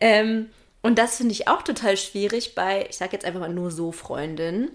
Ähm, 0.00 0.50
und 0.82 0.98
das 0.98 1.16
finde 1.16 1.32
ich 1.32 1.48
auch 1.48 1.62
total 1.62 1.96
schwierig 1.96 2.54
bei, 2.54 2.86
ich 2.88 2.96
sage 2.96 3.12
jetzt 3.12 3.24
einfach 3.24 3.40
mal 3.40 3.52
nur 3.52 3.70
so 3.70 3.92
Freundinnen, 3.92 4.70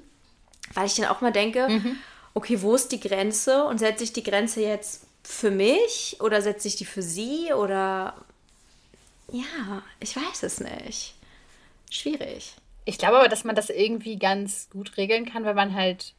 weil 0.73 0.86
ich 0.86 0.95
dann 0.95 1.06
auch 1.06 1.21
mal 1.21 1.32
denke, 1.32 1.67
mhm. 1.67 1.97
okay, 2.34 2.62
wo 2.62 2.75
ist 2.75 2.91
die 2.91 2.99
Grenze 2.99 3.65
und 3.65 3.80
setze 3.80 4.04
ich 4.04 4.13
die 4.13 4.23
Grenze 4.23 4.62
jetzt 4.62 5.01
für 5.23 5.49
mich 5.49 6.17
oder 6.19 6.41
setze 6.41 6.67
ich 6.67 6.75
die 6.75 6.86
für 6.86 7.01
sie 7.01 7.51
oder 7.54 8.13
ja, 9.32 9.82
ich 9.99 10.15
weiß 10.15 10.43
es 10.43 10.60
nicht. 10.60 11.14
Schwierig. 11.89 12.56
Ich 12.86 12.98
glaube 12.98 13.17
aber, 13.17 13.30
dass 13.30 13.43
man 13.43 13.56
das 13.56 13.69
irgendwie 13.69 14.17
ganz 14.17 14.69
gut 14.69 14.98
regeln 14.98 15.26
kann, 15.26 15.45
wenn 15.45 15.56
man 15.56 15.74
halt 15.74 16.13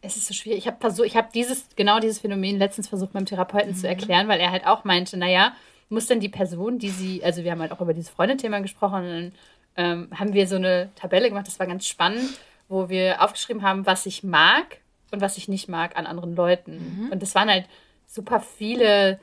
es 0.00 0.16
ist 0.16 0.28
so 0.28 0.34
schwierig. 0.34 0.60
Ich 0.60 0.66
habe 0.66 0.76
versucht, 0.80 1.06
ich 1.06 1.16
habe 1.16 1.28
dieses 1.34 1.66
genau 1.74 1.98
dieses 1.98 2.20
Phänomen 2.20 2.58
letztens 2.58 2.88
versucht 2.88 3.14
meinem 3.14 3.26
Therapeuten 3.26 3.70
mhm. 3.70 3.76
zu 3.76 3.88
erklären, 3.88 4.28
weil 4.28 4.40
er 4.40 4.52
halt 4.52 4.66
auch 4.66 4.84
meinte, 4.84 5.16
naja, 5.16 5.54
muss 5.88 6.06
dann 6.06 6.20
die 6.20 6.28
Person, 6.28 6.78
die 6.78 6.90
sie, 6.90 7.24
also 7.24 7.44
wir 7.44 7.50
haben 7.50 7.60
halt 7.60 7.72
auch 7.72 7.80
über 7.80 7.94
dieses 7.94 8.10
Freundethema 8.10 8.60
gesprochen, 8.60 9.02
dann 9.02 9.32
ähm, 9.76 10.18
haben 10.18 10.34
wir 10.34 10.46
so 10.46 10.56
eine 10.56 10.90
Tabelle 10.94 11.28
gemacht, 11.28 11.46
das 11.46 11.58
war 11.58 11.66
ganz 11.66 11.86
spannend, 11.86 12.38
wo 12.68 12.88
wir 12.88 13.22
aufgeschrieben 13.22 13.62
haben, 13.62 13.86
was 13.86 14.06
ich 14.06 14.22
mag 14.22 14.78
und 15.10 15.20
was 15.20 15.38
ich 15.38 15.48
nicht 15.48 15.68
mag 15.68 15.96
an 15.96 16.06
anderen 16.06 16.36
Leuten. 16.36 17.06
Mhm. 17.06 17.12
Und 17.12 17.22
das 17.22 17.34
waren 17.34 17.48
halt 17.48 17.66
super 18.06 18.40
viele 18.40 19.18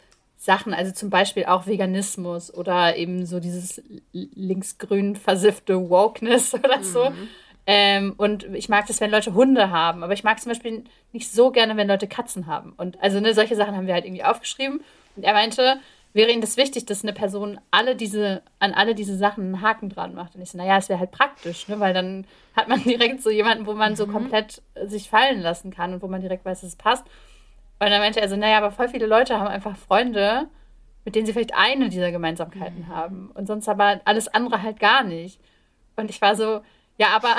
Sachen, 0.45 0.73
also 0.73 0.91
zum 0.91 1.09
Beispiel 1.09 1.45
auch 1.45 1.65
Veganismus 1.65 2.53
oder 2.53 2.95
eben 2.95 3.25
so 3.25 3.39
dieses 3.39 3.81
linksgrün 4.13 5.15
versiffte 5.15 5.89
Wokeness 5.89 6.53
oder 6.53 6.83
so. 6.83 7.09
Mhm. 7.09 7.27
Ähm, 7.67 8.13
und 8.17 8.43
ich 8.53 8.69
mag 8.69 8.85
das, 8.85 9.01
wenn 9.01 9.09
Leute 9.09 9.33
Hunde 9.33 9.71
haben, 9.71 10.03
aber 10.03 10.13
ich 10.13 10.23
mag 10.23 10.39
zum 10.39 10.51
Beispiel 10.51 10.83
nicht 11.13 11.31
so 11.31 11.51
gerne, 11.51 11.75
wenn 11.77 11.87
Leute 11.87 12.07
Katzen 12.07 12.45
haben. 12.45 12.73
Und 12.77 13.01
also 13.01 13.19
ne, 13.19 13.33
solche 13.33 13.55
Sachen 13.55 13.75
haben 13.75 13.87
wir 13.87 13.95
halt 13.95 14.05
irgendwie 14.05 14.23
aufgeschrieben. 14.23 14.81
Und 15.15 15.23
er 15.23 15.33
meinte, 15.33 15.79
wäre 16.13 16.31
Ihnen 16.31 16.41
das 16.41 16.57
wichtig, 16.57 16.85
dass 16.85 17.03
eine 17.03 17.13
Person 17.13 17.59
alle 17.71 17.95
diese, 17.95 18.43
an 18.59 18.73
alle 18.73 18.93
diese 18.93 19.17
Sachen 19.17 19.45
einen 19.45 19.61
Haken 19.61 19.89
dran 19.89 20.13
macht? 20.13 20.35
Und 20.35 20.43
ich 20.43 20.51
so, 20.51 20.59
naja, 20.59 20.77
es 20.77 20.89
wäre 20.89 20.99
halt 20.99 21.11
praktisch, 21.11 21.67
ne? 21.67 21.79
weil 21.79 21.93
dann 21.93 22.25
hat 22.55 22.67
man 22.67 22.83
direkt 22.83 23.23
so 23.23 23.31
jemanden, 23.31 23.65
wo 23.65 23.73
man 23.73 23.93
mhm. 23.93 23.95
so 23.95 24.05
komplett 24.05 24.61
sich 24.85 25.09
fallen 25.09 25.41
lassen 25.41 25.71
kann 25.71 25.93
und 25.93 26.03
wo 26.03 26.07
man 26.07 26.21
direkt 26.21 26.45
weiß, 26.45 26.61
dass 26.61 26.69
es 26.69 26.75
passt. 26.75 27.05
Und 27.79 27.89
dann 27.89 27.99
meinte 27.99 28.21
er 28.21 28.29
so, 28.29 28.35
naja, 28.35 28.57
aber 28.57 28.71
voll 28.71 28.87
viele 28.87 29.05
Leute 29.05 29.39
haben 29.39 29.47
einfach 29.47 29.75
Freunde, 29.75 30.47
mit 31.03 31.15
denen 31.15 31.25
sie 31.25 31.33
vielleicht 31.33 31.55
eine 31.55 31.89
dieser 31.89 32.11
Gemeinsamkeiten 32.11 32.79
mhm. 32.79 32.87
haben 32.87 33.31
und 33.33 33.47
sonst 33.47 33.67
aber 33.69 34.01
alles 34.05 34.27
andere 34.27 34.61
halt 34.61 34.79
gar 34.79 35.03
nicht. 35.03 35.39
Und 35.95 36.09
ich 36.09 36.21
war 36.21 36.35
so, 36.35 36.61
ja, 36.97 37.07
aber 37.15 37.35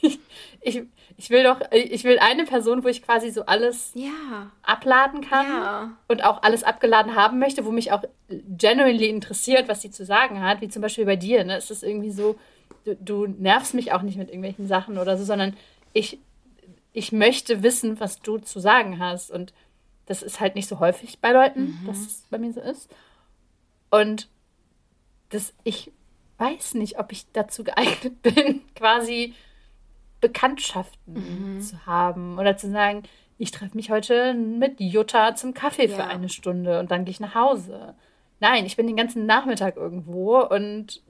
ich, 0.60 0.82
ich, 1.16 1.30
will 1.30 1.42
doch, 1.42 1.60
ich 1.72 2.04
will 2.04 2.18
eine 2.18 2.44
Person, 2.44 2.84
wo 2.84 2.88
ich 2.88 3.02
quasi 3.02 3.30
so 3.30 3.46
alles 3.46 3.92
ja. 3.94 4.50
abladen 4.62 5.22
kann 5.22 5.46
ja. 5.46 5.96
und 6.06 6.24
auch 6.24 6.42
alles 6.42 6.64
abgeladen 6.64 7.16
haben 7.16 7.38
möchte, 7.38 7.64
wo 7.64 7.70
mich 7.70 7.92
auch 7.92 8.02
genuinely 8.28 9.08
interessiert, 9.08 9.68
was 9.68 9.82
sie 9.82 9.90
zu 9.90 10.04
sagen 10.04 10.42
hat, 10.42 10.60
wie 10.60 10.68
zum 10.68 10.82
Beispiel 10.82 11.06
bei 11.06 11.16
dir. 11.16 11.44
Ne? 11.44 11.56
Es 11.56 11.70
ist 11.70 11.82
irgendwie 11.82 12.10
so, 12.10 12.36
du, 12.84 12.94
du 12.96 13.26
nervst 13.26 13.74
mich 13.74 13.92
auch 13.92 14.02
nicht 14.02 14.18
mit 14.18 14.28
irgendwelchen 14.28 14.66
Sachen 14.66 14.98
oder 14.98 15.16
so, 15.16 15.24
sondern 15.24 15.56
ich, 15.92 16.18
ich 16.92 17.12
möchte 17.12 17.62
wissen, 17.62 18.00
was 18.00 18.20
du 18.20 18.38
zu 18.38 18.60
sagen 18.60 18.98
hast. 18.98 19.30
Und 19.30 19.52
das 20.08 20.22
ist 20.22 20.40
halt 20.40 20.54
nicht 20.54 20.68
so 20.68 20.80
häufig 20.80 21.20
bei 21.20 21.32
Leuten, 21.32 21.78
mhm. 21.82 21.86
dass 21.86 21.98
es 21.98 22.24
bei 22.30 22.38
mir 22.38 22.52
so 22.52 22.60
ist. 22.60 22.90
Und 23.90 24.28
das, 25.28 25.52
ich 25.64 25.92
weiß 26.38 26.74
nicht, 26.74 26.98
ob 26.98 27.12
ich 27.12 27.30
dazu 27.32 27.62
geeignet 27.62 28.22
bin, 28.22 28.62
quasi 28.74 29.34
Bekanntschaften 30.20 31.56
mhm. 31.56 31.60
zu 31.60 31.84
haben 31.84 32.38
oder 32.38 32.56
zu 32.56 32.70
sagen, 32.70 33.02
ich 33.36 33.50
treffe 33.50 33.76
mich 33.76 33.90
heute 33.90 34.34
mit 34.34 34.80
Jutta 34.80 35.34
zum 35.34 35.54
Kaffee 35.54 35.86
ja. 35.86 35.94
für 35.94 36.04
eine 36.04 36.28
Stunde 36.28 36.80
und 36.80 36.90
dann 36.90 37.04
gehe 37.04 37.12
ich 37.12 37.20
nach 37.20 37.34
Hause. 37.34 37.94
Nein, 38.40 38.64
ich 38.64 38.76
bin 38.76 38.86
den 38.86 38.96
ganzen 38.96 39.26
Nachmittag 39.26 39.76
irgendwo 39.76 40.40
und 40.40 41.02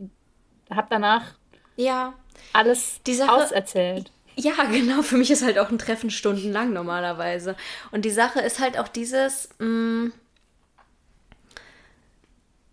habe 0.71 0.89
danach 0.91 1.37
ja. 1.77 2.15
alles 2.53 3.01
Sache, 3.07 3.33
auserzählt. 3.33 4.11
Ja, 4.39 4.65
genau. 4.71 5.03
Für 5.03 5.17
mich 5.17 5.31
ist 5.31 5.43
halt 5.43 5.59
auch 5.59 5.71
ein 5.71 5.79
Treffen 5.79 6.11
stundenlang 6.11 6.73
normalerweise. 6.73 7.57
Und 7.91 8.05
die 8.05 8.11
Sache 8.11 8.41
ist 8.41 8.61
halt 8.61 8.79
auch 8.79 8.89
dieses. 8.89 9.51
Mh, 9.59 9.67
mm, 9.67 10.13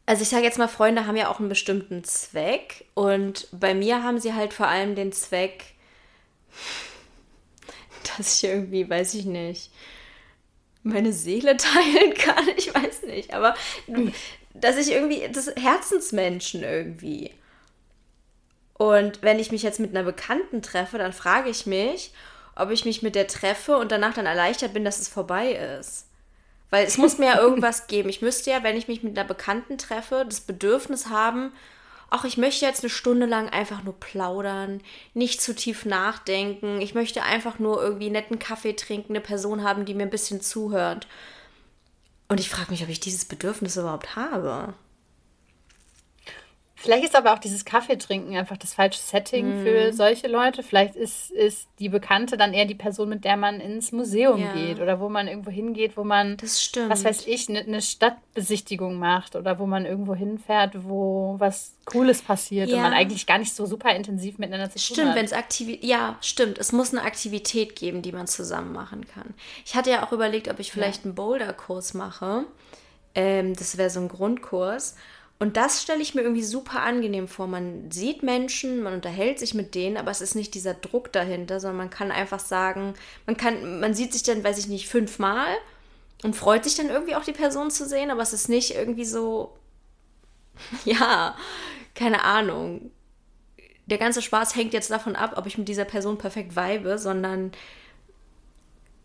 also 0.07 0.21
ich 0.21 0.29
sage 0.29 0.43
jetzt 0.43 0.59
mal, 0.59 0.67
Freunde 0.67 1.07
haben 1.07 1.17
ja 1.17 1.29
auch 1.29 1.39
einen 1.39 1.49
bestimmten 1.49 2.03
Zweck. 2.03 2.85
Und 2.93 3.47
bei 3.51 3.73
mir 3.73 4.03
haben 4.03 4.19
sie 4.19 4.33
halt 4.33 4.53
vor 4.53 4.67
allem 4.67 4.95
den 4.95 5.11
Zweck, 5.11 5.63
dass 8.17 8.35
ich 8.37 8.49
irgendwie, 8.49 8.87
weiß 8.87 9.15
ich 9.15 9.25
nicht, 9.25 9.71
meine 10.83 11.11
Seele 11.11 11.57
teilen 11.57 12.13
kann. 12.13 12.47
Ich 12.55 12.73
weiß 12.73 13.03
nicht, 13.03 13.33
aber 13.33 13.55
dass 14.53 14.77
ich 14.77 14.91
irgendwie, 14.91 15.27
das 15.31 15.51
Herzensmenschen 15.55 16.61
irgendwie. 16.63 17.31
Und 18.77 19.21
wenn 19.21 19.39
ich 19.39 19.51
mich 19.51 19.63
jetzt 19.63 19.79
mit 19.79 19.91
einer 19.95 20.03
Bekannten 20.03 20.61
treffe, 20.61 20.97
dann 20.97 21.13
frage 21.13 21.49
ich 21.49 21.65
mich, 21.65 22.11
ob 22.55 22.71
ich 22.71 22.85
mich 22.85 23.01
mit 23.01 23.15
der 23.15 23.27
treffe 23.27 23.77
und 23.77 23.91
danach 23.91 24.13
dann 24.13 24.25
erleichtert 24.25 24.73
bin, 24.73 24.85
dass 24.85 24.99
es 24.99 25.07
vorbei 25.07 25.51
ist. 25.79 26.07
Weil 26.69 26.85
es 26.85 26.97
muss 26.97 27.17
mir 27.17 27.27
ja 27.27 27.39
irgendwas 27.39 27.87
geben. 27.87 28.09
Ich 28.09 28.21
müsste 28.21 28.51
ja, 28.51 28.63
wenn 28.63 28.77
ich 28.77 28.87
mich 28.87 29.03
mit 29.03 29.17
einer 29.17 29.27
Bekannten 29.27 29.77
treffe, 29.77 30.25
das 30.27 30.41
Bedürfnis 30.41 31.07
haben, 31.07 31.53
ach, 32.09 32.25
ich 32.25 32.37
möchte 32.37 32.65
jetzt 32.65 32.81
eine 32.81 32.89
Stunde 32.89 33.25
lang 33.25 33.49
einfach 33.49 33.83
nur 33.83 33.97
plaudern, 33.99 34.81
nicht 35.13 35.41
zu 35.41 35.55
tief 35.55 35.85
nachdenken. 35.85 36.81
Ich 36.81 36.95
möchte 36.95 37.23
einfach 37.23 37.59
nur 37.59 37.81
irgendwie 37.81 38.09
netten 38.09 38.39
Kaffee 38.39 38.73
trinken, 38.73 39.13
eine 39.13 39.21
Person 39.21 39.63
haben, 39.63 39.85
die 39.85 39.93
mir 39.93 40.03
ein 40.03 40.09
bisschen 40.09 40.41
zuhört. 40.41 41.07
Und 42.27 42.39
ich 42.39 42.49
frage 42.49 42.71
mich, 42.71 42.83
ob 42.83 42.89
ich 42.89 42.99
dieses 42.99 43.25
Bedürfnis 43.25 43.77
überhaupt 43.77 44.15
habe. 44.15 44.73
Vielleicht 46.77 47.05
ist 47.05 47.15
aber 47.15 47.33
auch 47.33 47.39
dieses 47.39 47.63
Kaffeetrinken 47.63 48.35
einfach 48.35 48.57
das 48.57 48.73
falsche 48.73 48.99
Setting 48.99 49.61
mm. 49.61 49.63
für 49.63 49.93
solche 49.93 50.27
Leute. 50.27 50.61
Vielleicht 50.61 50.95
ist, 50.97 51.31
ist 51.31 51.69
die 51.79 51.87
Bekannte 51.87 52.35
dann 52.35 52.53
eher 52.53 52.65
die 52.65 52.75
Person, 52.75 53.07
mit 53.07 53.23
der 53.23 53.37
man 53.37 53.61
ins 53.61 53.93
Museum 53.93 54.41
ja. 54.41 54.51
geht 54.53 54.81
oder 54.81 54.99
wo 54.99 55.07
man 55.07 55.29
irgendwo 55.29 55.51
hingeht, 55.51 55.95
wo 55.95 56.03
man, 56.03 56.35
was 56.41 57.03
weiß 57.05 57.27
ich, 57.27 57.47
eine 57.47 57.63
ne 57.63 57.81
Stadtbesichtigung 57.81 58.99
macht 58.99 59.37
oder 59.37 59.57
wo 59.57 59.65
man 59.65 59.85
irgendwo 59.85 60.15
hinfährt, 60.15 60.73
wo 60.83 61.35
was 61.39 61.75
Cooles 61.85 62.21
passiert 62.21 62.69
ja. 62.69 62.75
und 62.75 62.81
man 62.81 62.93
eigentlich 62.93 63.25
gar 63.25 63.37
nicht 63.37 63.55
so 63.55 63.65
super 63.65 63.95
intensiv 63.95 64.37
miteinander 64.37 64.69
zu 64.69 64.77
tun 64.77 64.95
stimmt, 64.95 65.31
hat. 65.33 65.53
Stimmt, 65.53 65.83
ja, 65.83 66.17
stimmt. 66.19 66.57
Es 66.57 66.73
muss 66.73 66.91
eine 66.93 67.03
Aktivität 67.03 67.77
geben, 67.77 68.01
die 68.01 68.11
man 68.11 68.27
zusammen 68.27 68.73
machen 68.73 69.07
kann. 69.07 69.33
Ich 69.65 69.75
hatte 69.75 69.91
ja 69.91 70.05
auch 70.05 70.11
überlegt, 70.11 70.49
ob 70.49 70.59
ich 70.59 70.73
vielleicht 70.73 70.99
ja. 70.99 71.05
einen 71.05 71.15
Boulder-Kurs 71.15 71.93
mache. 71.93 72.43
Ähm, 73.15 73.55
das 73.55 73.77
wäre 73.77 73.89
so 73.89 74.01
ein 74.01 74.09
Grundkurs. 74.09 74.95
Und 75.37 75.57
das 75.57 75.81
stelle 75.81 76.01
ich 76.01 76.15
mir 76.15 76.21
irgendwie 76.21 76.43
super 76.43 76.81
angenehm 76.81 77.27
vor. 77.27 77.47
Man 77.47 77.91
sieht 77.91 78.23
Menschen, 78.23 78.81
man 78.81 78.93
unterhält 78.93 79.37
sich 79.37 79.53
mit 79.53 79.75
denen, 79.75 79.97
aber 79.97 80.09
es 80.09 80.21
ist 80.21 80.35
nicht 80.35 80.53
dieser 80.53 80.73
Druck 80.73 81.11
dahinter, 81.11 81.59
sondern 81.59 81.77
man 81.77 81.89
kann 81.89 82.11
einfach 82.11 82.39
sagen, 82.39 82.93
man 83.25 83.35
kann, 83.35 83.81
man 83.81 83.93
sieht 83.93 84.13
sich 84.13 84.23
dann, 84.23 84.43
weiß 84.43 84.57
ich 84.57 84.67
nicht, 84.67 84.87
fünfmal 84.87 85.47
und 86.23 86.37
freut 86.37 86.63
sich 86.63 86.75
dann 86.75 86.89
irgendwie 86.89 87.15
auch 87.15 87.25
die 87.25 87.33
Person 87.33 87.69
zu 87.69 87.85
sehen, 87.85 88.11
aber 88.11 88.21
es 88.21 88.31
ist 88.31 88.47
nicht 88.47 88.75
irgendwie 88.75 89.03
so, 89.03 89.57
ja, 90.85 91.35
keine 91.95 92.23
Ahnung. 92.23 92.91
Der 93.87 93.97
ganze 93.97 94.21
Spaß 94.21 94.55
hängt 94.55 94.73
jetzt 94.73 94.89
davon 94.89 95.17
ab, 95.17 95.33
ob 95.35 95.47
ich 95.47 95.57
mit 95.57 95.67
dieser 95.67 95.85
Person 95.85 96.17
perfekt 96.17 96.55
weibe, 96.55 96.97
sondern 96.97 97.51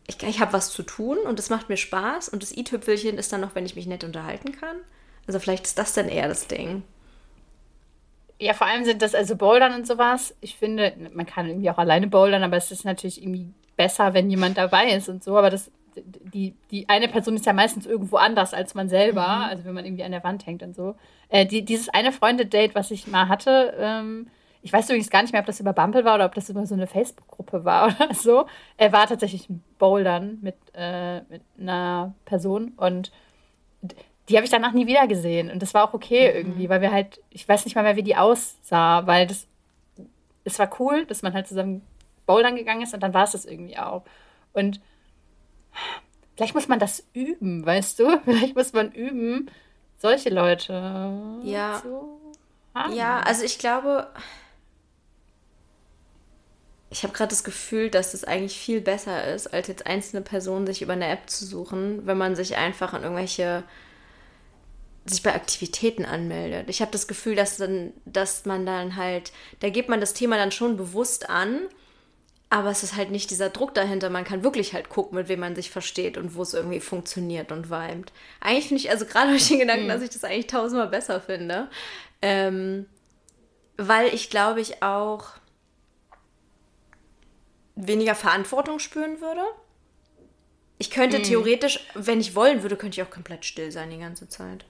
ich, 0.07 0.23
ich 0.23 0.41
habe 0.41 0.53
was 0.53 0.71
zu 0.71 0.85
tun 0.85 1.19
und 1.19 1.41
es 1.41 1.51
macht 1.51 1.69
mir 1.69 1.77
Spaß 1.77 2.29
und 2.29 2.43
das 2.43 2.57
i-Tüpfelchen 2.57 3.19
ist 3.19 3.33
dann 3.33 3.41
noch, 3.41 3.57
wenn 3.57 3.67
ich 3.67 3.77
mich 3.77 3.87
nett 3.87 4.05
unterhalten 4.05 4.53
kann. 4.53 4.77
Also 5.27 5.39
vielleicht 5.39 5.67
ist 5.67 5.79
das 5.79 5.95
dann 5.95 6.09
eher 6.09 6.29
das 6.29 6.47
Ding. 6.47 6.83
Ja, 8.39 8.55
vor 8.55 8.67
allem 8.67 8.85
sind 8.85 9.03
das 9.03 9.15
also 9.15 9.37
Bouldern 9.37 9.75
und 9.75 9.87
sowas. 9.87 10.35
Ich 10.41 10.57
finde, 10.57 10.95
man 11.13 11.27
kann 11.27 11.47
irgendwie 11.47 11.71
auch 11.71 11.79
alleine 11.79 12.07
bouldern, 12.07 12.43
aber 12.43 12.57
es 12.57 12.71
ist 12.71 12.85
natürlich 12.85 13.23
irgendwie 13.23 13.53
besser, 13.77 14.15
wenn 14.15 14.31
jemand 14.31 14.57
dabei 14.57 14.93
ist 14.93 15.09
und 15.09 15.23
so. 15.23 15.37
Aber 15.37 15.51
das 15.51 15.71
die, 15.97 16.55
die 16.71 16.89
eine 16.89 17.09
Person 17.09 17.37
ist 17.37 17.47
ja 17.47 17.53
meistens 17.53 17.87
irgendwo 17.87 18.17
anders 18.17 18.55
als 18.55 18.75
man 18.75 18.89
selber, 18.89 19.23
mhm. 19.23 19.45
also 19.45 19.65
wenn 19.65 19.75
man 19.75 19.85
irgendwie 19.85 20.05
an 20.05 20.13
der 20.13 20.25
Wand 20.25 20.47
hängt 20.47 20.63
und 20.63 20.75
so. 20.75 20.95
Äh, 21.29 21.47
die, 21.47 21.65
dieses 21.65 21.89
eine 21.89 22.13
Freunde-Date, 22.13 22.75
was 22.75 22.91
ich 22.91 23.07
mal 23.07 23.29
hatte, 23.29 23.75
ähm, 23.79 24.29
ich 24.63 24.73
weiß 24.73 24.91
übrigens 24.91 25.11
gar 25.11 25.23
nicht 25.23 25.33
mehr, 25.33 25.41
ob 25.41 25.47
das 25.47 25.61
über 25.61 25.73
Bumble 25.73 26.05
war 26.05 26.17
oder 26.17 26.27
ob 26.27 26.35
das 26.35 26.51
über 26.51 26.67
so 26.67 26.75
eine 26.75 26.87
Facebook-Gruppe 26.87 27.65
war 27.65 27.87
oder 28.01 28.15
so. 28.15 28.47
Er 28.77 28.93
war 28.93 29.07
tatsächlich 29.07 29.49
ein 29.49 29.63
Bouldern 29.79 30.39
mit, 30.43 30.57
äh, 30.75 31.23
mit 31.23 31.43
einer 31.59 32.15
Person 32.25 32.73
und 32.77 33.11
die 34.31 34.37
habe 34.37 34.45
ich 34.45 34.51
danach 34.51 34.73
nie 34.73 34.87
wieder 34.87 35.09
gesehen. 35.09 35.51
Und 35.51 35.61
das 35.61 35.75
war 35.75 35.89
auch 35.89 35.93
okay 35.93 36.31
mhm. 36.31 36.37
irgendwie, 36.37 36.69
weil 36.69 36.81
wir 36.81 36.93
halt, 36.93 37.21
ich 37.31 37.49
weiß 37.49 37.65
nicht 37.65 37.75
mal 37.75 37.83
mehr, 37.83 37.97
wie 37.97 38.05
die 38.05 38.17
aussah, 38.17 39.07
weil 39.07 39.27
das, 39.27 39.47
es 40.45 40.59
war 40.59 40.71
cool, 40.79 41.05
dass 41.07 41.23
man 41.23 41.35
halt 41.35 41.49
zusammen 41.49 41.83
Bouldern 42.27 42.55
gegangen 42.55 42.83
ist 42.83 42.95
und 42.95 43.03
dann 43.03 43.13
war 43.13 43.25
es 43.25 43.33
das 43.33 43.45
irgendwie 43.45 43.77
auch. 43.77 44.05
Und 44.53 44.81
vielleicht 46.37 46.55
muss 46.55 46.69
man 46.69 46.79
das 46.79 47.05
üben, 47.13 47.67
weißt 47.67 47.99
du? 47.99 48.21
Vielleicht 48.25 48.55
muss 48.55 48.73
man 48.73 48.93
üben, 48.93 49.51
solche 49.99 50.31
Leute 50.31 51.13
ja. 51.43 51.81
zu 51.83 52.21
haben. 52.75 52.95
Ja, 52.95 53.21
also 53.21 53.45
ich 53.45 53.59
glaube, 53.59 54.07
ich 56.91 57.03
habe 57.03 57.13
gerade 57.13 57.31
das 57.31 57.43
Gefühl, 57.43 57.91
dass 57.91 58.15
es 58.15 58.25
eigentlich 58.25 58.59
viel 58.59 58.81
besser 58.81 59.33
ist, 59.33 59.53
als 59.53 59.67
jetzt 59.67 59.87
einzelne 59.87 60.23
Personen 60.23 60.67
sich 60.67 60.83
über 60.83 60.93
eine 60.93 61.09
App 61.09 61.29
zu 61.29 61.45
suchen, 61.45 62.07
wenn 62.07 62.19
man 62.19 62.37
sich 62.37 62.57
einfach 62.57 62.93
an 62.93 63.03
irgendwelche 63.03 63.65
sich 65.11 65.23
bei 65.23 65.35
Aktivitäten 65.35 66.05
anmeldet. 66.05 66.69
Ich 66.69 66.81
habe 66.81 66.93
das 66.93 67.09
Gefühl, 67.09 67.35
dass 67.35 67.57
dann, 67.57 67.93
dass 68.05 68.45
man 68.45 68.65
dann 68.65 68.97
halt, 68.97 69.33
da 69.61 69.69
geht 69.69 69.89
man 69.89 70.01
das 70.01 70.15
Thema 70.15 70.37
dann 70.37 70.53
schon 70.53 70.77
bewusst 70.77 71.29
an 71.29 71.61
aber 72.53 72.71
es 72.71 72.83
ist 72.83 72.97
halt 72.97 73.13
nicht 73.13 73.31
dieser 73.31 73.49
Druck 73.49 73.75
dahinter. 73.75 74.11
Man 74.11 74.25
kann 74.25 74.43
wirklich 74.43 74.75
halt 74.75 74.89
gucken, 74.89 75.17
mit 75.17 75.29
wem 75.29 75.39
man 75.39 75.55
sich 75.55 75.71
versteht 75.71 76.19
und 76.19 76.35
wo 76.35 76.43
es 76.43 76.53
irgendwie 76.53 76.81
funktioniert 76.81 77.53
und 77.53 77.71
weimt. 77.71 78.13
Eigentlich 78.41 78.67
finde 78.67 78.83
ich, 78.83 78.91
also 78.91 79.07
gerade 79.07 79.31
durch 79.31 79.47
den 79.47 79.61
Gedanken, 79.61 79.85
mhm. 79.85 79.89
dass 79.89 80.03
ich 80.03 80.11
das 80.11 80.25
eigentlich 80.25 80.49
tausendmal 80.49 80.89
besser 80.89 81.21
finde. 81.21 81.71
Ähm, 82.21 82.87
weil 83.77 84.13
ich 84.13 84.31
glaube 84.31 84.61
ich 84.61 84.83
auch 84.83 85.29
weniger 87.77 88.17
Verantwortung 88.17 88.81
spüren 88.81 89.21
würde. 89.21 89.43
Ich 90.79 90.91
könnte 90.91 91.19
mhm. 91.19 91.23
theoretisch, 91.23 91.87
wenn 91.95 92.21
ich 92.21 92.35
wollen 92.35 92.63
würde, 92.63 92.77
könnte 92.77 93.01
ich 93.01 93.07
auch 93.07 93.13
komplett 93.13 93.45
still 93.45 93.71
sein 93.71 93.91
die 93.91 93.99
ganze 93.99 94.29
Zeit. 94.29 94.65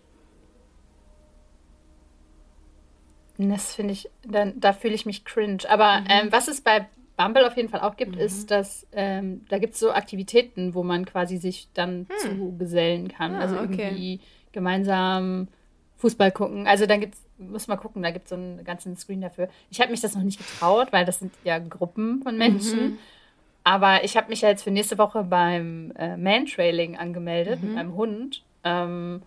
Das 3.49 3.74
finde 3.74 3.93
ich, 3.93 4.11
dann, 4.26 4.59
da 4.61 4.72
fühle 4.72 4.95
ich 4.95 5.07
mich 5.07 5.24
cringe. 5.24 5.62
Aber 5.68 6.01
mhm. 6.01 6.07
ähm, 6.09 6.28
was 6.30 6.49
ist 6.49 6.64
bei 6.64 6.86
Bumble 7.16 7.47
auf 7.47 7.57
jeden 7.57 7.68
Fall 7.68 7.80
auch 7.80 7.97
gibt, 7.97 8.16
mhm. 8.16 8.20
ist, 8.20 8.51
dass 8.51 8.86
ähm, 8.93 9.45
da 9.49 9.59
gibt 9.59 9.74
es 9.74 9.80
so 9.80 9.93
Aktivitäten, 9.93 10.74
wo 10.74 10.82
man 10.82 11.05
quasi 11.05 11.36
sich 11.36 11.68
dann 11.74 12.07
hm. 12.09 12.38
zugesellen 12.38 13.09
kann. 13.09 13.34
Ah, 13.34 13.41
also 13.41 13.57
irgendwie 13.57 14.16
okay. 14.16 14.20
gemeinsam 14.53 15.49
Fußball 15.99 16.32
gucken. 16.32 16.66
Also 16.66 16.86
dann 16.86 17.01
gibt's, 17.01 17.22
muss 17.36 17.68
man 17.68 17.78
gucken, 17.78 18.03
da 18.03 18.11
gibt 18.11 18.24
es 18.24 18.30
so 18.30 18.36
einen 18.36 18.64
ganzen 18.64 18.97
Screen 18.97 19.20
dafür. 19.20 19.49
Ich 19.70 19.80
habe 19.80 19.91
mich 19.91 20.01
das 20.01 20.14
noch 20.14 20.22
nicht 20.22 20.38
getraut, 20.38 20.88
weil 20.93 21.05
das 21.05 21.18
sind 21.18 21.32
ja 21.45 21.59
Gruppen 21.59 22.22
von 22.22 22.38
Menschen. 22.38 22.80
Mhm. 22.80 22.99
Aber 23.64 24.03
ich 24.03 24.16
habe 24.16 24.30
mich 24.30 24.41
ja 24.41 24.49
jetzt 24.49 24.62
für 24.62 24.70
nächste 24.70 24.97
Woche 24.97 25.22
beim 25.22 25.93
äh, 25.99 26.16
Mantrailing 26.16 26.97
angemeldet 26.97 27.61
mhm. 27.61 27.66
mit 27.66 27.76
meinem 27.76 27.95
Hund. 27.95 28.43
Ähm, 28.64 29.22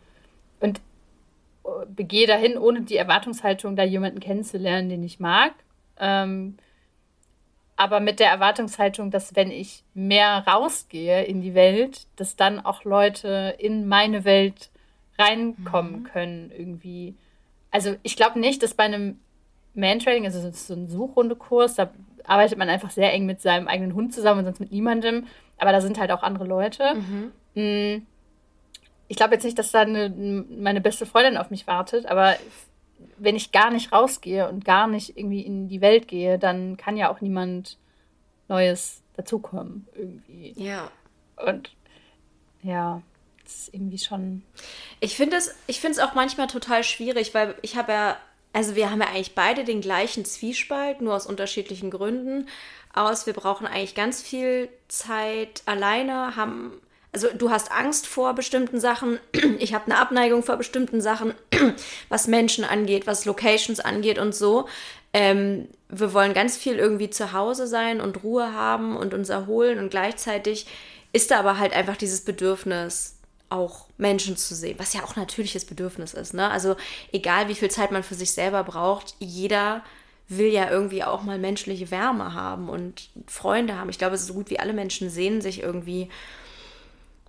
und 0.59 0.81
begehe 1.87 2.27
dahin, 2.27 2.57
ohne 2.57 2.81
die 2.81 2.97
Erwartungshaltung, 2.97 3.75
da 3.75 3.83
jemanden 3.83 4.19
kennenzulernen, 4.19 4.89
den 4.89 5.03
ich 5.03 5.19
mag. 5.19 5.53
Ähm, 5.97 6.57
aber 7.75 7.99
mit 7.99 8.19
der 8.19 8.29
Erwartungshaltung, 8.29 9.11
dass 9.11 9.35
wenn 9.35 9.49
ich 9.49 9.83
mehr 9.93 10.45
rausgehe 10.47 11.23
in 11.23 11.41
die 11.41 11.55
Welt, 11.55 12.07
dass 12.15 12.35
dann 12.35 12.63
auch 12.63 12.83
Leute 12.83 13.55
in 13.57 13.87
meine 13.87 14.25
Welt 14.25 14.69
reinkommen 15.17 15.99
mhm. 15.99 16.03
können 16.03 16.51
irgendwie. 16.55 17.15
Also 17.71 17.95
ich 18.03 18.15
glaube 18.15 18.39
nicht, 18.39 18.61
dass 18.61 18.73
bei 18.73 18.83
einem 18.83 19.19
Mantrailing, 19.73 20.25
also 20.25 20.51
so 20.51 20.73
ein 20.73 20.87
Suchrundekurs, 20.87 21.75
da 21.75 21.91
arbeitet 22.25 22.57
man 22.57 22.69
einfach 22.69 22.91
sehr 22.91 23.11
eng 23.11 23.25
mit 23.25 23.41
seinem 23.41 23.67
eigenen 23.67 23.95
Hund 23.95 24.13
zusammen 24.13 24.39
und 24.39 24.45
sonst 24.45 24.59
mit 24.59 24.71
niemandem. 24.71 25.25
Aber 25.57 25.71
da 25.71 25.81
sind 25.81 25.99
halt 25.99 26.11
auch 26.11 26.23
andere 26.23 26.45
Leute. 26.45 26.93
Mhm. 26.95 27.31
Mm, 27.55 28.07
ich 29.13 29.17
glaube 29.17 29.35
jetzt 29.35 29.43
nicht, 29.43 29.59
dass 29.59 29.69
da 29.69 29.81
eine, 29.81 30.09
meine 30.09 30.81
beste 30.81 31.05
Freundin 31.05 31.37
auf 31.37 31.51
mich 31.51 31.67
wartet, 31.67 32.07
aber 32.07 32.35
wenn 33.19 33.35
ich 33.35 33.51
gar 33.51 33.69
nicht 33.69 33.91
rausgehe 33.91 34.49
und 34.49 34.65
gar 34.65 34.87
nicht 34.87 35.15
irgendwie 35.15 35.41
in 35.41 35.67
die 35.67 35.81
Welt 35.81 36.07
gehe, 36.07 36.39
dann 36.39 36.77
kann 36.77 36.97
ja 36.97 37.11
auch 37.11 37.21
niemand 37.21 37.77
Neues 38.47 39.03
dazukommen 39.15 39.87
irgendwie. 39.93 40.55
Ja. 40.57 40.89
Und 41.45 41.75
ja, 42.63 43.03
das 43.43 43.53
ist 43.53 43.73
irgendwie 43.75 43.99
schon. 43.99 44.41
Ich 44.99 45.15
finde 45.15 45.37
es, 45.37 45.53
ich 45.67 45.79
finde 45.79 45.99
es 45.99 46.03
auch 46.03 46.15
manchmal 46.15 46.47
total 46.47 46.83
schwierig, 46.83 47.35
weil 47.35 47.53
ich 47.61 47.75
habe 47.75 47.91
ja, 47.91 48.17
also 48.51 48.75
wir 48.75 48.89
haben 48.89 49.01
ja 49.01 49.09
eigentlich 49.09 49.35
beide 49.35 49.63
den 49.63 49.81
gleichen 49.81 50.25
Zwiespalt, 50.25 51.01
nur 51.01 51.13
aus 51.13 51.27
unterschiedlichen 51.27 51.91
Gründen 51.91 52.47
aus. 52.93 53.27
Wir 53.27 53.33
brauchen 53.33 53.67
eigentlich 53.67 53.93
ganz 53.93 54.23
viel 54.23 54.69
Zeit 54.87 55.61
alleine, 55.67 56.35
haben 56.35 56.81
also 57.13 57.27
du 57.33 57.51
hast 57.51 57.71
Angst 57.71 58.07
vor 58.07 58.33
bestimmten 58.33 58.79
Sachen, 58.79 59.19
ich 59.59 59.73
habe 59.73 59.85
eine 59.85 59.97
Abneigung 59.97 60.43
vor 60.43 60.57
bestimmten 60.57 60.99
Sachen, 60.99 61.33
was 62.09 62.27
Menschen 62.27 62.65
angeht, 62.65 63.07
was 63.07 63.25
Locations 63.25 63.79
angeht 63.79 64.17
und 64.17 64.35
so. 64.35 64.67
Ähm, 65.13 65.67
wir 65.89 66.13
wollen 66.13 66.33
ganz 66.33 66.57
viel 66.57 66.75
irgendwie 66.77 67.11
zu 67.11 67.31
Hause 67.33 67.67
sein 67.67 68.01
und 68.01 68.23
Ruhe 68.23 68.53
haben 68.53 68.97
und 68.97 69.13
uns 69.13 69.29
erholen 69.29 69.77
und 69.77 69.91
gleichzeitig 69.91 70.65
ist 71.13 71.29
da 71.29 71.39
aber 71.39 71.59
halt 71.59 71.73
einfach 71.73 71.95
dieses 71.95 72.21
Bedürfnis, 72.21 73.17
auch 73.49 73.85
Menschen 73.99 74.35
zu 74.35 74.55
sehen, 74.55 74.79
was 74.79 74.93
ja 74.93 75.03
auch 75.03 75.15
natürliches 75.15 75.65
Bedürfnis 75.65 76.15
ist. 76.15 76.33
Ne? 76.33 76.49
Also 76.49 76.75
egal 77.11 77.47
wie 77.49 77.53
viel 77.53 77.69
Zeit 77.69 77.91
man 77.91 78.01
für 78.01 78.15
sich 78.15 78.31
selber 78.31 78.63
braucht, 78.63 79.13
jeder 79.19 79.83
will 80.27 80.47
ja 80.47 80.71
irgendwie 80.71 81.03
auch 81.03 81.21
mal 81.21 81.37
menschliche 81.37 81.91
Wärme 81.91 82.33
haben 82.33 82.67
und 82.67 83.09
Freunde 83.27 83.77
haben. 83.77 83.91
Ich 83.91 83.99
glaube, 83.99 84.17
so 84.17 84.33
gut 84.33 84.49
wie 84.49 84.59
alle 84.59 84.73
Menschen 84.73 85.11
sehen 85.11 85.41
sich 85.41 85.61
irgendwie 85.61 86.09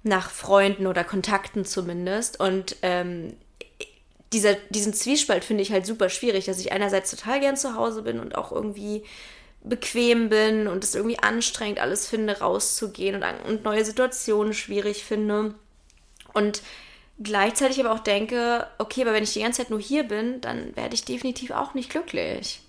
nach 0.05 0.31
Freunden 0.31 0.87
oder 0.87 1.03
Kontakten 1.03 1.65
zumindest. 1.65 2.39
Und 2.39 2.77
ähm, 2.83 3.35
dieser, 4.33 4.55
diesen 4.71 4.95
Zwiespalt 4.95 5.45
finde 5.45 5.63
ich 5.63 5.73
halt 5.73 5.87
super 5.87 6.11
schwierig, 6.11 6.45
dass 6.45 6.61
ich 6.61 6.73
einerseits 6.73 7.11
total 7.11 7.41
gern 7.41 7.57
zu 7.57 7.75
Hause 7.75 8.03
bin 8.03 8.21
und 8.21 8.37
auch 8.37 8.53
irgendwie 8.53 9.05
bequem 9.63 10.29
bin 10.29 10.69
und 10.69 10.85
es 10.85 10.95
irgendwie 10.95 11.19
anstrengend 11.19 11.81
alles 11.81 12.07
finde, 12.07 12.41
rauszugehen 12.41 13.17
und, 13.17 13.25
und 13.49 13.65
neue 13.65 13.85
Situationen 13.85 14.53
schwierig 14.53 15.05
finde. 15.05 15.55
Und 16.35 16.63
gleichzeitig 17.23 17.81
aber 17.81 17.93
auch 17.93 18.01
denke, 18.01 18.67
okay, 18.79 19.03
aber 19.03 19.15
wenn 19.15 19.25
ich 19.25 19.33
die 19.33 19.41
ganze 19.41 19.63
Zeit 19.63 19.71
nur 19.71 19.81
hier 19.81 20.05
bin, 20.05 20.43
dann 20.43 20.77
werde 20.77 20.95
ich 20.95 21.07
definitiv 21.07 21.51
auch 21.51 21.73
nicht 21.73 21.89
glücklich. 21.89 22.61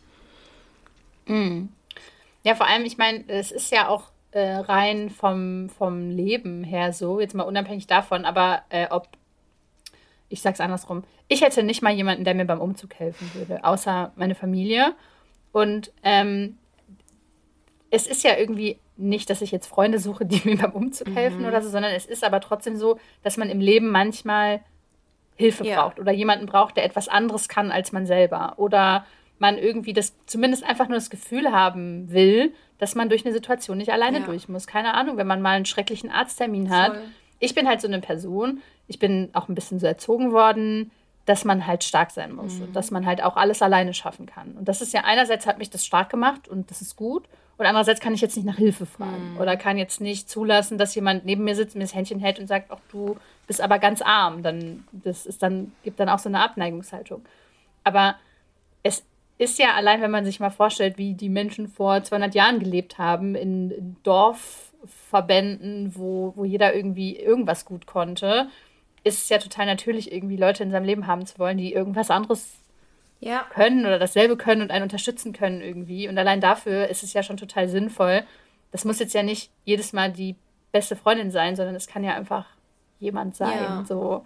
Mm. 1.26 1.66
Ja, 2.44 2.56
vor 2.56 2.68
allem, 2.68 2.86
ich 2.86 2.98
meine, 2.98 3.26
es 3.28 3.52
ist 3.52 3.72
ja 3.72 3.90
auch 3.90 4.12
äh, 4.36 4.58
rein 4.58 5.10
vom, 5.10 5.70
vom 5.70 6.10
Leben 6.10 6.66
her 6.66 6.92
so, 6.92 7.22
jetzt 7.22 7.34
mal 7.34 7.44
unabhängig 7.44 7.88
davon, 7.88 8.26
aber 8.26 8.64
äh, 8.70 8.88
ob, 8.90 9.08
ich 10.28 10.42
sag's 10.42 10.60
andersrum, 10.60 11.06
ich 11.30 11.42
hätte 11.42 11.64
nicht 11.64 11.82
mal 11.82 11.94
jemanden, 11.94 12.26
der 12.26 12.36
mir 12.36 12.46
beim 12.46 12.60
Umzug 12.60 12.96
helfen 12.96 13.32
würde, 13.34 13.64
außer 13.64 14.12
meine 14.18 14.36
Familie. 14.36 14.94
Und 15.54 15.94
ähm, 16.04 16.58
es 17.90 18.08
ist 18.08 18.26
ja 18.26 18.36
irgendwie 18.38 18.78
nicht, 18.98 19.30
dass 19.30 19.42
ich 19.42 19.52
jetzt 19.52 19.68
Freunde 19.68 20.00
suche, 20.00 20.26
die 20.26 20.42
mir 20.50 20.58
beim 20.58 20.74
Umzug 20.74 21.16
helfen 21.16 21.40
mhm. 21.40 21.48
oder 21.48 21.62
so, 21.62 21.70
sondern 21.70 21.94
es 21.94 22.06
ist 22.06 22.26
aber 22.26 22.42
trotzdem 22.42 22.76
so, 22.76 23.00
dass 23.24 23.38
man 23.38 23.50
im 23.50 23.62
Leben 23.62 23.90
manchmal 23.90 24.60
Hilfe 25.38 25.66
ja. 25.66 25.82
braucht 25.82 25.98
oder 25.98 26.12
jemanden 26.12 26.46
braucht, 26.46 26.76
der 26.76 26.84
etwas 26.84 27.08
anderes 27.08 27.48
kann 27.48 27.72
als 27.72 27.94
man 27.94 28.06
selber. 28.06 28.56
Oder 28.58 29.06
man 29.40 29.58
irgendwie 29.58 29.94
das 29.94 30.14
zumindest 30.26 30.64
einfach 30.64 30.88
nur 30.88 30.98
das 30.98 31.10
Gefühl 31.10 31.52
haben 31.52 32.12
will, 32.12 32.54
dass 32.78 32.96
man 32.96 33.10
durch 33.10 33.26
eine 33.26 33.34
Situation 33.34 33.78
nicht 33.78 33.92
alleine 33.92 34.20
ja. 34.20 34.26
durch 34.26 34.50
muss. 34.50 34.68
Keine 34.68 34.94
Ahnung, 34.94 35.18
wenn 35.18 35.28
man 35.28 35.42
mal 35.42 35.56
einen 35.56 35.66
schrecklichen 35.66 36.10
Arzttermin 36.10 36.70
hat. 36.70 36.94
Voll. 36.94 37.04
Ich 37.40 37.56
bin 37.56 37.68
halt 37.68 37.82
so 37.82 37.88
eine 37.88 38.00
Person, 38.00 38.62
ich 38.88 39.00
bin 39.00 39.30
auch 39.34 39.50
ein 39.50 39.56
bisschen 39.56 39.80
so 39.80 39.88
erzogen 39.88 40.32
worden, 40.32 40.92
dass 41.26 41.44
man 41.44 41.66
halt 41.66 41.84
stark 41.84 42.12
sein 42.12 42.34
muss 42.34 42.56
mhm. 42.56 42.64
und 42.64 42.76
dass 42.76 42.92
man 42.92 43.06
halt 43.06 43.24
auch 43.24 43.36
alles 43.36 43.62
alleine 43.62 43.94
schaffen 43.94 44.26
kann. 44.26 44.54
Und 44.54 44.68
das 44.68 44.82
ist 44.82 44.94
ja 44.94 45.02
einerseits 45.06 45.48
hat 45.48 45.58
mich 45.58 45.70
das 45.70 45.86
stark 45.86 46.10
gemacht 46.10 46.48
und 46.48 46.70
das 46.70 46.82
ist 46.82 46.96
gut. 46.96 47.28
Und 47.58 47.66
andererseits 47.66 48.02
kann 48.02 48.14
ich 48.14 48.22
jetzt 48.22 48.36
nicht 48.36 48.46
nach 48.46 48.58
Hilfe 48.58 48.86
fragen 48.86 49.34
mhm. 49.34 49.40
oder 49.40 49.56
kann 49.58 49.78
jetzt 49.78 50.02
nicht 50.02 50.30
zulassen, 50.30 50.78
dass 50.78 50.94
jemand 50.94 51.26
neben 51.26 51.44
mir 51.44 51.56
sitzt, 51.56 51.76
mir 51.76 51.82
das 51.82 51.96
Händchen 51.96 52.20
hält 52.20 52.38
und 52.38 52.48
sagt, 52.48 52.70
ach 52.70 52.80
du 52.92 53.18
bist 53.48 53.62
aber 53.62 53.80
ganz 53.80 54.02
arm. 54.02 54.44
Dann 54.44 54.86
das 54.92 55.26
ist 55.26 55.42
dann 55.42 55.72
gibt 55.84 56.00
dann 56.00 56.10
auch 56.10 56.20
so 56.20 56.30
eine 56.30 56.42
Abneigungshaltung. 56.42 57.24
Aber 57.84 58.16
es 58.84 59.04
ist 59.38 59.60
ja 59.60 59.74
allein, 59.74 60.02
wenn 60.02 60.12
man 60.12 60.26
sich 60.26 60.40
mal 60.40 60.50
vorstellt, 60.50 60.98
wie 60.98 61.14
die 61.14 61.30
Menschen 61.30 61.68
vor 61.68 62.02
200 62.04 62.34
Jahren 62.36 62.60
gelebt 62.60 62.98
haben, 62.98 63.36
in 63.36 63.98
Dorfverbänden, 64.04 65.96
wo, 65.96 66.34
wo 66.36 66.46
jeder 66.46 66.74
irgendwie 66.74 67.18
irgendwas 67.18 67.66
gut 67.66 67.86
konnte, 67.86 68.48
ist 69.04 69.24
es 69.24 69.30
ja 69.30 69.38
total 69.38 69.66
natürlich, 69.66 70.12
irgendwie 70.12 70.38
Leute 70.38 70.64
in 70.64 70.72
seinem 70.72 70.86
Leben 70.86 71.08
haben 71.08 71.26
zu 71.26 71.38
wollen, 71.38 71.58
die 71.58 71.74
irgendwas 71.74 72.10
anderes 72.10 72.56
ja. 73.20 73.46
können 73.52 73.86
oder 73.86 74.00
dasselbe 74.00 74.38
können 74.38 74.62
und 74.62 74.72
einen 74.72 74.84
unterstützen 74.84 75.34
können 75.34 75.62
irgendwie. 75.62 76.08
Und 76.08 76.18
allein 76.18 76.42
dafür 76.42 76.88
ist 76.88 77.04
es 77.04 77.14
ja 77.14 77.22
schon 77.22 77.38
total 77.38 77.68
sinnvoll. 77.68 78.24
Das 78.72 78.86
muss 78.86 79.00
jetzt 79.00 79.14
ja 79.14 79.24
nicht 79.24 79.52
jedes 79.64 79.94
Mal 79.94 80.12
die 80.12 80.36
beste 80.72 80.96
Freundin 80.96 81.32
sein, 81.32 81.56
sondern 81.56 81.76
es 81.76 81.88
kann 81.88 82.04
ja 82.04 82.16
einfach 82.16 82.46
jemand 83.00 83.36
sein. 83.36 83.60
Ja. 83.62 83.86
So. 83.86 84.26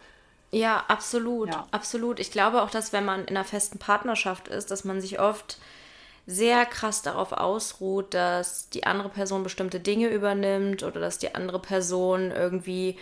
Ja, 0.52 0.84
absolut. 0.88 1.50
Ja. 1.50 1.68
Absolut. 1.72 2.20
Ich 2.20 2.32
glaube 2.32 2.62
auch, 2.62 2.70
dass 2.70 2.94
wenn 2.94 3.06
man 3.06 3.22
in 3.22 3.30
einer 3.30 3.46
festen 3.46 3.78
Partnerschaft 3.78 4.48
ist, 4.48 4.72
dass 4.72 4.84
man 4.84 5.02
sich 5.02 5.20
oft 5.20 5.58
sehr 6.26 6.66
krass 6.66 7.02
darauf 7.02 7.32
ausruht, 7.32 8.14
dass 8.14 8.70
die 8.70 8.86
andere 8.86 9.10
Person 9.10 9.44
bestimmte 9.44 9.80
Dinge 9.80 10.10
übernimmt 10.10 10.84
oder 10.84 11.00
dass 11.00 11.18
die 11.18 11.34
andere 11.34 11.60
Person 11.60 12.32
irgendwie 12.32 12.98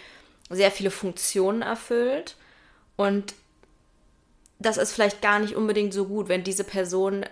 sehr 0.50 0.72
viele 0.72 0.92
Funktionen 0.92 1.62
erfüllt. 1.62 2.36
Und 2.96 3.34
das 4.60 4.78
ist 4.78 4.94
vielleicht 4.94 5.22
gar 5.22 5.40
nicht 5.40 5.56
unbedingt 5.56 5.94
so 5.94 6.06
gut, 6.06 6.30
wenn 6.30 6.44
diese 6.44 6.64
Person 6.64 7.26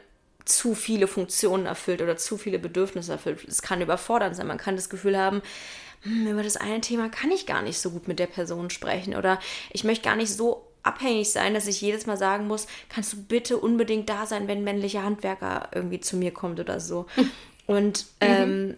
zu 0.46 0.76
viele 0.76 1.08
Funktionen 1.08 1.66
erfüllt 1.66 2.02
oder 2.02 2.18
zu 2.18 2.38
viele 2.38 2.60
Bedürfnisse 2.60 3.14
erfüllt. 3.14 3.44
Es 3.48 3.62
kann 3.62 3.82
überfordernd 3.82 4.36
sein. 4.36 4.48
Man 4.48 4.58
kann 4.58 4.76
das 4.76 4.90
Gefühl 4.90 5.18
haben, 5.18 5.42
hm, 6.04 6.28
über 6.28 6.44
das 6.44 6.56
eine 6.56 6.82
Thema 6.82 7.10
kann 7.10 7.32
ich 7.32 7.46
gar 7.46 7.62
nicht 7.62 7.80
so 7.80 7.92
gut 7.92 8.08
mit 8.08 8.20
der 8.20 8.28
Person 8.28 8.70
sprechen 8.70 9.16
oder 9.16 9.40
ich 9.72 9.84
möchte 9.84 10.06
gar 10.06 10.16
nicht 10.16 10.32
so 10.32 10.68
abhängig 10.84 11.32
sein, 11.32 11.56
dass 11.56 11.68
ich 11.68 11.82
jedes 11.82 12.06
Mal 12.06 12.18
sagen 12.18 12.48
muss, 12.48 12.68
kannst 12.90 13.14
du 13.14 13.24
bitte 13.24 13.58
unbedingt 13.58 14.08
da 14.08 14.28
sein, 14.28 14.48
wenn 14.48 14.60
ein 14.60 14.64
männlicher 14.64 15.04
Handwerker 15.04 15.70
irgendwie 15.74 16.00
zu 16.00 16.16
mir 16.16 16.32
kommt 16.32 16.60
oder 16.60 16.80
so. 16.80 17.08
Und 17.66 18.06
mhm. 18.22 18.28
ähm, 18.28 18.78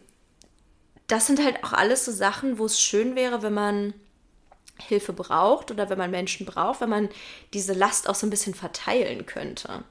das 1.07 1.27
sind 1.27 1.43
halt 1.43 1.63
auch 1.63 1.73
alles 1.73 2.05
so 2.05 2.11
Sachen, 2.11 2.57
wo 2.59 2.65
es 2.65 2.81
schön 2.81 3.15
wäre, 3.15 3.41
wenn 3.43 3.53
man 3.53 3.93
Hilfe 4.79 5.11
braucht 5.11 5.71
oder 5.71 5.89
wenn 5.89 5.97
man 5.97 6.11
Menschen 6.11 6.45
braucht, 6.45 6.81
wenn 6.81 6.89
man 6.89 7.09
diese 7.53 7.73
Last 7.73 8.07
auch 8.07 8.15
so 8.15 8.25
ein 8.25 8.29
bisschen 8.29 8.53
verteilen 8.53 9.25
könnte. 9.25 9.83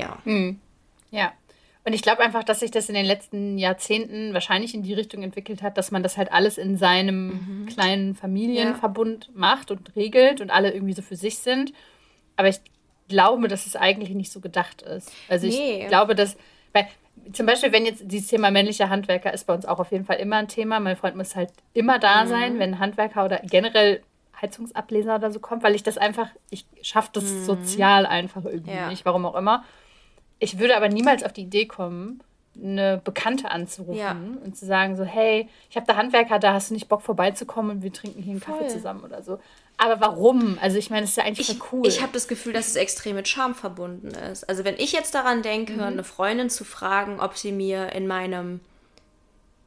Ja. 0.00 0.18
Hm. 0.24 0.60
Ja. 1.10 1.32
Und 1.84 1.94
ich 1.94 2.02
glaube 2.02 2.22
einfach, 2.22 2.44
dass 2.44 2.60
sich 2.60 2.70
das 2.70 2.88
in 2.88 2.94
den 2.94 3.06
letzten 3.06 3.56
Jahrzehnten 3.56 4.34
wahrscheinlich 4.34 4.74
in 4.74 4.82
die 4.82 4.92
Richtung 4.92 5.22
entwickelt 5.22 5.62
hat, 5.62 5.78
dass 5.78 5.90
man 5.90 6.02
das 6.02 6.18
halt 6.18 6.30
alles 6.30 6.58
in 6.58 6.76
seinem 6.76 7.28
mhm. 7.28 7.66
kleinen 7.66 8.14
Familienverbund 8.14 9.26
ja. 9.26 9.32
macht 9.34 9.70
und 9.70 9.96
regelt 9.96 10.40
und 10.40 10.50
alle 10.50 10.72
irgendwie 10.72 10.92
so 10.92 11.00
für 11.00 11.16
sich 11.16 11.38
sind. 11.38 11.72
Aber 12.36 12.48
ich 12.48 12.60
glaube, 13.08 13.48
dass 13.48 13.66
es 13.66 13.76
eigentlich 13.76 14.10
nicht 14.10 14.30
so 14.30 14.40
gedacht 14.40 14.82
ist. 14.82 15.10
Also 15.28 15.46
nee. 15.46 15.82
ich 15.82 15.88
glaube, 15.88 16.14
dass, 16.14 16.36
weil 16.72 16.86
zum 17.32 17.46
Beispiel, 17.46 17.72
wenn 17.72 17.86
jetzt 17.86 18.02
dieses 18.04 18.28
Thema 18.28 18.50
männlicher 18.50 18.90
Handwerker 18.90 19.32
ist 19.32 19.46
bei 19.46 19.54
uns 19.54 19.64
auch 19.64 19.78
auf 19.78 19.90
jeden 19.90 20.04
Fall 20.04 20.16
immer 20.16 20.36
ein 20.36 20.48
Thema. 20.48 20.80
Mein 20.80 20.96
Freund 20.96 21.16
muss 21.16 21.34
halt 21.34 21.50
immer 21.72 21.98
da 21.98 22.24
mhm. 22.24 22.28
sein, 22.28 22.58
wenn 22.58 22.78
Handwerker 22.78 23.24
oder 23.24 23.40
generell 23.42 24.02
Heizungsableser 24.40 25.16
oder 25.16 25.30
so 25.30 25.40
kommt, 25.40 25.62
weil 25.62 25.74
ich 25.74 25.82
das 25.82 25.98
einfach, 25.98 26.28
ich 26.50 26.66
schaffe 26.82 27.10
das 27.14 27.24
mhm. 27.24 27.44
sozial 27.44 28.06
einfach 28.06 28.44
irgendwie 28.44 28.72
ja. 28.72 28.88
nicht, 28.88 29.04
warum 29.04 29.26
auch 29.26 29.34
immer. 29.34 29.64
Ich 30.40 30.58
würde 30.58 30.76
aber 30.76 30.88
niemals 30.88 31.22
auf 31.22 31.32
die 31.32 31.42
Idee 31.42 31.66
kommen, 31.66 32.22
eine 32.60 33.00
Bekannte 33.02 33.50
anzurufen 33.50 33.96
ja. 33.96 34.16
und 34.44 34.56
zu 34.56 34.66
sagen 34.66 34.96
so, 34.96 35.04
hey, 35.04 35.48
ich 35.70 35.76
habe 35.76 35.86
da 35.86 35.96
Handwerker, 35.96 36.38
da 36.38 36.52
hast 36.52 36.70
du 36.70 36.74
nicht 36.74 36.88
Bock 36.88 37.02
vorbeizukommen 37.02 37.76
und 37.76 37.82
wir 37.82 37.92
trinken 37.92 38.22
hier 38.22 38.32
einen 38.32 38.40
Voll. 38.40 38.58
Kaffee 38.58 38.68
zusammen 38.68 39.04
oder 39.04 39.22
so. 39.22 39.38
Aber 39.76 40.00
warum? 40.00 40.58
Also 40.60 40.76
ich 40.76 40.90
meine, 40.90 41.04
es 41.04 41.10
ist 41.10 41.16
ja 41.16 41.24
eigentlich 41.24 41.48
ich, 41.48 41.72
cool. 41.72 41.86
Ich 41.86 42.02
habe 42.02 42.12
das 42.12 42.28
Gefühl, 42.28 42.52
dass 42.52 42.66
es 42.66 42.76
extrem 42.76 43.16
mit 43.16 43.28
Charme 43.28 43.54
verbunden 43.54 44.08
ist. 44.08 44.48
Also 44.48 44.64
wenn 44.64 44.74
ich 44.76 44.92
jetzt 44.92 45.14
daran 45.14 45.42
denke, 45.42 45.74
mhm. 45.74 45.80
eine 45.80 46.04
Freundin 46.04 46.50
zu 46.50 46.64
fragen, 46.64 47.20
ob 47.20 47.38
sie 47.38 47.52
mir 47.52 47.92
in 47.92 48.06
meinem 48.06 48.60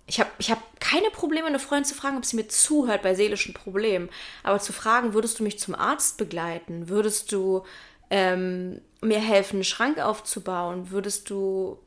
ich 0.06 0.20
habe 0.20 0.30
ich 0.38 0.52
hab 0.52 0.60
keine 0.82 1.10
Probleme, 1.12 1.48
eine 1.48 1.60
Freundin 1.60 1.86
zu 1.86 1.96
fragen, 1.96 2.18
ob 2.18 2.26
sie 2.26 2.36
mir 2.36 2.48
zuhört 2.48 3.02
bei 3.04 3.16
seelischen 3.16 3.54
Problemen. 3.54 4.10
Aber 4.44 4.60
zu 4.60 4.74
fragen, 4.74 5.14
würdest 5.14 5.40
du 5.40 5.44
mich 5.44 5.60
zum 5.60 5.76
Arzt 5.76 6.18
begleiten? 6.18 6.90
Würdest 6.90 7.32
du 7.32 7.64
ähm, 8.14 8.80
mir 9.02 9.20
helfen, 9.20 9.56
einen 9.56 9.64
Schrank 9.64 10.00
aufzubauen? 10.00 10.92
Würdest 10.92 11.32
du. 11.32 11.80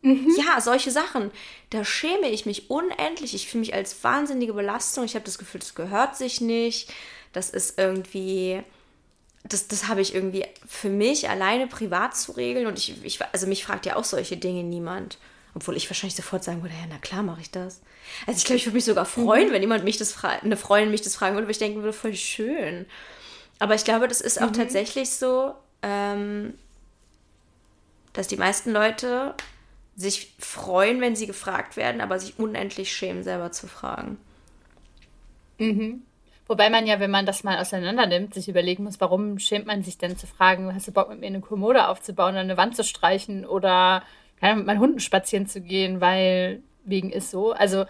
Mhm. 0.00 0.34
Ja, 0.38 0.60
solche 0.60 0.90
Sachen. 0.90 1.30
Da 1.68 1.84
schäme 1.84 2.30
ich 2.30 2.46
mich 2.46 2.70
unendlich. 2.70 3.34
Ich 3.34 3.48
fühle 3.48 3.60
mich 3.60 3.74
als 3.74 4.02
wahnsinnige 4.02 4.54
Belastung. 4.54 5.04
Ich 5.04 5.14
habe 5.14 5.24
das 5.26 5.36
Gefühl, 5.36 5.60
das 5.60 5.74
gehört 5.74 6.16
sich 6.16 6.40
nicht. 6.40 6.90
Das 7.32 7.50
ist 7.50 7.78
irgendwie. 7.78 8.62
Das, 9.44 9.68
das 9.68 9.86
habe 9.86 10.00
ich 10.00 10.14
irgendwie 10.14 10.44
für 10.66 10.88
mich 10.88 11.28
alleine 11.28 11.66
privat 11.66 12.16
zu 12.16 12.32
regeln. 12.32 12.66
Und 12.66 12.78
ich, 12.78 13.04
ich 13.04 13.20
also 13.32 13.46
mich 13.46 13.62
fragt 13.62 13.84
ja 13.84 13.96
auch 13.96 14.04
solche 14.04 14.38
Dinge 14.38 14.64
niemand. 14.64 15.18
Obwohl 15.54 15.76
ich 15.76 15.88
wahrscheinlich 15.88 16.16
sofort 16.16 16.42
sagen 16.42 16.62
würde, 16.62 16.74
ja, 16.74 16.86
na 16.88 16.98
klar 16.98 17.22
mache 17.22 17.42
ich 17.42 17.50
das. 17.50 17.80
Also 18.26 18.38
ich 18.38 18.44
glaube, 18.44 18.56
ich 18.56 18.66
würde 18.66 18.76
mich 18.76 18.84
sogar 18.84 19.06
freuen, 19.06 19.48
mhm. 19.48 19.52
wenn 19.52 19.62
jemand 19.62 19.84
mich 19.84 19.98
das 19.98 20.22
eine 20.24 20.56
Freundin 20.56 20.90
mich 20.90 21.02
das 21.02 21.16
fragen 21.16 21.34
würde, 21.34 21.46
weil 21.46 21.52
ich 21.52 21.58
denken 21.58 21.82
würde, 21.82 21.92
voll 21.92 22.14
schön. 22.14 22.86
Aber 23.58 23.74
ich 23.74 23.84
glaube, 23.84 24.08
das 24.08 24.20
ist 24.20 24.40
auch 24.40 24.48
mhm. 24.48 24.54
tatsächlich 24.54 25.10
so, 25.10 25.54
ähm, 25.82 26.54
dass 28.12 28.28
die 28.28 28.36
meisten 28.36 28.72
Leute 28.72 29.34
sich 29.96 30.34
freuen, 30.38 31.00
wenn 31.00 31.16
sie 31.16 31.26
gefragt 31.26 31.76
werden, 31.76 32.00
aber 32.00 32.18
sich 32.18 32.38
unendlich 32.38 32.92
schämen, 32.92 33.22
selber 33.22 33.52
zu 33.52 33.66
fragen. 33.66 34.18
Mhm. 35.58 36.02
Wobei 36.48 36.70
man 36.70 36.86
ja, 36.86 37.00
wenn 37.00 37.10
man 37.10 37.26
das 37.26 37.42
mal 37.42 37.58
auseinander 37.58 38.06
nimmt, 38.06 38.34
sich 38.34 38.48
überlegen 38.48 38.84
muss, 38.84 39.00
warum 39.00 39.38
schämt 39.38 39.66
man 39.66 39.82
sich 39.82 39.98
denn 39.98 40.16
zu 40.16 40.26
fragen, 40.26 40.72
hast 40.74 40.86
du 40.86 40.92
Bock 40.92 41.08
mit 41.08 41.20
mir 41.20 41.26
eine 41.26 41.40
Kommode 41.40 41.88
aufzubauen 41.88 42.34
oder 42.34 42.40
eine 42.40 42.56
Wand 42.56 42.76
zu 42.76 42.84
streichen 42.84 43.44
oder 43.44 44.02
mit 44.40 44.66
meinen 44.66 44.80
Hunden 44.80 45.00
spazieren 45.00 45.46
zu 45.46 45.60
gehen, 45.60 46.00
weil 46.00 46.62
wegen 46.84 47.10
ist 47.10 47.30
so. 47.30 47.52
Also, 47.52 47.86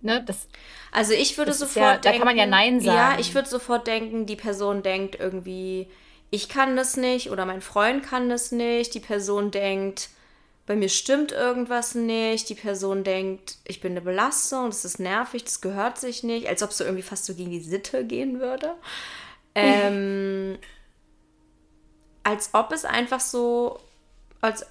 ne, 0.00 0.22
das. 0.24 0.48
Also 0.92 1.12
ich 1.12 1.36
würde 1.36 1.52
sofort 1.52 1.76
ja, 1.76 1.90
denken. 1.92 2.04
Da 2.04 2.12
kann 2.12 2.24
man 2.24 2.38
ja 2.38 2.46
Nein 2.46 2.80
sagen. 2.80 2.96
Ja, 2.96 3.18
ich 3.18 3.34
würde 3.34 3.48
sofort 3.48 3.86
denken, 3.86 4.24
die 4.26 4.36
Person 4.36 4.82
denkt 4.82 5.16
irgendwie, 5.18 5.90
ich 6.30 6.48
kann 6.48 6.76
das 6.76 6.96
nicht 6.96 7.30
oder 7.30 7.46
mein 7.46 7.60
Freund 7.60 8.02
kann 8.02 8.28
das 8.28 8.52
nicht. 8.52 8.94
Die 8.94 9.00
Person 9.00 9.50
denkt, 9.50 10.10
bei 10.66 10.74
mir 10.74 10.88
stimmt 10.88 11.32
irgendwas 11.32 11.94
nicht. 11.94 12.48
Die 12.48 12.54
Person 12.54 13.04
denkt, 13.04 13.58
ich 13.64 13.80
bin 13.80 13.92
eine 13.92 14.00
Belastung, 14.00 14.66
das 14.66 14.84
ist 14.84 14.98
nervig, 14.98 15.44
das 15.44 15.60
gehört 15.60 15.98
sich 15.98 16.22
nicht. 16.24 16.48
Als 16.48 16.62
ob 16.62 16.70
es 16.70 16.78
so 16.78 16.84
irgendwie 16.84 17.02
fast 17.02 17.24
so 17.24 17.34
gegen 17.34 17.50
die 17.50 17.60
Sitte 17.60 18.04
gehen 18.04 18.40
würde. 18.40 18.74
Ähm, 19.54 20.58
als 22.24 22.50
ob 22.52 22.72
es 22.72 22.84
einfach 22.84 23.20
so, 23.20 23.78
als 24.40 24.66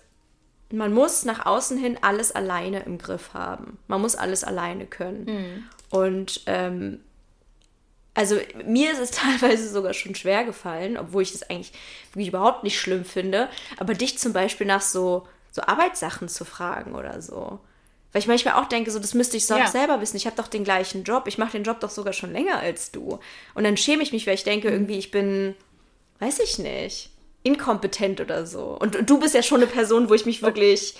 man 0.71 0.93
muss 0.93 1.23
nach 1.23 1.45
außen 1.45 1.77
hin 1.77 1.97
alles 2.01 2.33
alleine 2.33 2.83
im 2.83 2.97
Griff 2.97 3.33
haben. 3.33 3.77
Man 3.87 4.01
muss 4.01 4.15
alles 4.15 4.43
alleine 4.43 4.85
können. 4.85 5.25
Mhm. 5.25 5.63
Und 5.89 6.41
ähm, 6.47 6.99
also 8.15 8.39
mir 8.65 8.91
ist 8.91 8.99
es 8.99 9.11
teilweise 9.11 9.69
sogar 9.69 9.93
schon 9.93 10.15
schwer 10.15 10.43
gefallen, 10.43 10.97
obwohl 10.97 11.21
ich 11.21 11.35
es 11.35 11.43
eigentlich 11.43 11.71
wirklich 12.13 12.29
überhaupt 12.29 12.63
nicht 12.63 12.79
schlimm 12.79 13.05
finde, 13.05 13.49
aber 13.77 13.93
dich 13.93 14.17
zum 14.17 14.33
Beispiel 14.33 14.65
nach 14.65 14.81
so, 14.81 15.27
so 15.51 15.61
Arbeitssachen 15.61 16.27
zu 16.27 16.45
fragen 16.45 16.95
oder 16.95 17.21
so. 17.21 17.59
Weil 18.11 18.21
ich 18.21 18.27
manchmal 18.27 18.53
auch 18.53 18.69
denke, 18.69 18.91
so, 18.91 18.99
das 18.99 19.13
müsste 19.13 19.35
ich 19.35 19.47
ja. 19.49 19.67
selber 19.67 19.99
wissen. 19.99 20.15
Ich 20.15 20.25
habe 20.25 20.37
doch 20.37 20.47
den 20.47 20.63
gleichen 20.63 21.03
Job. 21.03 21.27
Ich 21.27 21.37
mache 21.37 21.51
den 21.51 21.63
Job 21.63 21.81
doch 21.81 21.89
sogar 21.89 22.13
schon 22.13 22.31
länger 22.31 22.59
als 22.59 22.91
du. 22.91 23.19
Und 23.55 23.65
dann 23.65 23.75
schäme 23.75 24.03
ich 24.03 24.13
mich, 24.13 24.25
weil 24.25 24.35
ich 24.35 24.45
denke, 24.45 24.69
mhm. 24.69 24.73
irgendwie, 24.73 24.97
ich 24.97 25.11
bin, 25.11 25.53
weiß 26.19 26.39
ich 26.39 26.57
nicht, 26.57 27.09
inkompetent 27.43 28.21
oder 28.21 28.45
so. 28.45 28.77
Und, 28.79 28.95
und 28.95 29.09
du 29.09 29.19
bist 29.19 29.35
ja 29.35 29.43
schon 29.43 29.61
eine 29.61 29.69
Person, 29.69 30.07
wo 30.07 30.13
ich 30.13 30.25
mich 30.25 30.41
wirklich 30.41 30.95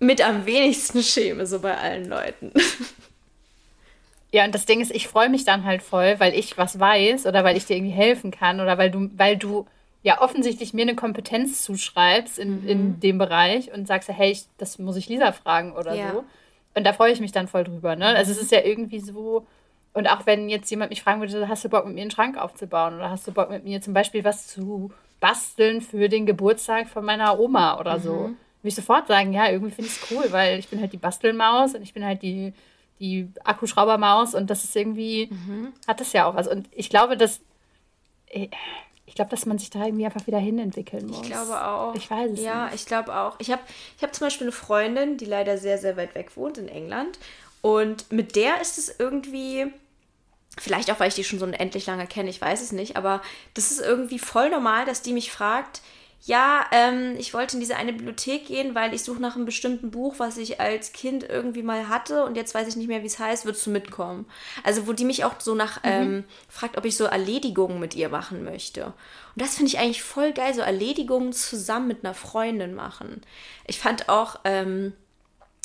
mit 0.00 0.20
am 0.20 0.46
wenigsten 0.46 1.04
schäme, 1.04 1.46
so 1.46 1.60
bei 1.60 1.78
allen 1.78 2.08
Leuten. 2.08 2.52
Ja, 4.32 4.44
und 4.44 4.54
das 4.54 4.66
Ding 4.66 4.80
ist, 4.80 4.90
ich 4.90 5.08
freue 5.08 5.30
mich 5.30 5.44
dann 5.44 5.64
halt 5.64 5.82
voll, 5.82 6.16
weil 6.18 6.34
ich 6.34 6.58
was 6.58 6.78
weiß 6.78 7.26
oder 7.26 7.44
weil 7.44 7.56
ich 7.56 7.64
dir 7.64 7.76
irgendwie 7.76 7.94
helfen 7.94 8.30
kann 8.30 8.60
oder 8.60 8.76
weil 8.76 8.90
du, 8.90 9.10
weil 9.16 9.36
du 9.36 9.66
ja 10.02 10.20
offensichtlich 10.20 10.74
mir 10.74 10.82
eine 10.82 10.94
Kompetenz 10.94 11.62
zuschreibst 11.62 12.38
in, 12.38 12.62
mhm. 12.62 12.68
in 12.68 13.00
dem 13.00 13.18
Bereich 13.18 13.72
und 13.72 13.86
sagst, 13.86 14.08
hey, 14.08 14.30
ich, 14.30 14.44
das 14.58 14.78
muss 14.78 14.96
ich 14.96 15.08
Lisa 15.08 15.32
fragen 15.32 15.72
oder 15.72 15.94
ja. 15.94 16.12
so. 16.12 16.24
Und 16.74 16.84
da 16.86 16.92
freue 16.92 17.12
ich 17.12 17.20
mich 17.20 17.32
dann 17.32 17.48
voll 17.48 17.64
drüber. 17.64 17.96
Ne? 17.96 18.06
Also 18.06 18.30
es 18.30 18.38
ist 18.38 18.52
ja 18.52 18.60
irgendwie 18.62 19.00
so, 19.00 19.46
und 19.94 20.06
auch 20.06 20.26
wenn 20.26 20.48
jetzt 20.48 20.70
jemand 20.70 20.90
mich 20.90 21.02
fragen 21.02 21.20
würde, 21.20 21.48
hast 21.48 21.64
du 21.64 21.68
Bock 21.68 21.86
mit 21.86 21.94
mir 21.94 22.02
einen 22.02 22.10
Schrank 22.10 22.36
aufzubauen 22.36 22.94
oder 22.94 23.10
hast 23.10 23.26
du 23.26 23.32
Bock 23.32 23.50
mit 23.50 23.64
mir 23.64 23.80
zum 23.80 23.94
Beispiel 23.94 24.24
was 24.24 24.46
zu 24.46 24.92
basteln 25.20 25.80
für 25.80 26.08
den 26.08 26.26
Geburtstag 26.26 26.88
von 26.88 27.04
meiner 27.04 27.40
Oma 27.40 27.80
oder 27.80 27.98
mhm. 27.98 28.02
so, 28.02 28.12
würde 28.12 28.36
ich 28.62 28.74
sofort 28.74 29.08
sagen, 29.08 29.32
ja, 29.32 29.50
irgendwie 29.50 29.72
finde 29.72 29.90
ich 29.90 30.00
es 30.00 30.10
cool, 30.10 30.26
weil 30.30 30.58
ich 30.58 30.68
bin 30.68 30.80
halt 30.80 30.92
die 30.92 30.98
Bastelmaus 30.98 31.74
und 31.74 31.82
ich 31.82 31.94
bin 31.94 32.04
halt 32.04 32.22
die 32.22 32.52
die 33.00 33.28
Akkuschraubermaus 33.44 34.34
und 34.34 34.48
das 34.50 34.64
ist 34.64 34.74
irgendwie, 34.76 35.28
mhm. 35.30 35.72
hat 35.86 36.00
das 36.00 36.12
ja 36.12 36.26
auch 36.26 36.34
was. 36.34 36.48
Und 36.48 36.68
ich 36.72 36.90
glaube, 36.90 37.16
dass, 37.16 37.40
ich 38.28 39.14
glaube, 39.14 39.30
dass 39.30 39.46
man 39.46 39.58
sich 39.58 39.70
da 39.70 39.84
irgendwie 39.84 40.04
einfach 40.04 40.26
wieder 40.26 40.38
hinentwickeln 40.38 41.06
muss. 41.06 41.20
Ich 41.22 41.26
glaube 41.30 41.64
auch. 41.64 41.94
Ich 41.94 42.10
weiß 42.10 42.32
es 42.32 42.40
Ja, 42.40 42.66
nicht. 42.66 42.74
ich 42.76 42.86
glaube 42.86 43.14
auch. 43.14 43.36
Ich 43.38 43.50
habe 43.50 43.62
ich 43.96 44.02
hab 44.02 44.14
zum 44.14 44.26
Beispiel 44.26 44.46
eine 44.46 44.52
Freundin, 44.52 45.16
die 45.16 45.24
leider 45.24 45.58
sehr, 45.58 45.78
sehr 45.78 45.96
weit 45.96 46.14
weg 46.14 46.36
wohnt 46.36 46.58
in 46.58 46.68
England. 46.68 47.18
Und 47.60 48.10
mit 48.12 48.36
der 48.36 48.60
ist 48.60 48.78
es 48.78 48.94
irgendwie, 48.98 49.66
vielleicht 50.58 50.90
auch, 50.90 51.00
weil 51.00 51.08
ich 51.08 51.14
die 51.14 51.24
schon 51.24 51.38
so 51.38 51.46
endlich 51.46 51.86
lange 51.86 52.06
kenne, 52.06 52.30
ich 52.30 52.40
weiß 52.40 52.60
es 52.62 52.72
nicht, 52.72 52.96
aber 52.96 53.22
das 53.54 53.70
ist 53.70 53.80
irgendwie 53.80 54.18
voll 54.18 54.50
normal, 54.50 54.84
dass 54.84 55.02
die 55.02 55.12
mich 55.12 55.32
fragt, 55.32 55.80
ja, 56.24 56.66
ähm, 56.72 57.14
ich 57.16 57.32
wollte 57.32 57.56
in 57.56 57.60
diese 57.60 57.76
eine 57.76 57.92
Bibliothek 57.92 58.46
gehen, 58.46 58.74
weil 58.74 58.92
ich 58.92 59.02
suche 59.02 59.20
nach 59.20 59.36
einem 59.36 59.44
bestimmten 59.44 59.90
Buch, 59.90 60.16
was 60.18 60.36
ich 60.36 60.60
als 60.60 60.92
Kind 60.92 61.22
irgendwie 61.22 61.62
mal 61.62 61.88
hatte 61.88 62.24
und 62.24 62.36
jetzt 62.36 62.54
weiß 62.54 62.66
ich 62.68 62.76
nicht 62.76 62.88
mehr, 62.88 63.02
wie 63.02 63.06
es 63.06 63.18
heißt, 63.18 63.44
würdest 63.44 63.64
du 63.66 63.70
mitkommen? 63.70 64.26
Also 64.64 64.86
wo 64.86 64.92
die 64.92 65.04
mich 65.04 65.24
auch 65.24 65.34
so 65.38 65.54
nach 65.54 65.82
mhm. 65.84 65.90
ähm, 65.90 66.24
fragt, 66.48 66.76
ob 66.76 66.84
ich 66.84 66.96
so 66.96 67.04
Erledigungen 67.04 67.78
mit 67.78 67.94
ihr 67.94 68.08
machen 68.08 68.44
möchte. 68.44 68.86
Und 68.86 68.94
das 69.36 69.54
finde 69.54 69.68
ich 69.68 69.78
eigentlich 69.78 70.02
voll 70.02 70.32
geil, 70.32 70.52
so 70.54 70.60
Erledigungen 70.60 71.32
zusammen 71.32 71.86
mit 71.86 72.04
einer 72.04 72.14
Freundin 72.14 72.74
machen. 72.74 73.22
Ich 73.66 73.78
fand 73.78 74.08
auch, 74.08 74.40
ähm, 74.44 74.92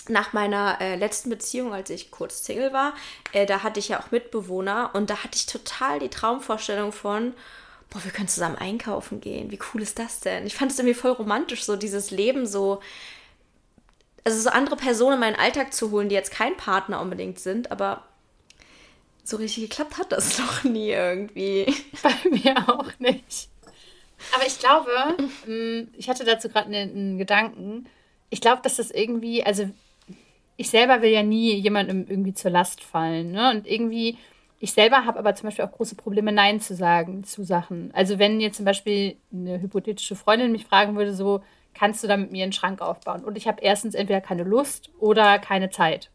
nach 0.09 0.33
meiner 0.33 0.81
äh, 0.81 0.95
letzten 0.95 1.29
Beziehung, 1.29 1.73
als 1.73 1.89
ich 1.89 2.11
kurz 2.11 2.43
Single 2.43 2.73
war, 2.73 2.93
äh, 3.31 3.45
da 3.45 3.63
hatte 3.63 3.79
ich 3.79 3.89
ja 3.89 4.01
auch 4.01 4.11
Mitbewohner 4.11 4.91
und 4.93 5.09
da 5.09 5.23
hatte 5.23 5.37
ich 5.37 5.45
total 5.45 5.99
die 5.99 6.09
Traumvorstellung 6.09 6.91
von, 6.91 7.33
boah, 7.93 8.03
wir 8.03 8.11
können 8.11 8.27
zusammen 8.27 8.55
einkaufen 8.55 9.21
gehen. 9.21 9.51
Wie 9.51 9.59
cool 9.73 9.81
ist 9.81 9.99
das 9.99 10.19
denn? 10.19 10.47
Ich 10.47 10.55
fand 10.55 10.71
es 10.71 10.79
irgendwie 10.79 10.95
voll 10.95 11.11
romantisch, 11.11 11.63
so 11.63 11.75
dieses 11.75 12.09
Leben 12.09 12.47
so, 12.47 12.81
also 14.23 14.39
so 14.39 14.49
andere 14.49 14.75
Personen 14.75 15.13
in 15.13 15.19
meinen 15.19 15.35
Alltag 15.35 15.73
zu 15.73 15.91
holen, 15.91 16.09
die 16.09 16.15
jetzt 16.15 16.31
kein 16.31 16.57
Partner 16.57 17.01
unbedingt 17.01 17.39
sind, 17.39 17.71
aber 17.71 18.03
so 19.23 19.37
richtig 19.37 19.69
geklappt 19.69 19.97
hat 19.99 20.11
das 20.11 20.39
noch 20.39 20.63
nie 20.63 20.89
irgendwie. 20.89 21.73
Bei 22.01 22.29
mir 22.29 22.67
auch 22.67 22.91
nicht. 22.97 23.49
Aber 24.33 24.47
ich 24.47 24.57
glaube, 24.57 24.89
mm, 25.45 25.93
ich 25.95 26.09
hatte 26.09 26.25
dazu 26.25 26.49
gerade 26.49 26.75
einen 26.75 27.17
Gedanken. 27.19 27.87
Ich 28.31 28.41
glaube, 28.41 28.61
dass 28.63 28.77
das 28.77 28.89
irgendwie, 28.89 29.45
also 29.45 29.69
ich 30.57 30.69
selber 30.69 31.01
will 31.01 31.11
ja 31.11 31.23
nie 31.23 31.53
jemandem 31.55 32.05
irgendwie 32.07 32.33
zur 32.33 32.51
Last 32.51 32.81
fallen. 32.81 33.31
Ne? 33.31 33.51
Und 33.51 33.67
irgendwie, 33.67 34.17
ich 34.63 34.71
selber 34.71 35.03
habe 35.03 35.19
aber 35.19 35.35
zum 35.35 35.47
Beispiel 35.47 35.65
auch 35.65 35.73
große 35.73 35.95
Probleme, 35.95 36.31
Nein 36.31 36.61
zu 36.61 36.73
sagen 36.73 37.25
zu 37.25 37.43
Sachen. 37.43 37.91
Also 37.93 38.17
wenn 38.17 38.39
jetzt 38.39 38.55
zum 38.55 38.63
Beispiel 38.63 39.17
eine 39.29 39.61
hypothetische 39.61 40.15
Freundin 40.15 40.53
mich 40.53 40.65
fragen 40.65 40.95
würde, 40.95 41.13
so, 41.13 41.41
kannst 41.73 42.01
du 42.01 42.07
da 42.07 42.15
mit 42.15 42.31
mir 42.31 42.43
einen 42.43 42.53
Schrank 42.53 42.79
aufbauen? 42.79 43.25
Und 43.25 43.35
ich 43.35 43.45
habe 43.45 43.61
erstens 43.61 43.93
entweder 43.93 44.21
keine 44.21 44.43
Lust 44.43 44.89
oder 44.99 45.37
keine 45.37 45.69
Zeit. 45.69 46.11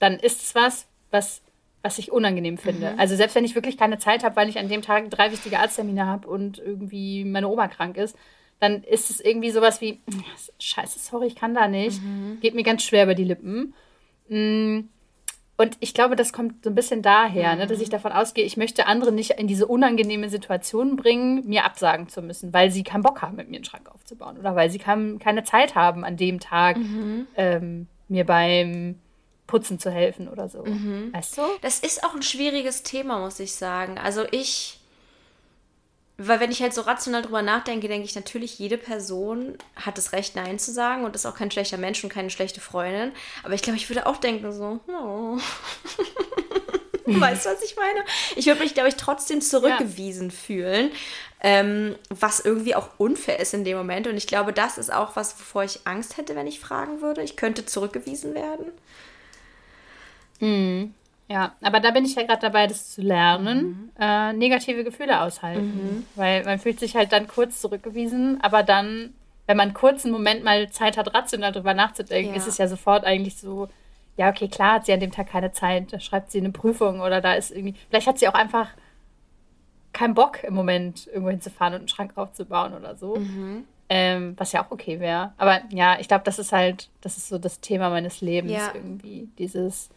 Dann 0.00 0.14
ist 0.18 0.42
es 0.42 0.56
was, 0.56 0.88
was, 1.12 1.42
was 1.82 1.96
ich 1.98 2.10
unangenehm 2.10 2.58
finde. 2.58 2.94
Mhm. 2.94 2.98
Also 2.98 3.14
selbst 3.14 3.36
wenn 3.36 3.44
ich 3.44 3.54
wirklich 3.54 3.78
keine 3.78 4.00
Zeit 4.00 4.24
habe, 4.24 4.34
weil 4.34 4.48
ich 4.48 4.58
an 4.58 4.68
dem 4.68 4.82
Tag 4.82 5.08
drei 5.08 5.30
wichtige 5.30 5.60
Arzttermine 5.60 6.04
habe 6.04 6.26
und 6.26 6.58
irgendwie 6.58 7.24
meine 7.24 7.46
Oma 7.46 7.68
krank 7.68 7.96
ist, 7.96 8.16
dann 8.58 8.82
ist 8.82 9.10
es 9.10 9.20
irgendwie 9.20 9.52
sowas 9.52 9.80
wie, 9.80 10.00
scheiße, 10.58 10.98
sorry, 10.98 11.28
ich 11.28 11.36
kann 11.36 11.54
da 11.54 11.68
nicht. 11.68 12.02
Mhm. 12.02 12.38
Geht 12.40 12.56
mir 12.56 12.64
ganz 12.64 12.82
schwer 12.82 13.04
über 13.04 13.14
die 13.14 13.22
Lippen. 13.22 13.74
Mm. 14.28 14.88
Und 15.56 15.76
ich 15.80 15.94
glaube, 15.94 16.16
das 16.16 16.32
kommt 16.32 16.64
so 16.64 16.70
ein 16.70 16.74
bisschen 16.74 17.02
daher, 17.02 17.52
mhm. 17.52 17.58
ne, 17.58 17.66
dass 17.66 17.80
ich 17.80 17.88
mhm. 17.88 17.92
davon 17.92 18.12
ausgehe, 18.12 18.44
ich 18.44 18.56
möchte 18.56 18.86
andere 18.86 19.12
nicht 19.12 19.32
in 19.32 19.46
diese 19.46 19.66
unangenehme 19.66 20.28
Situation 20.28 20.96
bringen, 20.96 21.46
mir 21.46 21.64
absagen 21.64 22.08
zu 22.08 22.22
müssen, 22.22 22.52
weil 22.52 22.70
sie 22.70 22.82
keinen 22.82 23.02
Bock 23.02 23.22
haben, 23.22 23.36
mit 23.36 23.48
mir 23.48 23.56
einen 23.56 23.64
Schrank 23.64 23.90
aufzubauen 23.92 24.38
oder 24.38 24.56
weil 24.56 24.70
sie 24.70 24.78
kann, 24.78 25.18
keine 25.18 25.44
Zeit 25.44 25.74
haben, 25.74 26.04
an 26.04 26.16
dem 26.16 26.40
Tag 26.40 26.78
mhm. 26.78 27.26
ähm, 27.36 27.86
mir 28.08 28.24
beim 28.24 28.96
Putzen 29.46 29.78
zu 29.78 29.90
helfen 29.90 30.28
oder 30.28 30.48
so. 30.48 30.64
Mhm. 30.64 31.12
Weißt 31.12 31.36
du? 31.36 31.42
Das 31.60 31.78
ist 31.80 32.04
auch 32.04 32.14
ein 32.14 32.22
schwieriges 32.22 32.82
Thema, 32.82 33.20
muss 33.20 33.38
ich 33.38 33.52
sagen. 33.54 33.98
Also 33.98 34.24
ich 34.30 34.80
weil 36.18 36.40
wenn 36.40 36.50
ich 36.50 36.62
halt 36.62 36.74
so 36.74 36.82
rational 36.82 37.22
drüber 37.22 37.42
nachdenke, 37.42 37.88
denke 37.88 38.04
ich 38.04 38.14
natürlich, 38.14 38.58
jede 38.58 38.78
Person 38.78 39.56
hat 39.76 39.98
das 39.98 40.12
Recht, 40.12 40.36
Nein 40.36 40.58
zu 40.58 40.70
sagen 40.70 41.04
und 41.04 41.16
ist 41.16 41.26
auch 41.26 41.34
kein 41.34 41.50
schlechter 41.50 41.78
Mensch 41.78 42.02
und 42.04 42.10
keine 42.10 42.30
schlechte 42.30 42.60
Freundin. 42.60 43.12
Aber 43.42 43.54
ich 43.54 43.62
glaube, 43.62 43.78
ich 43.78 43.88
würde 43.88 44.06
auch 44.06 44.18
denken 44.18 44.52
so, 44.52 44.80
oh. 44.88 45.38
weißt 47.06 47.46
du, 47.46 47.50
was 47.50 47.62
ich 47.62 47.76
meine? 47.76 48.04
Ich 48.36 48.46
würde 48.46 48.60
mich, 48.60 48.74
glaube 48.74 48.88
ich, 48.88 48.96
trotzdem 48.96 49.40
zurückgewiesen 49.40 50.28
ja. 50.28 50.36
fühlen, 50.36 50.90
ähm, 51.40 51.96
was 52.10 52.40
irgendwie 52.40 52.74
auch 52.74 52.90
unfair 52.98 53.40
ist 53.40 53.54
in 53.54 53.64
dem 53.64 53.76
Moment. 53.76 54.06
Und 54.06 54.16
ich 54.16 54.26
glaube, 54.26 54.52
das 54.52 54.78
ist 54.78 54.92
auch 54.92 55.16
was, 55.16 55.38
wovor 55.38 55.64
ich 55.64 55.80
Angst 55.84 56.18
hätte, 56.18 56.36
wenn 56.36 56.46
ich 56.46 56.60
fragen 56.60 57.00
würde. 57.00 57.22
Ich 57.22 57.36
könnte 57.36 57.66
zurückgewiesen 57.66 58.34
werden. 58.34 58.66
Mhm. 60.40 60.94
Ja, 61.32 61.52
aber 61.62 61.80
da 61.80 61.92
bin 61.92 62.04
ich 62.04 62.14
ja 62.14 62.24
gerade 62.24 62.42
dabei, 62.42 62.66
das 62.66 62.90
zu 62.90 63.00
lernen, 63.00 63.90
mhm. 63.96 64.02
äh, 64.02 64.32
negative 64.34 64.84
Gefühle 64.84 65.22
aushalten. 65.22 65.64
Mhm. 65.64 66.06
Weil 66.14 66.44
man 66.44 66.58
fühlt 66.58 66.78
sich 66.78 66.94
halt 66.94 67.10
dann 67.12 67.26
kurz 67.26 67.62
zurückgewiesen, 67.62 68.38
aber 68.42 68.62
dann, 68.62 69.14
wenn 69.46 69.56
man 69.56 69.72
kurz 69.72 70.04
einen 70.04 70.12
Moment 70.12 70.44
mal 70.44 70.68
Zeit 70.68 70.98
hat, 70.98 71.14
rational 71.14 71.52
drüber 71.52 71.72
nachzudenken, 71.72 72.32
ja. 72.32 72.36
ist 72.36 72.46
es 72.46 72.58
ja 72.58 72.68
sofort 72.68 73.04
eigentlich 73.04 73.38
so, 73.38 73.68
ja, 74.18 74.28
okay, 74.28 74.46
klar 74.46 74.74
hat 74.74 74.86
sie 74.86 74.92
an 74.92 75.00
dem 75.00 75.10
Tag 75.10 75.28
keine 75.30 75.52
Zeit, 75.52 75.90
da 75.90 76.00
schreibt 76.00 76.30
sie 76.30 76.38
eine 76.38 76.50
Prüfung 76.50 77.00
oder 77.00 77.22
da 77.22 77.32
ist 77.32 77.50
irgendwie, 77.50 77.76
vielleicht 77.88 78.06
hat 78.06 78.18
sie 78.18 78.28
auch 78.28 78.34
einfach 78.34 78.68
keinen 79.94 80.12
Bock 80.12 80.44
im 80.44 80.52
Moment 80.52 81.06
irgendwo 81.06 81.30
hinzufahren 81.30 81.72
und 81.72 81.80
einen 81.80 81.88
Schrank 81.88 82.12
aufzubauen 82.16 82.74
oder 82.74 82.94
so. 82.94 83.16
Mhm. 83.16 83.64
Ähm, 83.88 84.34
was 84.38 84.52
ja 84.52 84.64
auch 84.64 84.70
okay 84.70 85.00
wäre. 85.00 85.32
Aber 85.36 85.60
ja, 85.70 85.98
ich 86.00 86.08
glaube, 86.08 86.24
das 86.24 86.38
ist 86.38 86.52
halt, 86.52 86.88
das 87.02 87.18
ist 87.18 87.28
so 87.28 87.36
das 87.36 87.60
Thema 87.60 87.90
meines 87.90 88.22
Lebens 88.22 88.52
ja. 88.52 88.70
irgendwie. 88.74 89.28
Dieses, 89.38 89.90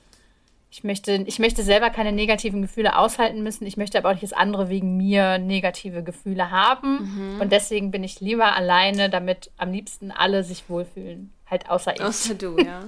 ich 0.76 0.84
möchte, 0.84 1.24
ich 1.26 1.40
möchte 1.40 1.64
selber 1.64 1.90
keine 1.90 2.12
negativen 2.12 2.62
Gefühle 2.62 2.98
aushalten 2.98 3.42
müssen. 3.44 3.66
Ich 3.66 3.78
möchte 3.78 3.98
aber 3.98 4.10
auch 4.10 4.14
nicht, 4.14 4.24
dass 4.24 4.34
andere 4.34 4.68
wegen 4.68 4.98
mir 4.98 5.38
negative 5.38 6.04
Gefühle 6.04 6.52
haben. 6.52 7.36
Mhm. 7.36 7.42
Und 7.42 7.54
deswegen 7.54 7.92
bin 7.92 8.04
ich 8.04 8.20
lieber 8.20 8.58
alleine, 8.58 9.10
damit 9.10 9.52
am 9.56 9.72
liebsten 9.72 10.12
alle 10.12 10.44
sich 10.44 10.70
wohlfühlen. 10.70 11.32
Halt 11.50 11.70
außer 11.70 11.96
ich. 11.96 12.02
Außer 12.02 12.36
du, 12.36 12.58
ja. 12.66 12.82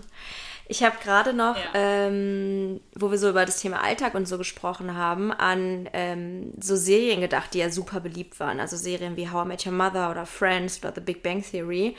Ich 0.68 0.84
habe 0.84 0.98
gerade 1.02 1.32
noch, 1.32 1.56
ja. 1.56 1.64
ähm, 1.76 2.82
wo 2.94 3.10
wir 3.10 3.18
so 3.18 3.30
über 3.30 3.46
das 3.46 3.62
Thema 3.62 3.82
Alltag 3.82 4.16
und 4.16 4.28
so 4.28 4.38
gesprochen 4.38 4.98
haben, 4.98 5.32
an 5.32 5.88
ähm, 5.94 6.52
so 6.60 6.76
Serien 6.76 7.22
gedacht, 7.22 7.54
die 7.54 7.60
ja 7.60 7.70
super 7.70 8.02
beliebt 8.02 8.38
waren. 8.42 8.60
Also 8.60 8.76
Serien 8.76 9.16
wie 9.16 9.30
How 9.30 9.46
I 9.46 9.48
Met 9.48 9.66
Your 9.66 9.72
Mother 9.72 10.12
oder 10.12 10.26
Friends 10.26 10.78
oder 10.80 10.92
The 10.94 11.00
Big 11.00 11.24
Bang 11.24 11.42
Theory, 11.42 11.96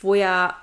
wo 0.00 0.14
ja 0.14 0.54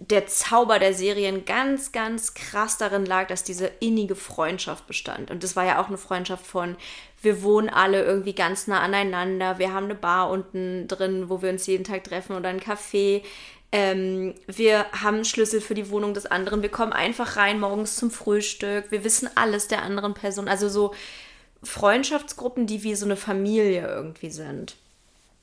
der 0.00 0.26
Zauber 0.26 0.78
der 0.78 0.94
Serien 0.94 1.44
ganz, 1.44 1.92
ganz 1.92 2.32
krass 2.32 2.78
darin 2.78 3.04
lag, 3.04 3.28
dass 3.28 3.44
diese 3.44 3.70
innige 3.80 4.16
Freundschaft 4.16 4.86
bestand. 4.86 5.30
Und 5.30 5.44
das 5.44 5.56
war 5.56 5.66
ja 5.66 5.80
auch 5.80 5.88
eine 5.88 5.98
Freundschaft 5.98 6.46
von, 6.46 6.76
wir 7.20 7.42
wohnen 7.42 7.68
alle 7.68 8.02
irgendwie 8.02 8.32
ganz 8.32 8.66
nah 8.66 8.80
aneinander, 8.80 9.58
wir 9.58 9.74
haben 9.74 9.84
eine 9.84 9.94
Bar 9.94 10.30
unten 10.30 10.88
drin, 10.88 11.28
wo 11.28 11.42
wir 11.42 11.50
uns 11.50 11.66
jeden 11.66 11.84
Tag 11.84 12.04
treffen 12.04 12.34
oder 12.34 12.48
ein 12.48 12.60
Café. 12.60 13.22
Ähm, 13.72 14.34
wir 14.46 14.86
haben 14.92 15.26
Schlüssel 15.26 15.60
für 15.60 15.74
die 15.74 15.90
Wohnung 15.90 16.14
des 16.14 16.24
anderen, 16.24 16.62
wir 16.62 16.70
kommen 16.70 16.94
einfach 16.94 17.36
rein 17.36 17.60
morgens 17.60 17.96
zum 17.96 18.10
Frühstück, 18.10 18.90
wir 18.90 19.04
wissen 19.04 19.28
alles 19.34 19.68
der 19.68 19.82
anderen 19.82 20.14
Person. 20.14 20.48
Also 20.48 20.70
so 20.70 20.94
Freundschaftsgruppen, 21.62 22.66
die 22.66 22.82
wie 22.84 22.94
so 22.94 23.04
eine 23.04 23.16
Familie 23.16 23.86
irgendwie 23.86 24.30
sind. 24.30 24.76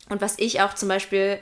Und 0.09 0.19
was 0.19 0.39
ich 0.39 0.61
auch 0.61 0.73
zum 0.73 0.89
Beispiel 0.89 1.39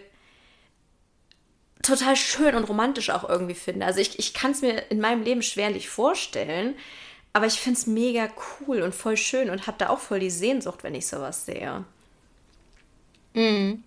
total 1.86 2.16
schön 2.16 2.56
und 2.56 2.68
romantisch 2.70 3.10
auch 3.10 3.28
irgendwie 3.28 3.56
finde. 3.56 3.86
Also 3.86 4.00
ich, 4.00 4.20
ich 4.20 4.34
kann 4.34 4.52
es 4.52 4.62
mir 4.62 4.84
in 4.90 5.00
meinem 5.00 5.24
Leben 5.24 5.42
schwerlich 5.42 5.90
vorstellen, 5.90 6.76
aber 7.34 7.46
ich 7.46 7.60
finde 7.60 7.78
es 7.80 7.88
mega 7.88 8.28
cool 8.68 8.82
und 8.82 8.96
voll 8.96 9.18
schön 9.18 9.50
und 9.50 9.68
habe 9.68 9.78
da 9.78 9.90
auch 9.90 10.00
voll 10.00 10.20
die 10.20 10.30
Sehnsucht, 10.30 10.84
wenn 10.84 10.96
ich 10.96 11.08
sowas 11.08 11.46
sehe. 11.46 11.84
Mhm. 13.34 13.84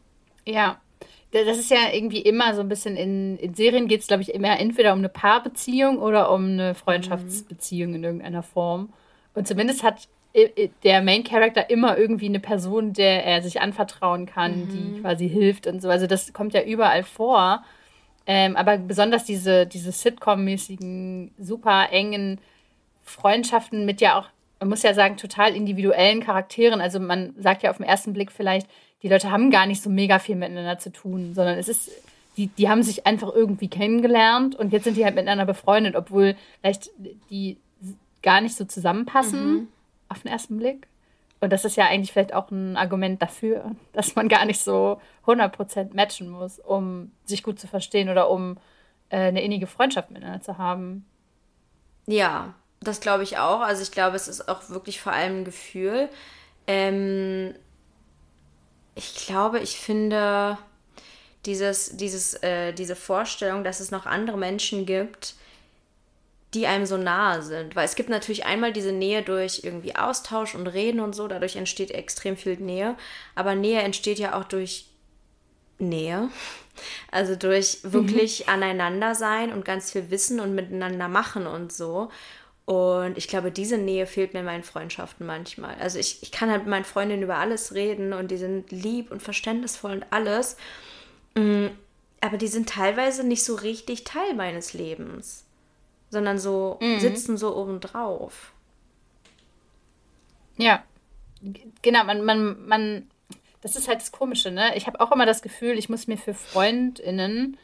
Ja. 0.47 0.81
Das 1.31 1.59
ist 1.59 1.71
ja 1.71 1.93
irgendwie 1.93 2.23
immer 2.23 2.55
so 2.55 2.63
ein 2.63 2.71
bisschen 2.71 2.97
in, 2.97 3.37
in 3.37 3.55
Serien 3.55 3.87
geht 3.87 4.01
es, 4.01 4.07
glaube 4.07 4.23
ich, 4.23 4.33
immer 4.33 4.59
entweder 4.59 4.95
um 4.95 5.01
eine 5.01 5.11
Paarbeziehung 5.11 5.99
oder 5.99 6.31
um 6.31 6.45
eine 6.47 6.75
Freundschaftsbeziehung 6.75 7.95
in 7.95 8.05
irgendeiner 8.05 8.43
Form. 8.43 8.95
Und 9.35 9.47
zumindest 9.47 9.83
hat 9.83 10.09
der 10.85 11.03
Main 11.03 11.25
Character 11.25 11.69
immer 11.71 11.99
irgendwie 11.99 12.27
eine 12.27 12.41
Person, 12.41 12.93
der 12.93 13.25
er 13.25 13.43
sich 13.43 13.61
anvertrauen 13.61 14.27
kann, 14.27 14.61
mhm. 14.61 14.69
die 14.69 15.01
quasi 15.01 15.29
hilft 15.29 15.67
und 15.67 15.81
so. 15.81 15.89
Also 15.89 16.07
das 16.07 16.33
kommt 16.33 16.55
ja 16.55 16.63
überall 16.63 17.03
vor. 17.03 17.63
Ähm, 18.31 18.57
aber 18.57 18.77
besonders 18.77 19.25
diese, 19.25 19.67
diese 19.67 19.91
Sitcom-mäßigen, 19.91 21.31
super 21.39 21.89
engen 21.91 22.39
Freundschaften 23.03 23.87
mit 23.87 24.03
ja 24.03 24.19
auch, 24.19 24.27
man 24.61 24.69
muss 24.69 24.83
ja 24.83 24.93
sagen, 24.93 25.17
total 25.17 25.57
individuellen 25.57 26.21
Charakteren. 26.23 26.83
Also 26.83 27.01
man 27.01 27.35
sagt 27.39 27.63
ja 27.63 27.71
auf 27.71 27.79
den 27.79 27.87
ersten 27.87 28.13
Blick 28.13 28.31
vielleicht, 28.31 28.69
die 29.03 29.09
Leute 29.09 29.31
haben 29.31 29.51
gar 29.51 29.65
nicht 29.67 29.83
so 29.83 29.89
mega 29.89 30.19
viel 30.19 30.37
miteinander 30.37 30.79
zu 30.79 30.93
tun, 30.93 31.33
sondern 31.35 31.59
es 31.59 31.69
ist, 31.69 31.91
die, 32.37 32.49
die 32.49 32.69
haben 32.69 32.83
sich 32.83 33.07
einfach 33.07 33.33
irgendwie 33.35 33.69
kennengelernt 33.69 34.55
und 34.55 34.75
jetzt 34.75 34.85
sind 34.85 34.99
die 34.99 35.07
halt 35.07 35.15
miteinander 35.15 35.47
befreundet, 35.47 35.97
obwohl 35.97 36.37
vielleicht 36.61 36.91
die 37.31 37.57
gar 38.23 38.43
nicht 38.43 38.57
so 38.57 38.67
zusammenpassen 38.67 39.53
mhm. 39.53 39.69
auf 40.11 40.21
den 40.21 40.31
ersten 40.31 40.59
Blick. 40.59 40.87
Und 41.41 41.53
das 41.53 41.65
ist 41.65 41.77
ja 41.77 41.87
eigentlich 41.87 42.13
vielleicht 42.13 42.35
auch 42.35 42.51
ein 42.51 42.77
Argument 42.77 43.23
dafür, 43.23 43.73
dass 43.93 44.15
man 44.17 44.29
gar 44.29 44.45
nicht 44.45 44.61
so 44.61 45.01
100% 45.27 45.95
matchen 45.95 46.29
muss, 46.29 46.59
um 46.59 47.13
sich 47.25 47.43
gut 47.43 47.59
zu 47.59 47.67
verstehen 47.67 48.09
oder 48.09 48.31
um 48.31 48.59
äh, 49.11 49.19
eine 49.19 49.43
innige 49.43 49.67
Freundschaft 49.67 50.11
miteinander 50.11 50.41
zu 50.41 50.59
haben. 50.59 51.07
Ja, 52.07 52.55
das 52.81 53.01
glaube 53.01 53.23
ich 53.23 53.39
auch. 53.39 53.61
Also 53.61 53.83
ich 53.83 53.93
glaube, 53.93 54.17
es 54.17 54.29
ist 54.29 54.49
auch 54.49 54.69
wirklich 54.71 55.01
vor 55.01 55.13
allem 55.13 55.41
ein 55.41 55.45
Gefühl. 55.45 56.09
Ähm, 56.67 57.55
ich 58.95 59.15
glaube, 59.15 59.61
ich 59.61 59.79
finde 59.79 60.59
dieses, 61.47 61.97
dieses, 61.97 62.35
äh, 62.43 62.73
diese 62.73 62.97
Vorstellung, 62.97 63.65
dass 63.65 63.81
es 63.81 63.91
noch 63.91 64.07
andere 64.07 64.37
Menschen 64.37 64.87
gibt, 64.87 65.35
die 66.55 66.67
einem 66.67 66.87
so 66.87 66.97
nahe 66.97 67.43
sind. 67.43 67.77
Weil 67.77 67.85
es 67.85 67.95
gibt 67.95 68.09
natürlich 68.09 68.47
einmal 68.47 68.73
diese 68.73 68.93
Nähe 68.93 69.23
durch 69.23 69.61
irgendwie 69.65 69.97
Austausch 69.97 70.55
und 70.55 70.67
Reden 70.67 71.01
und 71.01 71.15
so, 71.15 71.29
dadurch 71.29 71.57
entsteht 71.57 71.91
extrem 71.91 72.37
viel 72.37 72.57
Nähe. 72.57 72.97
Aber 73.35 73.55
Nähe 73.55 73.81
entsteht 73.81 74.19
ja 74.19 74.39
auch 74.39 74.45
durch 74.45 74.87
Nähe. 75.79 76.29
Also 77.11 77.35
durch 77.35 77.79
mhm. 77.83 77.93
wirklich 77.93 78.47
mhm. 78.47 78.53
aneinander 78.53 79.17
sein 79.17 79.53
und 79.53 79.65
ganz 79.65 79.91
viel 79.91 80.13
wissen 80.13 80.39
und 80.39 80.55
miteinander 80.55 81.09
machen 81.09 81.49
und 81.49 81.73
so. 81.73 82.09
Und 82.67 83.19
ich 83.19 83.27
glaube, 83.27 83.51
diese 83.51 83.79
Nähe 83.79 84.07
fehlt 84.07 84.33
mir 84.33 84.41
in 84.41 84.47
meinen 84.47 84.63
Freundschaften 84.63 85.27
manchmal. 85.27 85.75
Also 85.81 85.99
ich, 85.99 86.23
ich 86.23 86.31
kann 86.31 86.53
halt 86.53 86.61
mit 86.61 86.71
meinen 86.71 86.85
Freundinnen 86.85 87.25
über 87.25 87.39
alles 87.39 87.75
reden 87.75 88.13
und 88.13 88.31
die 88.31 88.37
sind 88.37 88.71
lieb 88.71 89.11
und 89.11 89.25
verständnisvoll 89.25 89.91
und 89.91 90.07
alles. 90.11 90.57
Mm, 91.35 91.67
aber 92.21 92.37
die 92.37 92.47
sind 92.47 92.69
teilweise 92.69 93.25
nicht 93.27 93.43
so 93.43 93.57
richtig 93.57 94.05
Teil 94.05 94.35
meines 94.35 94.73
Lebens. 94.73 95.48
Sondern 96.11 96.39
so 96.39 96.79
mhm. 96.81 97.01
sitzen 97.01 97.37
so 97.37 97.57
obendrauf. 97.57 98.53
Ja, 100.57 100.83
genau, 101.83 102.05
man, 102.05 102.25
man, 102.25 102.67
man, 102.67 103.11
das 103.61 103.77
ist 103.77 103.89
halt 103.89 104.01
das 104.01 104.13
Komische, 104.13 104.51
ne? 104.51 104.77
Ich 104.77 104.87
habe 104.87 105.01
auch 105.01 105.13
immer 105.13 105.27
das 105.27 105.43
Gefühl, 105.43 105.79
ich 105.79 105.89
muss 105.89 106.07
mir 106.07 106.19
für 106.19 106.35
FreundInnen 106.35 107.57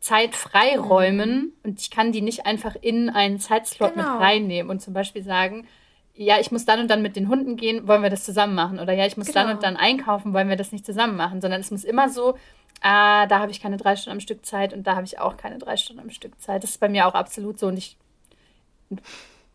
Zeit 0.00 0.34
freiräumen 0.34 1.30
mhm. 1.30 1.52
und 1.62 1.80
ich 1.80 1.90
kann 1.90 2.12
die 2.12 2.22
nicht 2.22 2.44
einfach 2.44 2.74
in 2.80 3.08
einen 3.08 3.38
Zeitslot 3.38 3.94
genau. 3.94 4.14
mit 4.14 4.20
reinnehmen 4.20 4.70
und 4.70 4.82
zum 4.82 4.94
Beispiel 4.94 5.22
sagen, 5.22 5.66
ja, 6.14 6.38
ich 6.40 6.50
muss 6.50 6.66
dann 6.66 6.80
und 6.80 6.88
dann 6.90 7.02
mit 7.02 7.16
den 7.16 7.28
Hunden 7.28 7.56
gehen, 7.56 7.88
wollen 7.88 8.02
wir 8.02 8.10
das 8.10 8.24
zusammen 8.24 8.54
machen? 8.54 8.80
Oder 8.80 8.92
ja, 8.92 9.06
ich 9.06 9.16
muss 9.16 9.28
genau. 9.28 9.46
dann 9.46 9.54
und 9.54 9.62
dann 9.62 9.76
einkaufen, 9.76 10.34
wollen 10.34 10.48
wir 10.48 10.56
das 10.56 10.72
nicht 10.72 10.84
zusammen 10.84 11.16
machen? 11.16 11.40
Sondern 11.40 11.60
es 11.60 11.70
muss 11.70 11.84
immer 11.84 12.10
so, 12.10 12.36
ah, 12.80 13.26
da 13.26 13.38
habe 13.38 13.50
ich 13.50 13.60
keine 13.60 13.76
drei 13.76 13.96
Stunden 13.96 14.16
am 14.16 14.20
Stück 14.20 14.44
Zeit 14.44 14.72
und 14.72 14.86
da 14.86 14.96
habe 14.96 15.04
ich 15.04 15.18
auch 15.18 15.36
keine 15.36 15.58
drei 15.58 15.76
Stunden 15.76 16.02
am 16.02 16.10
Stück 16.10 16.40
Zeit. 16.40 16.62
Das 16.62 16.70
ist 16.70 16.80
bei 16.80 16.88
mir 16.88 17.06
auch 17.06 17.14
absolut 17.14 17.58
so 17.58 17.68
und 17.68 17.76
ich 17.76 17.96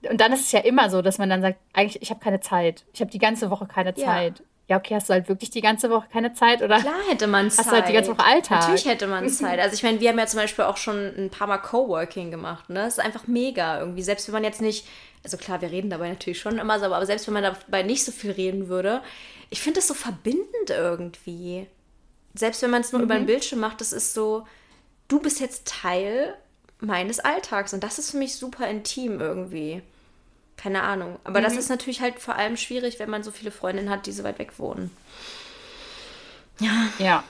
und 0.10 0.22
dann 0.22 0.32
ist 0.34 0.42
es 0.42 0.52
ja 0.52 0.60
immer 0.60 0.90
so, 0.90 1.02
dass 1.02 1.18
man 1.18 1.30
dann 1.30 1.42
sagt, 1.42 1.60
eigentlich, 1.74 2.02
ich 2.02 2.10
habe 2.10 2.20
keine 2.20 2.40
Zeit. 2.40 2.86
Ich 2.94 3.02
habe 3.02 3.12
die 3.12 3.20
ganze 3.20 3.50
Woche 3.50 3.66
keine 3.66 3.94
ja. 3.96 4.06
Zeit. 4.06 4.44
Ja, 4.68 4.78
okay, 4.78 4.96
hast 4.96 5.08
du 5.08 5.14
halt 5.14 5.30
wirklich 5.30 5.50
die 5.50 5.62
ganze 5.62 5.90
Woche 5.90 6.08
keine 6.12 6.34
Zeit 6.34 6.62
oder? 6.62 6.80
Klar 6.80 7.00
hätte 7.10 7.28
man 7.28 7.50
Zeit. 7.50 7.60
Hast 7.60 7.72
du 7.72 7.76
halt 7.76 7.88
die 7.88 7.94
ganze 7.94 8.12
Woche 8.12 8.26
Alltag. 8.26 8.60
Natürlich 8.60 8.86
hätte 8.86 9.08
man 9.08 9.30
Zeit. 9.30 9.60
Also 9.60 9.76
ich 9.76 9.84
meine, 9.84 10.02
wir 10.02 10.10
haben 10.10 10.20
ja 10.20 10.26
zum 10.26 10.42
Beispiel 10.42 10.66
auch 10.66 10.76
schon 10.76 11.14
ein 11.18 11.30
paar 11.30 11.48
Mal 11.48 11.60
Coworking 11.60 12.32
gemacht. 12.32 12.70
Ne, 12.70 12.82
das 12.82 12.98
ist 12.98 13.04
einfach 13.04 13.28
mega 13.28 13.80
irgendwie. 13.80 14.04
Selbst 14.04 14.28
wenn 14.28 14.34
man 14.34 14.44
jetzt 14.44 14.62
nicht, 14.62 14.86
also 15.24 15.38
klar, 15.38 15.62
wir 15.62 15.72
reden 15.72 15.90
dabei 15.90 16.10
natürlich 16.10 16.40
schon 16.40 16.58
immer 16.58 16.80
so, 16.80 16.86
aber 16.86 17.06
selbst 17.06 17.28
wenn 17.28 17.34
man 17.34 17.44
dabei 17.44 17.84
nicht 17.84 18.04
so 18.04 18.12
viel 18.12 18.32
reden 18.32 18.68
würde, 18.68 19.02
ich 19.50 19.62
finde 19.62 19.80
das 19.80 19.88
so 19.88 19.94
verbindend 19.94 20.70
irgendwie. 20.70 21.68
Selbst 22.38 22.62
wenn 22.62 22.70
man 22.70 22.82
es 22.82 22.92
nur 22.92 23.00
mhm. 23.00 23.06
über 23.06 23.16
einen 23.16 23.26
Bildschirm 23.26 23.60
macht, 23.60 23.82
das 23.82 23.94
ist 23.94 24.14
so, 24.14 24.46
du 25.08 25.20
bist 25.20 25.40
jetzt 25.40 25.68
Teil 25.68 26.36
meines 26.80 27.20
Alltags 27.20 27.74
und 27.74 27.84
das 27.84 28.00
ist 28.00 28.12
für 28.12 28.18
mich 28.18 28.36
super 28.36 28.68
intim 28.68 29.20
irgendwie. 29.20 29.82
Keine 30.56 30.84
Ahnung. 30.84 31.20
Aber 31.24 31.40
mhm. 31.40 31.44
das 31.44 31.56
ist 31.56 31.70
natürlich 31.70 32.02
halt 32.02 32.20
vor 32.20 32.36
allem 32.36 32.58
schwierig, 32.58 33.00
wenn 33.00 33.10
man 33.10 33.24
so 33.24 33.32
viele 33.32 33.52
Freundinnen 33.52 33.90
hat, 33.90 34.06
die 34.06 34.12
so 34.12 34.24
weit 34.24 34.40
weg 34.40 34.58
wohnen. 34.58 34.92
Ja. 36.60 36.88
Ja. 37.00 37.24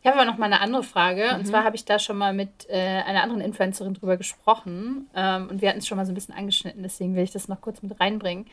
Ich 0.00 0.06
habe 0.06 0.20
aber 0.20 0.30
noch 0.30 0.36
mal 0.36 0.46
eine 0.46 0.60
andere 0.60 0.82
Frage. 0.82 1.30
Mhm. 1.32 1.40
Und 1.40 1.46
zwar 1.46 1.64
habe 1.64 1.76
ich 1.76 1.84
da 1.84 1.98
schon 1.98 2.18
mal 2.18 2.34
mit 2.34 2.68
äh, 2.68 2.76
einer 2.76 3.22
anderen 3.22 3.40
Influencerin 3.40 3.94
drüber 3.94 4.16
gesprochen. 4.16 5.08
Ähm, 5.14 5.48
und 5.48 5.62
wir 5.62 5.68
hatten 5.68 5.78
es 5.78 5.86
schon 5.86 5.96
mal 5.96 6.04
so 6.04 6.12
ein 6.12 6.14
bisschen 6.14 6.34
angeschnitten. 6.34 6.82
Deswegen 6.82 7.14
will 7.14 7.24
ich 7.24 7.30
das 7.30 7.48
noch 7.48 7.60
kurz 7.60 7.82
mit 7.82 7.98
reinbringen. 7.98 8.46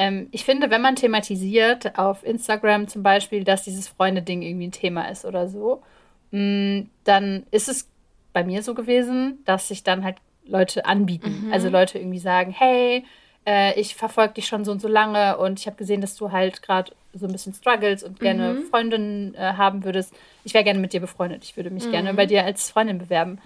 Ähm, 0.00 0.28
ich 0.30 0.46
finde, 0.46 0.70
wenn 0.70 0.80
man 0.80 0.96
thematisiert 0.96 1.98
auf 1.98 2.24
Instagram 2.24 2.88
zum 2.88 3.02
Beispiel, 3.02 3.44
dass 3.44 3.64
dieses 3.64 3.86
Freunde-Ding 3.86 4.40
irgendwie 4.40 4.68
ein 4.68 4.72
Thema 4.72 5.10
ist 5.10 5.26
oder 5.26 5.46
so, 5.46 5.82
mh, 6.30 6.40
mm, 6.40 6.90
dann 7.04 7.42
ist 7.50 7.68
es 7.68 7.86
bei 8.32 8.42
mir 8.42 8.62
so 8.62 8.72
gewesen, 8.72 9.40
dass 9.44 9.68
sich 9.68 9.84
dann 9.84 10.02
halt 10.02 10.16
Leute 10.46 10.86
anbieten. 10.86 11.44
Mhm. 11.44 11.52
Also 11.52 11.68
Leute 11.68 11.98
irgendwie 11.98 12.18
sagen, 12.18 12.50
hey, 12.50 13.04
äh, 13.46 13.78
ich 13.78 13.94
verfolge 13.94 14.34
dich 14.34 14.46
schon 14.46 14.64
so 14.64 14.72
und 14.72 14.80
so 14.80 14.88
lange 14.88 15.36
und 15.36 15.60
ich 15.60 15.66
habe 15.66 15.76
gesehen, 15.76 16.00
dass 16.00 16.16
du 16.16 16.32
halt 16.32 16.62
gerade 16.62 16.92
so 17.12 17.26
ein 17.26 17.32
bisschen 17.32 17.52
struggles 17.52 18.02
und 18.02 18.20
gerne 18.20 18.54
mhm. 18.54 18.62
Freundinnen 18.70 19.34
äh, 19.34 19.52
haben 19.58 19.84
würdest. 19.84 20.14
Ich 20.44 20.54
wäre 20.54 20.64
gerne 20.64 20.80
mit 20.80 20.94
dir 20.94 21.00
befreundet. 21.00 21.44
Ich 21.44 21.58
würde 21.58 21.68
mich 21.68 21.84
mhm. 21.84 21.90
gerne 21.90 22.14
bei 22.14 22.24
dir 22.24 22.42
als 22.42 22.70
Freundin 22.70 22.96
bewerben. 22.96 23.38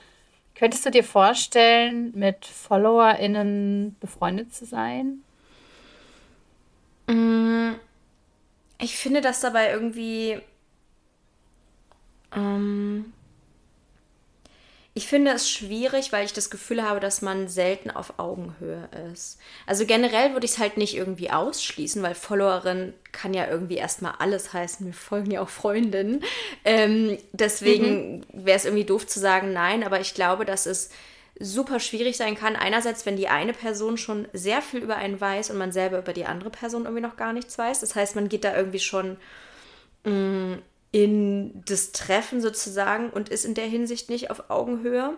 Könntest 0.55 0.87
du 0.87 0.91
dir 0.93 1.03
vorstellen, 1.03 2.13
mit 2.15 2.47
FollowerInnen 2.47 3.97
befreundet 3.99 4.55
zu 4.55 4.67
sein? 4.67 5.24
Mm, 7.07 7.73
ich 8.79 8.97
finde 8.97 9.21
das 9.21 9.41
dabei 9.41 9.71
irgendwie. 9.71 10.41
Ähm, 12.35 13.13
ich 14.97 15.09
finde 15.09 15.33
es 15.33 15.51
schwierig, 15.51 16.13
weil 16.13 16.25
ich 16.25 16.33
das 16.33 16.51
Gefühl 16.51 16.85
habe, 16.85 17.01
dass 17.01 17.21
man 17.21 17.49
selten 17.49 17.91
auf 17.91 18.21
Augenhöhe 18.21 18.89
ist. 19.13 19.41
Also 19.67 19.87
generell 19.87 20.35
würde 20.35 20.47
ich 20.47 20.53
es 20.53 20.59
halt 20.59 20.77
nicht 20.77 20.95
irgendwie 20.97 21.33
ausschließen, 21.33 22.01
weil 22.01 22.15
Followerin 22.15 22.95
kann 23.11 23.35
ja 23.35 23.49
irgendwie 23.49 23.75
erstmal 23.75 24.15
alles 24.21 24.53
heißen. 24.53 24.87
Wir 24.87 24.95
folgen 24.95 25.33
ja 25.33 25.43
auch 25.43 25.49
Freundinnen. 25.49 26.23
Ähm, 26.65 27.19
deswegen 27.33 28.19
mhm. 28.19 28.25
wäre 28.47 28.57
es 28.57 28.67
irgendwie 28.67 28.85
doof 28.85 29.05
zu 29.09 29.19
sagen 29.19 29.53
nein, 29.53 29.83
aber 29.83 29.99
ich 30.01 30.15
glaube, 30.15 30.45
dass 30.45 30.65
es 30.65 30.91
super 31.41 31.81
schwierig 31.81 32.17
sein 32.17 32.37
kann. 32.37 32.57
Einerseits, 32.57 33.07
wenn 33.07 33.17
die 33.17 33.29
eine 33.29 33.53
Person 33.53 33.97
schon 33.97 34.29
sehr 34.33 34.63
viel 34.63 34.81
über 34.81 34.97
einen 34.97 35.21
weiß 35.21 35.51
und 35.51 35.59
man 35.59 35.73
selber 35.73 35.99
über 35.99 36.13
die 36.13 36.27
andere 36.27 36.51
Person 36.51 36.85
irgendwie 36.85 37.03
noch 37.03 37.17
gar 37.17 37.33
nichts 37.33 37.59
weiß. 37.59 37.81
Das 37.81 37.95
heißt, 37.95 38.15
man 38.15 38.29
geht 38.29 38.45
da 38.45 38.57
irgendwie 38.57 38.79
schon 38.79 39.17
mh, 40.05 40.13
mm, 40.13 40.63
in 40.93 41.65
das 41.65 41.91
Treffen 41.91 42.41
sozusagen 42.41 43.11
und 43.11 43.29
ist 43.29 43.45
in 43.45 43.55
der 43.55 43.67
Hinsicht 43.67 44.11
nicht 44.11 44.31
auf 44.31 44.49
Augenhöhe. 44.49 45.17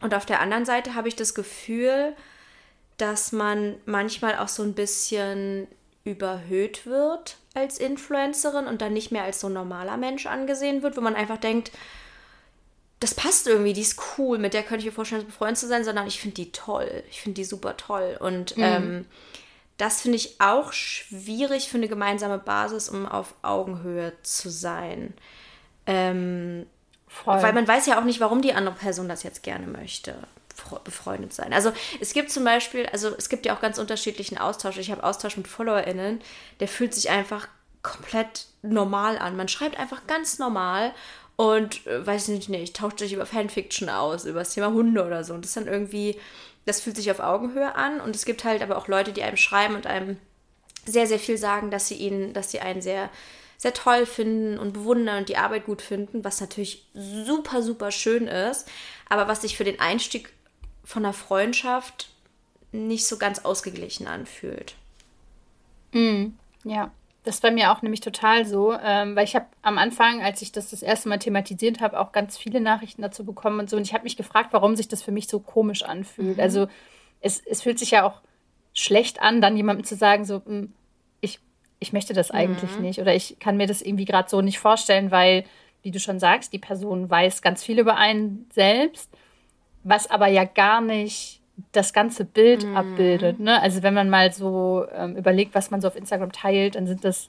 Und 0.00 0.14
auf 0.14 0.24
der 0.24 0.40
anderen 0.40 0.64
Seite 0.64 0.94
habe 0.94 1.08
ich 1.08 1.16
das 1.16 1.34
Gefühl, 1.34 2.14
dass 2.96 3.32
man 3.32 3.74
manchmal 3.86 4.38
auch 4.38 4.48
so 4.48 4.62
ein 4.62 4.74
bisschen 4.74 5.66
überhöht 6.04 6.86
wird 6.86 7.38
als 7.54 7.78
Influencerin 7.78 8.66
und 8.66 8.82
dann 8.82 8.92
nicht 8.92 9.10
mehr 9.10 9.24
als 9.24 9.40
so 9.40 9.48
ein 9.48 9.54
normaler 9.54 9.96
Mensch 9.96 10.26
angesehen 10.26 10.82
wird, 10.82 10.96
wo 10.96 11.00
man 11.00 11.16
einfach 11.16 11.38
denkt, 11.38 11.72
das 13.04 13.14
passt 13.14 13.46
irgendwie, 13.46 13.74
die 13.74 13.82
ist 13.82 14.00
cool, 14.16 14.38
mit 14.38 14.54
der 14.54 14.62
könnte 14.62 14.78
ich 14.78 14.86
mir 14.86 14.92
vorstellen, 14.92 15.26
befreundet 15.26 15.58
zu 15.58 15.68
sein, 15.68 15.84
sondern 15.84 16.06
ich 16.06 16.18
finde 16.18 16.36
die 16.36 16.52
toll. 16.52 17.04
Ich 17.10 17.20
finde 17.20 17.34
die 17.34 17.44
super 17.44 17.76
toll. 17.76 18.16
Und 18.18 18.56
mhm. 18.56 18.62
ähm, 18.62 19.06
das 19.76 20.00
finde 20.00 20.16
ich 20.16 20.40
auch 20.40 20.72
schwierig 20.72 21.68
für 21.68 21.76
eine 21.76 21.88
gemeinsame 21.88 22.38
Basis, 22.38 22.88
um 22.88 23.04
auf 23.04 23.34
Augenhöhe 23.42 24.14
zu 24.22 24.48
sein. 24.48 25.12
Ähm, 25.86 26.64
weil 27.26 27.52
man 27.52 27.68
weiß 27.68 27.84
ja 27.84 28.00
auch 28.00 28.04
nicht, 28.04 28.20
warum 28.20 28.40
die 28.40 28.54
andere 28.54 28.74
Person 28.74 29.06
das 29.06 29.22
jetzt 29.22 29.42
gerne 29.42 29.66
möchte, 29.66 30.16
befreundet 30.84 31.34
sein. 31.34 31.52
Also 31.52 31.72
es 32.00 32.14
gibt 32.14 32.30
zum 32.30 32.44
Beispiel, 32.44 32.86
also 32.86 33.14
es 33.18 33.28
gibt 33.28 33.44
ja 33.44 33.54
auch 33.54 33.60
ganz 33.60 33.76
unterschiedlichen 33.76 34.38
Austausch. 34.38 34.78
Ich 34.78 34.90
habe 34.90 35.04
Austausch 35.04 35.36
mit 35.36 35.46
FollowerInnen, 35.46 36.22
der 36.60 36.68
fühlt 36.68 36.94
sich 36.94 37.10
einfach 37.10 37.48
komplett 37.82 38.46
normal 38.62 39.18
an. 39.18 39.36
Man 39.36 39.48
schreibt 39.48 39.78
einfach 39.78 40.06
ganz 40.06 40.38
normal 40.38 40.94
und 41.36 41.86
äh, 41.86 42.06
weiß 42.06 42.28
nicht, 42.28 42.48
nicht, 42.48 42.76
tauscht 42.76 42.98
sich 42.98 43.12
über 43.12 43.26
Fanfiction 43.26 43.88
aus, 43.88 44.24
über 44.24 44.40
das 44.40 44.54
Thema 44.54 44.72
Hunde 44.72 45.04
oder 45.04 45.24
so. 45.24 45.34
Und 45.34 45.44
das 45.44 45.50
ist 45.50 45.56
dann 45.56 45.66
irgendwie 45.66 46.18
das 46.66 46.80
fühlt 46.80 46.96
sich 46.96 47.10
auf 47.10 47.20
Augenhöhe 47.20 47.74
an 47.74 48.00
und 48.00 48.16
es 48.16 48.24
gibt 48.24 48.44
halt 48.44 48.62
aber 48.62 48.76
auch 48.76 48.88
Leute, 48.88 49.12
die 49.12 49.22
einem 49.22 49.36
schreiben 49.36 49.74
und 49.74 49.86
einem 49.86 50.16
sehr, 50.86 51.06
sehr 51.06 51.18
viel 51.18 51.38
sagen, 51.38 51.70
dass 51.70 51.88
sie 51.88 51.96
ihn, 51.96 52.32
dass 52.32 52.50
sie 52.50 52.60
einen 52.60 52.82
sehr, 52.82 53.10
sehr 53.56 53.74
toll 53.74 54.06
finden 54.06 54.58
und 54.58 54.72
bewundern 54.72 55.18
und 55.18 55.28
die 55.28 55.36
Arbeit 55.36 55.66
gut 55.66 55.82
finden, 55.82 56.24
was 56.24 56.40
natürlich 56.40 56.86
super, 56.94 57.62
super 57.62 57.90
schön 57.90 58.26
ist, 58.26 58.68
aber 59.08 59.28
was 59.28 59.42
sich 59.42 59.56
für 59.56 59.64
den 59.64 59.80
Einstieg 59.80 60.32
von 60.84 61.04
einer 61.04 61.14
Freundschaft 61.14 62.08
nicht 62.72 63.06
so 63.06 63.18
ganz 63.18 63.40
ausgeglichen 63.40 64.06
anfühlt. 64.06 64.74
Mm, 65.92 66.28
ja. 66.64 66.90
Das 67.24 67.36
ist 67.36 67.40
bei 67.40 67.50
mir 67.50 67.72
auch 67.72 67.80
nämlich 67.80 68.00
total 68.00 68.44
so, 68.44 68.74
ähm, 68.74 69.16
weil 69.16 69.24
ich 69.24 69.34
habe 69.34 69.46
am 69.62 69.78
Anfang, 69.78 70.22
als 70.22 70.42
ich 70.42 70.52
das 70.52 70.70
das 70.70 70.82
erste 70.82 71.08
Mal 71.08 71.18
thematisiert 71.18 71.80
habe, 71.80 71.98
auch 71.98 72.12
ganz 72.12 72.36
viele 72.36 72.60
Nachrichten 72.60 73.00
dazu 73.00 73.24
bekommen 73.24 73.60
und 73.60 73.70
so. 73.70 73.78
Und 73.78 73.82
ich 73.82 73.94
habe 73.94 74.04
mich 74.04 74.18
gefragt, 74.18 74.50
warum 74.52 74.76
sich 74.76 74.88
das 74.88 75.02
für 75.02 75.10
mich 75.10 75.26
so 75.26 75.40
komisch 75.40 75.82
anfühlt. 75.84 76.36
Mhm. 76.36 76.42
Also 76.42 76.68
es, 77.20 77.40
es 77.40 77.62
fühlt 77.62 77.78
sich 77.78 77.92
ja 77.92 78.04
auch 78.04 78.20
schlecht 78.74 79.22
an, 79.22 79.40
dann 79.40 79.56
jemandem 79.56 79.84
zu 79.84 79.96
sagen, 79.96 80.26
so, 80.26 80.42
hm, 80.44 80.74
ich, 81.22 81.40
ich 81.78 81.94
möchte 81.94 82.12
das 82.12 82.30
eigentlich 82.30 82.76
mhm. 82.76 82.82
nicht 82.82 83.00
oder 83.00 83.14
ich 83.14 83.38
kann 83.38 83.56
mir 83.56 83.66
das 83.66 83.80
irgendwie 83.80 84.04
gerade 84.04 84.28
so 84.28 84.42
nicht 84.42 84.58
vorstellen, 84.58 85.10
weil, 85.10 85.44
wie 85.82 85.90
du 85.92 86.00
schon 86.00 86.20
sagst, 86.20 86.52
die 86.52 86.58
Person 86.58 87.08
weiß 87.08 87.40
ganz 87.40 87.64
viel 87.64 87.78
über 87.78 87.96
einen 87.96 88.46
selbst, 88.52 89.10
was 89.82 90.10
aber 90.10 90.26
ja 90.26 90.44
gar 90.44 90.82
nicht 90.82 91.40
das 91.72 91.92
ganze 91.92 92.24
Bild 92.24 92.64
mhm. 92.64 92.76
abbildet. 92.76 93.40
Ne? 93.40 93.60
Also 93.60 93.82
wenn 93.82 93.94
man 93.94 94.10
mal 94.10 94.32
so 94.32 94.86
ähm, 94.92 95.16
überlegt, 95.16 95.54
was 95.54 95.70
man 95.70 95.80
so 95.80 95.88
auf 95.88 95.96
Instagram 95.96 96.32
teilt, 96.32 96.74
dann 96.74 96.86
sind 96.86 97.04
das 97.04 97.28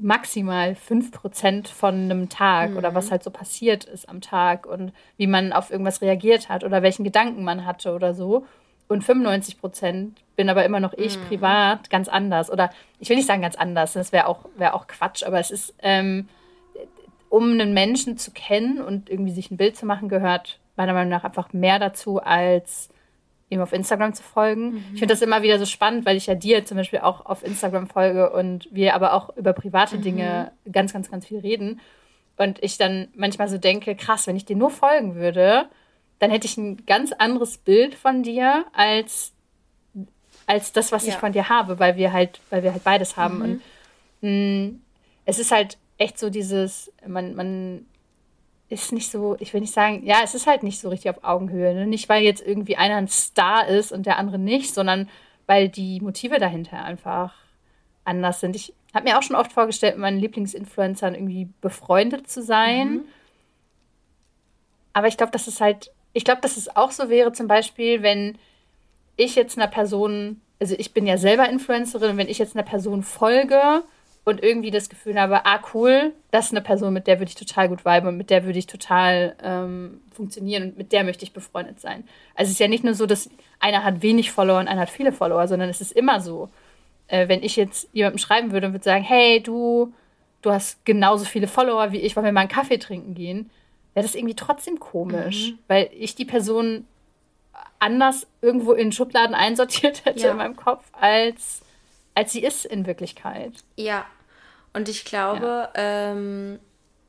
maximal 0.00 0.72
5% 0.72 1.68
von 1.68 1.94
einem 1.94 2.28
Tag 2.28 2.70
mhm. 2.70 2.76
oder 2.76 2.94
was 2.94 3.10
halt 3.10 3.22
so 3.22 3.30
passiert 3.30 3.84
ist 3.84 4.08
am 4.08 4.20
Tag 4.20 4.66
und 4.66 4.92
wie 5.16 5.26
man 5.26 5.52
auf 5.52 5.70
irgendwas 5.70 6.02
reagiert 6.02 6.50
hat 6.50 6.62
oder 6.62 6.82
welchen 6.82 7.04
Gedanken 7.04 7.42
man 7.42 7.64
hatte 7.64 7.94
oder 7.94 8.12
so. 8.12 8.44
Und 8.88 9.02
95% 9.02 10.10
bin 10.36 10.50
aber 10.50 10.66
immer 10.66 10.80
noch 10.80 10.92
ich 10.92 11.18
mhm. 11.18 11.24
privat 11.24 11.88
ganz 11.88 12.08
anders. 12.08 12.50
Oder 12.50 12.68
ich 12.98 13.08
will 13.08 13.16
nicht 13.16 13.26
sagen 13.26 13.40
ganz 13.40 13.56
anders, 13.56 13.94
das 13.94 14.12
wäre 14.12 14.26
auch, 14.26 14.44
wär 14.56 14.74
auch 14.74 14.86
Quatsch, 14.86 15.22
aber 15.24 15.38
es 15.38 15.50
ist, 15.50 15.74
ähm, 15.78 16.28
um 17.30 17.52
einen 17.52 17.72
Menschen 17.72 18.18
zu 18.18 18.32
kennen 18.32 18.82
und 18.82 19.08
irgendwie 19.08 19.32
sich 19.32 19.50
ein 19.50 19.56
Bild 19.56 19.76
zu 19.78 19.86
machen, 19.86 20.10
gehört 20.10 20.58
meiner 20.76 20.92
Meinung 20.92 21.10
nach 21.10 21.24
einfach 21.24 21.54
mehr 21.54 21.78
dazu 21.78 22.20
als 22.20 22.90
ihm 23.52 23.60
auf 23.60 23.72
Instagram 23.72 24.14
zu 24.14 24.22
folgen. 24.22 24.72
Mhm. 24.72 24.84
Ich 24.94 24.98
finde 25.00 25.14
das 25.14 25.22
immer 25.22 25.42
wieder 25.42 25.58
so 25.58 25.66
spannend, 25.66 26.06
weil 26.06 26.16
ich 26.16 26.26
ja 26.26 26.34
dir 26.34 26.64
zum 26.64 26.76
Beispiel 26.76 27.00
auch 27.00 27.26
auf 27.26 27.44
Instagram 27.44 27.86
folge 27.86 28.30
und 28.30 28.68
wir 28.72 28.94
aber 28.94 29.12
auch 29.12 29.36
über 29.36 29.52
private 29.52 29.98
mhm. 29.98 30.02
Dinge 30.02 30.52
ganz, 30.70 30.92
ganz, 30.92 31.10
ganz 31.10 31.26
viel 31.26 31.38
reden. 31.38 31.80
Und 32.36 32.62
ich 32.62 32.78
dann 32.78 33.08
manchmal 33.14 33.48
so 33.48 33.58
denke, 33.58 33.94
krass, 33.94 34.26
wenn 34.26 34.36
ich 34.36 34.44
dir 34.44 34.56
nur 34.56 34.70
folgen 34.70 35.14
würde, 35.14 35.66
dann 36.18 36.30
hätte 36.30 36.46
ich 36.46 36.56
ein 36.56 36.84
ganz 36.86 37.12
anderes 37.12 37.58
Bild 37.58 37.94
von 37.94 38.22
dir 38.22 38.64
als, 38.72 39.32
als 40.46 40.72
das, 40.72 40.92
was 40.92 41.06
ja. 41.06 41.12
ich 41.12 41.18
von 41.18 41.32
dir 41.32 41.48
habe, 41.48 41.78
weil 41.78 41.96
wir 41.96 42.12
halt, 42.12 42.40
weil 42.50 42.62
wir 42.62 42.72
halt 42.72 42.84
beides 42.84 43.16
haben. 43.16 43.36
Mhm. 43.36 43.42
Und 43.42 43.62
mh, 44.22 44.30
mm, 44.30 44.80
es 45.24 45.38
ist 45.38 45.52
halt 45.52 45.78
echt 45.98 46.18
so 46.18 46.30
dieses, 46.30 46.90
man, 47.06 47.34
man 47.34 47.86
ist 48.72 48.90
nicht 48.90 49.10
so, 49.10 49.36
ich 49.38 49.52
will 49.52 49.60
nicht 49.60 49.74
sagen, 49.74 50.04
ja, 50.04 50.20
es 50.24 50.34
ist 50.34 50.46
halt 50.46 50.62
nicht 50.62 50.80
so 50.80 50.88
richtig 50.88 51.10
auf 51.10 51.22
Augenhöhe. 51.22 51.74
Ne? 51.74 51.86
Nicht, 51.86 52.08
weil 52.08 52.22
jetzt 52.22 52.44
irgendwie 52.44 52.76
einer 52.76 52.96
ein 52.96 53.08
Star 53.08 53.68
ist 53.68 53.92
und 53.92 54.06
der 54.06 54.16
andere 54.16 54.38
nicht, 54.38 54.72
sondern 54.72 55.08
weil 55.46 55.68
die 55.68 56.00
Motive 56.00 56.38
dahinter 56.38 56.82
einfach 56.82 57.34
anders 58.04 58.40
sind. 58.40 58.56
Ich 58.56 58.72
habe 58.94 59.08
mir 59.08 59.18
auch 59.18 59.22
schon 59.22 59.36
oft 59.36 59.52
vorgestellt, 59.52 59.94
mit 59.94 60.00
meinen 60.02 60.20
Lieblingsinfluencern 60.20 61.14
irgendwie 61.14 61.48
befreundet 61.60 62.30
zu 62.30 62.42
sein. 62.42 62.90
Mhm. 62.90 63.04
Aber 64.94 65.06
ich 65.06 65.18
glaube, 65.18 65.32
dass 65.32 65.46
es 65.46 65.60
halt, 65.60 65.90
ich 66.14 66.24
glaube, 66.24 66.40
dass 66.40 66.56
es 66.56 66.74
auch 66.74 66.90
so 66.90 67.10
wäre, 67.10 67.32
zum 67.32 67.48
Beispiel, 67.48 68.02
wenn 68.02 68.38
ich 69.16 69.34
jetzt 69.34 69.58
einer 69.58 69.68
Person, 69.68 70.40
also 70.58 70.74
ich 70.78 70.94
bin 70.94 71.06
ja 71.06 71.18
selber 71.18 71.48
Influencerin, 71.48 72.16
wenn 72.16 72.28
ich 72.28 72.38
jetzt 72.38 72.56
einer 72.56 72.64
Person 72.64 73.02
folge 73.02 73.82
und 74.24 74.42
irgendwie 74.42 74.70
das 74.70 74.88
Gefühl 74.88 75.20
habe, 75.20 75.46
ah 75.46 75.60
cool, 75.74 76.12
das 76.30 76.46
ist 76.46 76.50
eine 76.52 76.60
Person, 76.60 76.92
mit 76.92 77.06
der 77.06 77.18
würde 77.18 77.30
ich 77.30 77.34
total 77.34 77.68
gut 77.68 77.84
viben 77.84 78.06
und 78.06 78.16
mit 78.16 78.30
der 78.30 78.44
würde 78.44 78.58
ich 78.58 78.66
total 78.66 79.34
ähm, 79.42 80.00
funktionieren 80.12 80.62
und 80.64 80.78
mit 80.78 80.92
der 80.92 81.02
möchte 81.02 81.24
ich 81.24 81.32
befreundet 81.32 81.80
sein. 81.80 82.04
Also 82.34 82.48
es 82.48 82.52
ist 82.52 82.60
ja 82.60 82.68
nicht 82.68 82.84
nur 82.84 82.94
so, 82.94 83.06
dass 83.06 83.30
einer 83.58 83.82
hat 83.82 84.02
wenig 84.02 84.30
Follower 84.30 84.60
und 84.60 84.68
einer 84.68 84.82
hat 84.82 84.90
viele 84.90 85.12
Follower, 85.12 85.48
sondern 85.48 85.68
es 85.68 85.80
ist 85.80 85.92
immer 85.92 86.20
so, 86.20 86.50
äh, 87.08 87.26
wenn 87.26 87.42
ich 87.42 87.56
jetzt 87.56 87.88
jemandem 87.92 88.18
schreiben 88.18 88.52
würde 88.52 88.68
und 88.68 88.74
würde 88.74 88.84
sagen, 88.84 89.02
hey 89.02 89.42
du, 89.42 89.92
du 90.42 90.52
hast 90.52 90.84
genauso 90.84 91.24
viele 91.24 91.48
Follower 91.48 91.90
wie 91.90 92.00
ich, 92.00 92.14
wollen 92.14 92.26
wir 92.26 92.32
mal 92.32 92.40
einen 92.40 92.48
Kaffee 92.48 92.78
trinken 92.78 93.14
gehen, 93.14 93.50
wäre 93.94 94.06
das 94.06 94.14
irgendwie 94.14 94.36
trotzdem 94.36 94.78
komisch, 94.78 95.50
mhm. 95.50 95.58
weil 95.66 95.90
ich 95.92 96.14
die 96.14 96.24
Person 96.24 96.86
anders 97.80 98.28
irgendwo 98.40 98.72
in 98.72 98.92
Schubladen 98.92 99.34
einsortiert 99.34 100.04
hätte 100.04 100.20
ja. 100.20 100.30
in 100.30 100.36
meinem 100.36 100.56
Kopf, 100.56 100.84
als, 100.92 101.61
als 102.14 102.32
sie 102.32 102.42
ist 102.42 102.64
in 102.64 102.86
Wirklichkeit. 102.86 103.52
Ja, 103.76 104.04
und 104.72 104.88
ich 104.88 105.04
glaube, 105.04 105.68
ja. 105.74 106.12
ähm, 106.12 106.58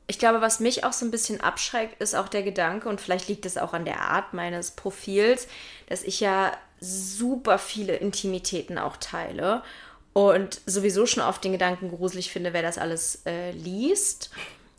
ich 0.08 0.20
glaube, 0.20 0.42
was 0.42 0.60
mich 0.60 0.84
auch 0.84 0.94
so 0.94 1.06
ein 1.06 1.12
bisschen 1.12 1.42
abschreckt, 1.42 2.02
ist 2.02 2.16
auch 2.16 2.28
der 2.28 2.44
Gedanke, 2.44 2.90
und 2.90 3.02
vielleicht 3.02 3.28
liegt 3.28 3.46
es 3.46 3.58
auch 3.58 3.74
an 3.74 3.86
der 3.86 4.02
Art 4.02 4.34
meines 4.34 4.72
Profils, 4.72 5.48
dass 5.88 6.04
ich 6.04 6.20
ja 6.20 6.52
super 6.80 7.58
viele 7.58 7.96
Intimitäten 7.96 8.78
auch 8.78 8.98
teile 8.98 9.64
und 10.12 10.62
sowieso 10.66 11.06
schon 11.06 11.24
oft 11.24 11.44
den 11.44 11.54
Gedanken 11.54 11.90
gruselig 11.90 12.32
finde, 12.32 12.54
wer 12.54 12.62
das 12.62 12.78
alles 12.78 13.22
äh, 13.26 13.52
liest. 13.52 14.30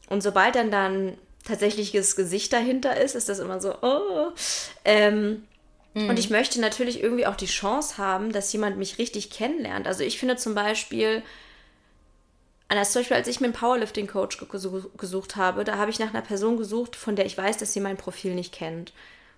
Und 0.09 0.23
sobald 0.23 0.55
dann 0.55 0.71
dann 0.71 1.19
tatsächliches 1.47 2.17
Gesicht 2.17 2.53
dahinter 2.53 2.97
ist, 2.97 3.15
ist 3.15 3.29
das 3.29 3.39
immer 3.39 3.61
so, 3.61 3.75
oh. 3.83 4.31
Ähm, 4.85 5.45
mhm. 5.95 6.11
Und 6.11 6.19
ich 6.19 6.31
möchte 6.31 6.61
natürlich 6.61 7.03
irgendwie 7.03 7.27
auch 7.27 7.37
die 7.37 7.47
Chance 7.47 7.99
haben, 7.99 8.33
dass 8.33 8.53
jemand 8.53 8.77
mich 8.77 8.99
richtig 8.99 9.31
kennenlernt. 9.31 9.87
Also 9.87 10.03
ich 10.03 10.19
finde 10.19 10.37
zum 10.37 10.55
Beispiel, 10.55 11.23
als 12.69 12.93
zum 12.93 13.01
Beispiel, 13.01 13.17
als 13.17 13.29
ich 13.29 13.41
mir 13.41 13.47
einen 13.47 13.55
Powerlifting-Coach 13.55 14.39
gesucht 14.97 15.37
habe, 15.37 15.65
da 15.65 15.77
habe 15.77 15.91
ich 15.91 15.99
nach 15.99 16.11
einer 16.11 16.23
Person 16.23 16.57
gesucht, 16.57 16.97
von 16.97 17.17
der 17.17 17.27
ich 17.27 17.39
weiß, 17.39 17.57
dass 17.59 17.73
sie 17.73 17.81
mein 17.81 17.97
Profil 17.97 18.35
nicht 18.35 18.53
kennt. 18.53 18.93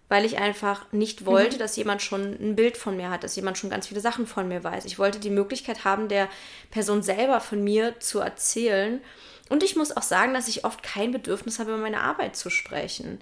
Weil 0.09 0.25
ich 0.25 0.39
einfach 0.39 0.91
nicht 0.93 1.27
wollte, 1.27 1.57
mhm. 1.57 1.59
dass 1.61 1.77
jemand 1.77 2.01
schon 2.01 2.23
ein 2.41 2.55
Bild 2.55 2.77
von 2.77 2.97
mir 2.97 3.11
hat, 3.11 3.25
dass 3.25 3.35
jemand 3.35 3.59
schon 3.59 3.71
ganz 3.71 3.89
viele 3.89 4.01
Sachen 4.01 4.27
von 4.27 4.47
mir 4.47 4.63
weiß. 4.63 4.85
Ich 4.85 4.99
wollte 4.99 5.19
die 5.19 5.31
Möglichkeit 5.31 5.85
haben, 5.85 6.09
der 6.09 6.29
Person 6.71 7.03
selber 7.03 7.41
von 7.41 7.63
mir 7.63 7.99
zu 7.99 8.21
erzählen 8.21 9.01
und 9.49 9.63
ich 9.63 9.77
muss 9.77 9.97
auch 9.97 10.03
sagen, 10.03 10.35
dass 10.35 10.49
ich 10.49 10.65
oft 10.65 10.83
kein 10.83 11.13
Bedürfnis 11.13 11.59
habe, 11.59 11.73
über 11.73 11.81
meine 11.81 12.01
Arbeit 12.01 12.37
zu 12.37 12.51
sprechen. 12.51 13.21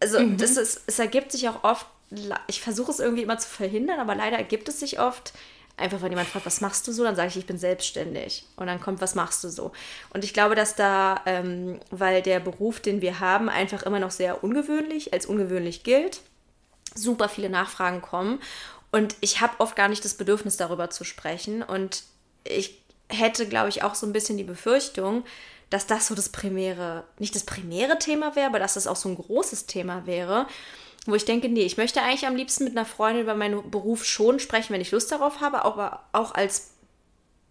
Also 0.00 0.20
mhm. 0.20 0.38
das 0.38 0.56
ist, 0.56 0.82
es 0.86 0.98
ergibt 0.98 1.32
sich 1.32 1.48
auch 1.48 1.64
oft, 1.64 1.86
ich 2.46 2.60
versuche 2.60 2.90
es 2.90 3.00
irgendwie 3.00 3.22
immer 3.22 3.38
zu 3.38 3.48
verhindern, 3.48 4.00
aber 4.00 4.14
leider 4.14 4.36
ergibt 4.36 4.68
es 4.68 4.80
sich 4.80 4.98
oft, 4.98 5.32
einfach 5.76 6.02
wenn 6.02 6.12
jemand 6.12 6.28
fragt, 6.28 6.46
was 6.46 6.60
machst 6.60 6.86
du 6.86 6.92
so, 6.92 7.04
dann 7.04 7.16
sage 7.16 7.28
ich, 7.28 7.36
ich 7.36 7.46
bin 7.46 7.58
selbstständig. 7.58 8.44
Und 8.56 8.66
dann 8.66 8.80
kommt, 8.80 9.00
was 9.00 9.14
machst 9.14 9.42
du 9.44 9.48
so? 9.48 9.72
Und 10.12 10.24
ich 10.24 10.34
glaube, 10.34 10.54
dass 10.54 10.74
da, 10.74 11.20
ähm, 11.26 11.80
weil 11.90 12.22
der 12.22 12.40
Beruf, 12.40 12.80
den 12.80 13.00
wir 13.00 13.20
haben, 13.20 13.48
einfach 13.48 13.82
immer 13.82 13.98
noch 13.98 14.10
sehr 14.10 14.44
ungewöhnlich, 14.44 15.12
als 15.12 15.26
ungewöhnlich 15.26 15.82
gilt, 15.82 16.20
super 16.94 17.28
viele 17.28 17.50
Nachfragen 17.50 18.02
kommen. 18.02 18.40
Und 18.92 19.16
ich 19.20 19.40
habe 19.40 19.58
oft 19.58 19.76
gar 19.76 19.88
nicht 19.88 20.04
das 20.04 20.14
Bedürfnis, 20.14 20.56
darüber 20.56 20.90
zu 20.90 21.04
sprechen. 21.04 21.62
Und 21.62 22.02
ich 22.44 22.82
hätte, 23.08 23.46
glaube 23.46 23.68
ich, 23.68 23.82
auch 23.82 23.94
so 23.94 24.06
ein 24.06 24.12
bisschen 24.12 24.36
die 24.36 24.44
Befürchtung, 24.44 25.24
dass 25.70 25.86
das 25.86 26.08
so 26.08 26.14
das 26.14 26.28
primäre, 26.28 27.04
nicht 27.18 27.34
das 27.34 27.44
primäre 27.44 27.98
Thema 27.98 28.34
wäre, 28.34 28.48
aber 28.48 28.58
dass 28.58 28.74
das 28.74 28.88
auch 28.88 28.96
so 28.96 29.08
ein 29.08 29.14
großes 29.14 29.66
Thema 29.66 30.04
wäre, 30.06 30.46
wo 31.06 31.14
ich 31.14 31.24
denke, 31.24 31.48
nee, 31.48 31.62
ich 31.62 31.76
möchte 31.76 32.02
eigentlich 32.02 32.26
am 32.26 32.36
liebsten 32.36 32.64
mit 32.64 32.76
einer 32.76 32.86
Freundin 32.86 33.22
über 33.22 33.34
meinen 33.34 33.70
Beruf 33.70 34.04
schon 34.04 34.38
sprechen, 34.38 34.72
wenn 34.72 34.80
ich 34.80 34.90
Lust 34.90 35.10
darauf 35.10 35.40
habe, 35.40 35.64
aber 35.64 36.04
auch 36.12 36.32
als 36.34 36.74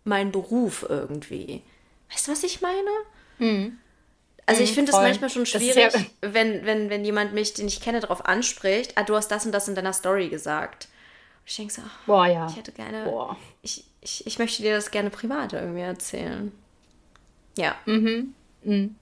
mein 0.04 0.32
Beruf 0.32 0.86
irgendwie. 0.88 1.62
Weißt 2.12 2.28
du, 2.28 2.32
was 2.32 2.44
ich 2.44 2.62
meine? 2.62 2.90
Mhm. 3.40 3.78
Also 4.46 4.64
ich 4.64 4.70
hm, 4.70 4.76
finde 4.76 4.92
es 4.92 4.98
manchmal 4.98 5.30
schon 5.30 5.46
schwierig, 5.46 5.94
ja 5.94 6.02
wenn, 6.22 6.66
wenn, 6.66 6.90
wenn 6.90 7.06
jemand 7.06 7.34
mich, 7.34 7.54
den 7.54 7.68
ich 7.68 7.82
kenne, 7.82 8.00
darauf 8.00 8.26
anspricht, 8.26 8.98
ah, 8.98 9.04
du 9.04 9.16
hast 9.16 9.30
das 9.30 9.46
und 9.46 9.52
das 9.52 9.68
in 9.68 9.76
deiner 9.76 9.94
Story 9.94 10.30
gesagt. 10.30 10.88
Und 11.42 11.50
ich 11.50 11.56
denke 11.56 11.74
so, 11.74 11.84
ach, 11.86 12.06
Boah, 12.08 12.26
ja. 12.26 12.48
ich 12.48 12.56
hätte 12.56 12.72
gerne, 12.72 13.04
Boah. 13.04 13.38
Ich, 13.62 13.86
ich, 14.02 14.26
ich 14.26 14.40
möchte 14.40 14.64
dir 14.64 14.74
das 14.74 14.90
gerne 14.90 15.12
privat 15.12 15.54
irgendwie 15.54 15.82
erzählen. 15.82 16.52
Ja. 17.58 17.76
Mhm. 17.86 18.34
mhm. 18.64 18.96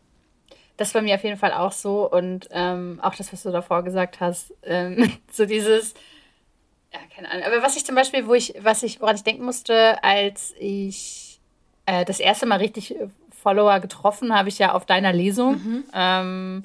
Das 0.78 0.94
war 0.94 1.02
mir 1.02 1.16
auf 1.16 1.24
jeden 1.24 1.38
Fall 1.38 1.54
auch 1.54 1.72
so. 1.72 2.10
Und 2.10 2.48
ähm, 2.52 3.00
auch 3.02 3.16
das, 3.16 3.34
was 3.34 3.44
du 3.44 3.52
davor 3.52 3.84
gesagt 3.84 4.20
hast, 4.20 4.54
ähm, 4.64 5.12
so 5.32 5.46
dieses, 5.46 5.94
ja, 6.94 7.00
keine 7.14 7.30
Ahnung. 7.32 7.44
Aber 7.46 7.62
was 7.62 7.76
ich 7.76 7.86
zum 7.86 7.96
Beispiel, 7.96 8.28
wo 8.28 8.34
ich, 8.34 8.54
was 8.60 8.84
ich, 8.84 9.02
woran 9.02 9.16
ich 9.16 9.24
denken 9.24 9.44
musste, 9.44 10.02
als 10.04 10.54
ich 10.60 11.40
äh, 11.86 12.06
das 12.06 12.20
erste 12.20 12.46
Mal 12.46 12.60
richtig 12.60 12.96
Follower 13.42 13.80
getroffen 13.80 14.36
habe, 14.36 14.50
ich 14.50 14.60
ja 14.60 14.74
auf 14.74 14.86
deiner 14.86 15.14
Lesung. 15.14 15.54
Mhm. 15.54 15.84
Ähm, 15.94 16.64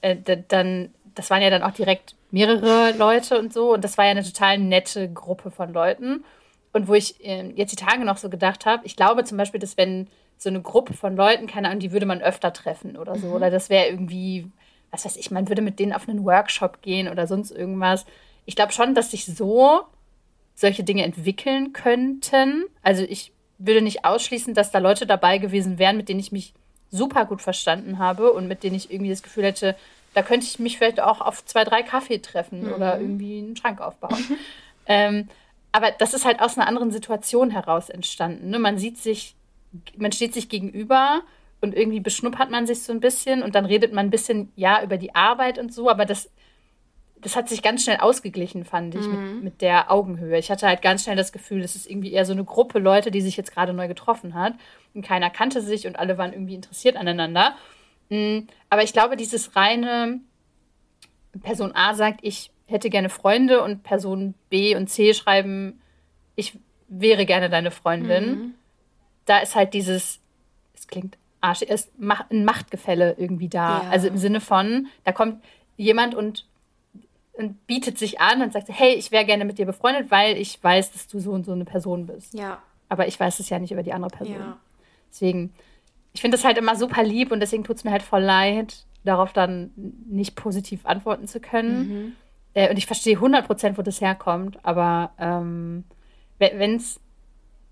äh, 0.00 0.16
dann, 0.48 0.94
das 1.14 1.30
waren 1.30 1.42
ja 1.42 1.50
dann 1.50 1.62
auch 1.62 1.72
direkt 1.72 2.14
mehrere 2.30 2.92
Leute 2.92 3.38
und 3.38 3.52
so. 3.52 3.74
Und 3.74 3.84
das 3.84 3.98
war 3.98 4.04
ja 4.04 4.12
eine 4.12 4.24
total 4.24 4.58
nette 4.58 5.10
Gruppe 5.12 5.50
von 5.50 5.72
Leuten. 5.72 6.24
Und 6.72 6.88
wo 6.88 6.94
ich 6.94 7.24
äh, 7.24 7.50
jetzt 7.54 7.72
die 7.72 7.84
Tage 7.84 8.04
noch 8.04 8.18
so 8.18 8.28
gedacht 8.28 8.66
habe, 8.66 8.84
ich 8.84 8.96
glaube 8.96 9.24
zum 9.24 9.38
Beispiel, 9.38 9.60
dass 9.60 9.76
wenn 9.76 10.08
so 10.38 10.48
eine 10.48 10.60
Gruppe 10.60 10.92
von 10.92 11.16
Leuten, 11.16 11.46
keine 11.46 11.68
Ahnung, 11.68 11.80
die 11.80 11.92
würde 11.92 12.06
man 12.06 12.20
öfter 12.20 12.52
treffen 12.52 12.96
oder 12.96 13.16
so. 13.16 13.28
Mhm. 13.28 13.32
Oder 13.34 13.50
das 13.50 13.70
wäre 13.70 13.86
irgendwie, 13.86 14.50
was 14.90 15.04
weiß 15.04 15.16
ich, 15.16 15.30
man 15.30 15.48
würde 15.48 15.62
mit 15.62 15.78
denen 15.78 15.92
auf 15.92 16.08
einen 16.08 16.24
Workshop 16.24 16.82
gehen 16.82 17.08
oder 17.08 17.26
sonst 17.26 17.50
irgendwas. 17.50 18.04
Ich 18.44 18.56
glaube 18.56 18.72
schon, 18.72 18.94
dass 18.94 19.10
sich 19.10 19.26
so 19.26 19.82
solche 20.54 20.84
Dinge 20.84 21.04
entwickeln 21.04 21.72
könnten. 21.72 22.64
Also 22.82 23.02
ich 23.02 23.32
würde 23.58 23.82
nicht 23.82 24.04
ausschließen, 24.04 24.54
dass 24.54 24.70
da 24.70 24.78
Leute 24.78 25.06
dabei 25.06 25.38
gewesen 25.38 25.78
wären, 25.78 25.96
mit 25.96 26.08
denen 26.08 26.20
ich 26.20 26.32
mich 26.32 26.52
super 26.90 27.24
gut 27.24 27.42
verstanden 27.42 27.98
habe 27.98 28.32
und 28.32 28.48
mit 28.48 28.62
denen 28.62 28.76
ich 28.76 28.90
irgendwie 28.90 29.10
das 29.10 29.22
Gefühl 29.22 29.44
hätte, 29.44 29.76
da 30.14 30.22
könnte 30.22 30.46
ich 30.46 30.58
mich 30.58 30.78
vielleicht 30.78 31.00
auch 31.00 31.20
auf 31.20 31.44
zwei, 31.44 31.64
drei 31.64 31.82
Kaffee 31.82 32.18
treffen 32.18 32.66
mhm. 32.66 32.72
oder 32.72 32.98
irgendwie 33.00 33.38
einen 33.38 33.56
Schrank 33.56 33.80
aufbauen. 33.80 34.38
ähm, 34.86 35.28
aber 35.72 35.90
das 35.90 36.14
ist 36.14 36.24
halt 36.24 36.40
aus 36.40 36.56
einer 36.56 36.66
anderen 36.66 36.90
Situation 36.90 37.50
heraus 37.50 37.90
entstanden. 37.90 38.48
Ne? 38.48 38.58
Man 38.58 38.78
sieht 38.78 38.96
sich, 38.96 39.34
man 39.96 40.12
steht 40.12 40.34
sich 40.34 40.48
gegenüber 40.48 41.22
und 41.60 41.74
irgendwie 41.74 42.00
beschnuppert 42.00 42.50
man 42.50 42.66
sich 42.66 42.82
so 42.82 42.92
ein 42.92 43.00
bisschen 43.00 43.42
und 43.42 43.54
dann 43.54 43.64
redet 43.64 43.92
man 43.92 44.06
ein 44.06 44.10
bisschen, 44.10 44.52
ja, 44.56 44.82
über 44.82 44.96
die 44.98 45.14
Arbeit 45.14 45.58
und 45.58 45.72
so, 45.72 45.88
aber 45.90 46.04
das, 46.04 46.30
das 47.20 47.34
hat 47.34 47.48
sich 47.48 47.62
ganz 47.62 47.84
schnell 47.84 47.98
ausgeglichen, 47.98 48.64
fand 48.64 48.94
ich, 48.94 49.06
mhm. 49.06 49.34
mit, 49.34 49.44
mit 49.44 49.62
der 49.62 49.90
Augenhöhe. 49.90 50.38
Ich 50.38 50.50
hatte 50.50 50.66
halt 50.66 50.82
ganz 50.82 51.04
schnell 51.04 51.16
das 51.16 51.32
Gefühl, 51.32 51.62
das 51.62 51.74
ist 51.74 51.90
irgendwie 51.90 52.12
eher 52.12 52.24
so 52.24 52.32
eine 52.32 52.44
Gruppe 52.44 52.78
Leute, 52.78 53.10
die 53.10 53.20
sich 53.20 53.36
jetzt 53.36 53.52
gerade 53.52 53.72
neu 53.72 53.88
getroffen 53.88 54.34
hat 54.34 54.54
und 54.94 55.04
keiner 55.04 55.30
kannte 55.30 55.60
sich 55.60 55.86
und 55.86 55.98
alle 55.98 56.18
waren 56.18 56.32
irgendwie 56.32 56.54
interessiert 56.54 56.96
aneinander. 56.96 57.56
Mhm. 58.10 58.46
Aber 58.70 58.82
ich 58.82 58.92
glaube, 58.92 59.16
dieses 59.16 59.56
reine 59.56 60.20
Person 61.42 61.72
A 61.74 61.94
sagt, 61.94 62.20
ich 62.22 62.50
hätte 62.66 62.90
gerne 62.90 63.08
Freunde 63.08 63.62
und 63.62 63.82
Person 63.82 64.34
B 64.50 64.76
und 64.76 64.88
C 64.88 65.14
schreiben, 65.14 65.80
ich 66.34 66.58
wäre 66.88 67.26
gerne 67.26 67.48
deine 67.48 67.70
Freundin. 67.70 68.30
Mhm. 68.30 68.54
Da 69.26 69.38
ist 69.38 69.54
halt 69.54 69.74
dieses, 69.74 70.20
es 70.74 70.86
klingt 70.86 71.16
arsch, 71.40 71.62
ist 71.62 71.90
ein 71.98 72.44
Machtgefälle 72.44 73.14
irgendwie 73.18 73.48
da. 73.48 73.82
Ja. 73.82 73.90
Also 73.90 74.08
im 74.08 74.16
Sinne 74.16 74.40
von, 74.40 74.88
da 75.04 75.12
kommt 75.12 75.42
jemand 75.76 76.14
und, 76.14 76.46
und 77.34 77.66
bietet 77.66 77.98
sich 77.98 78.20
an 78.20 78.42
und 78.42 78.52
sagt, 78.52 78.68
hey, 78.68 78.94
ich 78.94 79.10
wäre 79.10 79.24
gerne 79.24 79.44
mit 79.44 79.58
dir 79.58 79.66
befreundet, 79.66 80.10
weil 80.10 80.36
ich 80.36 80.62
weiß, 80.62 80.92
dass 80.92 81.06
du 81.06 81.20
so 81.20 81.32
und 81.32 81.44
so 81.44 81.52
eine 81.52 81.64
Person 81.64 82.06
bist. 82.06 82.34
Ja. 82.34 82.62
Aber 82.88 83.06
ich 83.08 83.18
weiß 83.18 83.40
es 83.40 83.48
ja 83.48 83.58
nicht 83.58 83.72
über 83.72 83.82
die 83.82 83.92
andere 83.92 84.10
Person. 84.10 84.36
Ja. 84.36 84.58
Deswegen, 85.10 85.52
ich 86.12 86.20
finde 86.20 86.36
das 86.36 86.44
halt 86.44 86.58
immer 86.58 86.76
super 86.76 87.02
lieb 87.02 87.32
und 87.32 87.40
deswegen 87.40 87.64
tut 87.64 87.76
es 87.76 87.84
mir 87.84 87.90
halt 87.90 88.02
voll 88.02 88.22
leid, 88.22 88.84
darauf 89.04 89.32
dann 89.32 89.70
nicht 89.76 90.36
positiv 90.36 90.84
antworten 90.86 91.26
zu 91.26 91.40
können. 91.40 91.88
Mhm. 91.88 92.16
Äh, 92.54 92.70
und 92.70 92.78
ich 92.78 92.86
verstehe 92.86 93.18
100% 93.18 93.76
wo 93.76 93.82
das 93.82 94.00
herkommt, 94.00 94.58
aber 94.64 95.12
ähm, 95.18 95.84
wenn 96.38 96.76
es 96.76 97.00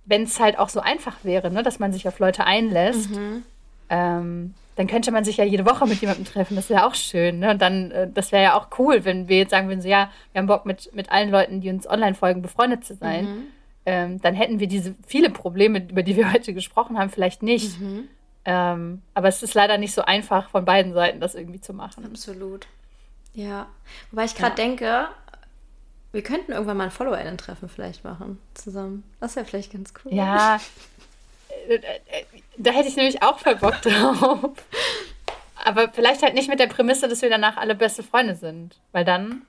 halt 0.08 0.58
auch 0.58 0.68
so 0.68 0.80
einfach 0.80 1.16
wäre, 1.22 1.50
ne, 1.50 1.62
dass 1.62 1.78
man 1.78 1.92
sich 1.92 2.06
auf 2.08 2.18
Leute 2.18 2.44
einlässt, 2.44 3.10
mhm. 3.10 3.42
ähm, 3.88 4.54
dann 4.76 4.86
könnte 4.86 5.12
man 5.12 5.24
sich 5.24 5.36
ja 5.36 5.44
jede 5.44 5.64
Woche 5.66 5.86
mit 5.86 6.00
jemandem 6.00 6.24
treffen. 6.24 6.56
Das 6.56 6.68
wäre 6.68 6.84
auch 6.84 6.94
schön. 6.94 7.38
Ne? 7.38 7.50
Und 7.50 7.62
dann, 7.62 7.90
äh, 7.92 8.08
das 8.12 8.32
wäre 8.32 8.42
ja 8.42 8.58
auch 8.58 8.68
cool, 8.78 9.04
wenn 9.04 9.28
wir 9.28 9.38
jetzt 9.38 9.50
sagen 9.50 9.68
würden, 9.68 9.80
so, 9.80 9.88
ja, 9.88 10.10
wir 10.32 10.40
haben 10.40 10.46
Bock 10.46 10.66
mit, 10.66 10.92
mit 10.94 11.12
allen 11.12 11.30
Leuten, 11.30 11.60
die 11.60 11.70
uns 11.70 11.88
online 11.88 12.14
folgen, 12.14 12.42
befreundet 12.42 12.84
zu 12.84 12.94
sein. 12.94 13.24
Mhm. 13.24 13.42
Ähm, 13.86 14.20
dann 14.20 14.34
hätten 14.34 14.60
wir 14.60 14.66
diese 14.66 14.94
viele 15.06 15.30
Probleme, 15.30 15.78
über 15.78 16.02
die 16.02 16.16
wir 16.16 16.32
heute 16.32 16.54
gesprochen 16.54 16.98
haben, 16.98 17.10
vielleicht 17.10 17.42
nicht. 17.42 17.80
Mhm. 17.80 18.08
Ähm, 18.46 19.02
aber 19.14 19.28
es 19.28 19.42
ist 19.42 19.54
leider 19.54 19.78
nicht 19.78 19.94
so 19.94 20.02
einfach 20.02 20.50
von 20.50 20.64
beiden 20.64 20.92
Seiten, 20.92 21.20
das 21.20 21.34
irgendwie 21.34 21.60
zu 21.60 21.72
machen. 21.72 22.04
Absolut. 22.04 22.66
Ja. 23.32 23.66
Wobei 24.10 24.24
ich 24.24 24.34
gerade 24.34 24.60
ja. 24.60 24.68
denke, 24.68 25.06
wir 26.14 26.22
könnten 26.22 26.52
irgendwann 26.52 26.76
mal 26.76 26.84
ein 26.84 26.90
FollowerInnen-Treffen 26.90 27.68
vielleicht 27.68 28.04
machen 28.04 28.38
zusammen. 28.54 29.02
Das 29.20 29.34
wäre 29.34 29.44
vielleicht 29.44 29.72
ganz 29.72 29.92
cool. 30.04 30.14
Ja. 30.14 30.60
Da 32.58 32.72
hätte 32.72 32.88
ich 32.88 32.96
nämlich 32.96 33.22
auch 33.22 33.38
voll 33.38 33.56
Bock 33.56 33.80
drauf. 33.80 34.50
Aber 35.64 35.88
vielleicht 35.88 36.22
halt 36.22 36.34
nicht 36.34 36.48
mit 36.48 36.60
der 36.60 36.66
Prämisse, 36.66 37.08
dass 37.08 37.22
wir 37.22 37.30
danach 37.30 37.56
alle 37.56 37.74
beste 37.74 38.02
Freunde 38.02 38.34
sind. 38.34 38.76
Weil 38.92 39.06
dann 39.06 39.42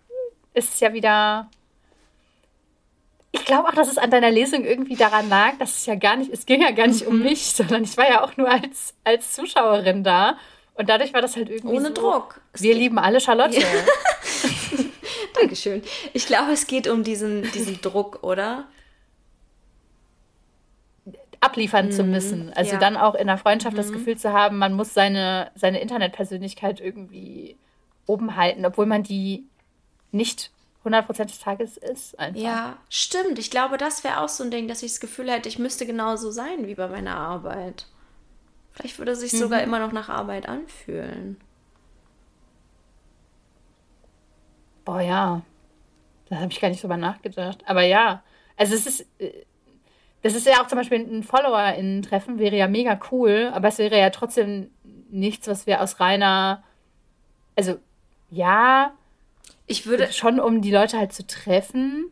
ist 0.53 0.75
es 0.75 0.79
ja 0.79 0.93
wieder. 0.93 1.49
Ich 3.33 3.43
glaube 3.43 3.67
auch, 3.67 3.73
dass 3.73 3.89
es 3.89 3.97
an 3.97 4.11
deiner 4.11 4.31
Lesung 4.31 4.63
irgendwie 4.63 4.95
daran 4.95 5.27
lag, 5.27 5.57
dass 5.59 5.79
es 5.79 5.85
ja 5.87 5.95
gar 5.95 6.15
nicht, 6.15 6.31
es 6.31 6.45
ging 6.45 6.61
ja 6.61 6.71
gar 6.71 6.87
nicht 6.87 7.01
mhm. 7.01 7.09
um 7.09 7.19
mich, 7.19 7.47
sondern 7.51 7.83
ich 7.83 7.97
war 7.97 8.09
ja 8.09 8.23
auch 8.23 8.37
nur 8.37 8.49
als, 8.49 8.93
als 9.03 9.33
Zuschauerin 9.33 10.05
da. 10.05 10.37
Und 10.75 10.89
dadurch 10.89 11.13
war 11.13 11.21
das 11.21 11.35
halt 11.35 11.49
irgendwie. 11.49 11.75
Ohne 11.75 11.87
so, 11.87 11.93
Druck. 11.93 12.39
Wir 12.53 12.75
lieben 12.75 12.97
alle 12.97 13.19
Charlotte. 13.19 13.61
Dankeschön. 15.35 15.81
Ich 16.13 16.25
glaube, 16.25 16.51
es 16.51 16.67
geht 16.67 16.87
um 16.87 17.03
diesen, 17.03 17.43
diesen 17.51 17.81
Druck, 17.81 18.23
oder? 18.23 18.67
abliefern 21.45 21.87
mhm, 21.87 21.91
zu 21.91 22.03
müssen. 22.03 22.51
Also 22.53 22.73
ja. 22.73 22.79
dann 22.79 22.97
auch 22.97 23.13
in 23.13 23.27
der 23.27 23.37
Freundschaft 23.37 23.73
mhm. 23.73 23.77
das 23.77 23.91
Gefühl 23.91 24.17
zu 24.17 24.33
haben, 24.33 24.57
man 24.57 24.73
muss 24.73 24.93
seine, 24.93 25.51
seine 25.55 25.79
Internetpersönlichkeit 25.79 26.79
irgendwie 26.81 27.55
oben 28.07 28.35
halten, 28.35 28.65
obwohl 28.65 28.87
man 28.87 29.03
die 29.03 29.45
nicht 30.11 30.51
100% 30.83 31.25
des 31.25 31.39
Tages 31.39 31.77
ist. 31.77 32.17
Einfach. 32.19 32.41
Ja, 32.41 32.77
stimmt. 32.89 33.39
Ich 33.39 33.51
glaube, 33.51 33.77
das 33.77 34.03
wäre 34.03 34.21
auch 34.21 34.29
so 34.29 34.43
ein 34.43 34.51
Ding, 34.51 34.67
dass 34.67 34.83
ich 34.83 34.91
das 34.91 34.99
Gefühl 34.99 35.31
hätte, 35.31 35.49
ich 35.49 35.59
müsste 35.59 35.85
genauso 35.85 36.31
sein 36.31 36.67
wie 36.67 36.75
bei 36.75 36.87
meiner 36.87 37.15
Arbeit. 37.15 37.87
Vielleicht 38.73 38.99
würde 38.99 39.11
es 39.11 39.21
sich 39.21 39.33
mhm. 39.33 39.37
sogar 39.37 39.63
immer 39.63 39.79
noch 39.79 39.91
nach 39.91 40.09
Arbeit 40.09 40.47
anfühlen. 40.47 41.37
Boah, 44.85 45.01
ja. 45.01 45.41
Da 46.29 46.37
habe 46.37 46.51
ich 46.51 46.61
gar 46.61 46.69
nicht 46.69 46.81
drüber 46.81 46.97
nachgedacht. 46.97 47.63
Aber 47.65 47.83
ja, 47.83 48.23
also 48.57 48.73
es 48.73 48.85
ist, 48.85 49.05
äh, 49.19 49.45
das 50.21 50.33
ist 50.33 50.47
ja 50.47 50.61
auch 50.61 50.67
zum 50.67 50.77
Beispiel 50.77 50.99
ein 50.99 51.23
Follower-Treffen, 51.23 52.39
wäre 52.39 52.55
ja 52.55 52.67
mega 52.67 52.99
cool, 53.11 53.51
aber 53.53 53.67
es 53.67 53.77
wäre 53.77 53.99
ja 53.99 54.09
trotzdem 54.09 54.71
nichts, 55.09 55.47
was 55.47 55.67
wir 55.67 55.81
aus 55.81 55.99
reiner, 55.99 56.63
also 57.55 57.77
ja, 58.31 58.93
ich 59.67 59.85
würde 59.85 60.11
schon, 60.11 60.39
um 60.39 60.61
die 60.61 60.71
Leute 60.71 60.97
halt 60.97 61.13
zu 61.13 61.25
treffen. 61.27 62.05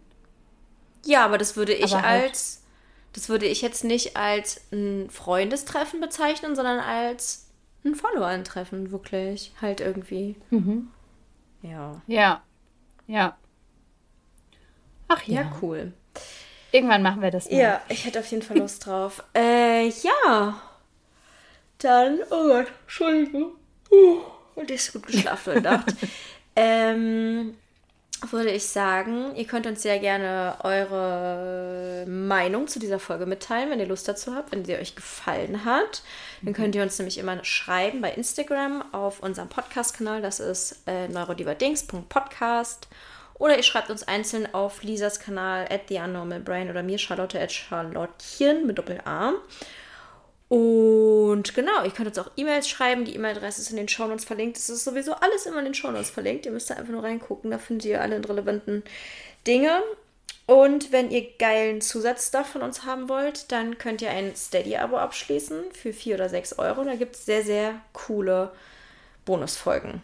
Ja, 1.06 1.26
aber 1.26 1.38
das 1.38 1.56
würde 1.56 1.74
ich 1.74 1.94
halt 1.94 2.06
als, 2.06 2.64
das 3.14 3.30
würde 3.30 3.46
ich 3.46 3.62
jetzt 3.62 3.84
nicht 3.84 4.16
als 4.16 4.62
ein 4.72 5.10
Freundestreffen 5.10 6.00
bezeichnen, 6.00 6.56
sondern 6.56 6.80
als 6.80 7.50
ein 7.84 7.96
Follower-Treffen, 7.96 8.92
wirklich. 8.92 9.54
Halt 9.62 9.82
irgendwie. 9.82 10.36
Mhm. 10.52 10.90
Ja. 11.62 12.02
Ja. 12.08 12.42
Ja. 13.08 13.38
Ach 15.08 15.24
ja. 15.24 15.42
Ja, 15.42 15.52
cool. 15.62 15.94
Irgendwann 16.72 17.04
machen 17.04 17.22
wir 17.22 17.32
das 17.32 17.50
mal. 17.50 17.58
Ja, 17.58 17.82
ich 17.90 18.06
hätte 18.06 18.20
auf 18.20 18.26
jeden 18.28 18.42
Fall 18.42 18.58
Lust 18.58 18.84
drauf. 18.86 19.24
Äh, 19.36 19.88
ja. 19.88 20.62
Dann, 21.78 22.20
oh 22.30 22.48
Gott, 22.48 22.68
Entschuldigung. 22.84 23.52
Uh, 23.92 24.22
und 24.56 24.72
ich 24.72 24.78
ist 24.78 24.94
gut 24.94 25.06
geschlafen 25.06 25.54
heute 25.54 25.62
Nacht. 25.62 25.96
ähm, 26.56 27.58
würde 28.32 28.52
ich 28.52 28.68
sagen, 28.68 29.36
ihr 29.36 29.46
könnt 29.46 29.68
uns 29.68 29.82
sehr 29.82 30.00
gerne 30.00 30.56
eure 30.64 32.06
Meinung 32.08 32.68
zu 32.68 32.80
dieser 32.80 33.00
Folge 33.00 33.26
mitteilen, 33.26 33.70
wenn 33.70 33.80
ihr 33.80 33.88
Lust 33.88 34.08
dazu 34.08 34.34
habt, 34.36 34.52
wenn 34.52 34.64
sie 34.64 34.76
euch 34.76 34.96
gefallen 34.96 35.66
hat. 35.66 36.04
Dann 36.42 36.52
mhm. 36.52 36.56
könnt 36.56 36.76
ihr 36.76 36.84
uns 36.84 36.98
nämlich 36.98 37.18
immer 37.18 37.44
schreiben 37.44 38.02
bei 38.02 38.12
Instagram 38.12 38.84
auf 38.94 39.20
unserem 39.22 39.50
Podcast-Kanal. 39.50 40.22
Das 40.22 40.40
ist 40.40 40.84
äh, 40.88 41.08
neurodiverdings.podcast. 41.08 42.88
Oder 43.36 43.58
ihr 43.58 43.64
schreibt 43.64 43.90
uns 43.90 44.08
einzeln 44.08 44.54
auf 44.54 44.84
Lisas 44.84 45.20
Kanal 45.20 45.68
at 45.70 45.90
The 45.90 45.98
Unnormal 45.98 46.40
Brain 46.40 46.70
oder 46.70 46.84
mir 46.84 46.98
Charlotte 46.98 47.40
at 47.40 47.52
Charlottchen 47.52 48.66
mit 48.66 48.78
Doppel-A. 48.78 49.34
Und 50.54 51.56
genau, 51.56 51.84
ihr 51.84 51.90
könnt 51.90 52.10
uns 52.10 52.20
auch 52.20 52.30
E-Mails 52.38 52.70
schreiben. 52.70 53.06
Die 53.06 53.16
E-Mail-Adresse 53.16 53.60
ist 53.60 53.72
in 53.72 53.78
den 53.78 53.90
Shownotes 53.90 54.24
verlinkt. 54.24 54.56
Es 54.56 54.70
ist 54.70 54.84
sowieso 54.84 55.14
alles 55.16 55.48
immer 55.48 55.58
in 55.58 55.66
den 55.66 55.74
Shownotes 55.74 56.12
verlinkt. 56.12 56.46
Ihr 56.46 56.52
müsst 56.52 56.70
da 56.70 56.76
einfach 56.76 56.92
nur 56.92 57.02
reingucken. 57.02 57.50
Da 57.50 57.58
findet 57.58 57.86
ihr 57.86 58.00
alle 58.00 58.18
relevanten 58.18 58.84
Dinge. 59.48 59.82
Und 60.46 60.92
wenn 60.92 61.10
ihr 61.10 61.28
geilen 61.40 61.82
Zusatzstuff 61.82 62.46
von 62.46 62.62
uns 62.62 62.86
haben 62.86 63.10
wollt, 63.10 63.52
dann 63.52 63.80
könnt 63.80 64.04
ihr 64.04 64.12
ein 64.12 64.36
Steady-Abo 64.36 64.96
abschließen 64.96 65.72
für 65.72 65.92
4 65.92 66.16
oder 66.16 66.30
6 66.30 66.60
Euro. 66.60 66.84
Da 66.84 66.94
gibt 66.94 67.16
es 67.16 67.26
sehr, 67.26 67.42
sehr 67.42 67.82
coole 67.92 68.52
Bonusfolgen. 69.26 70.04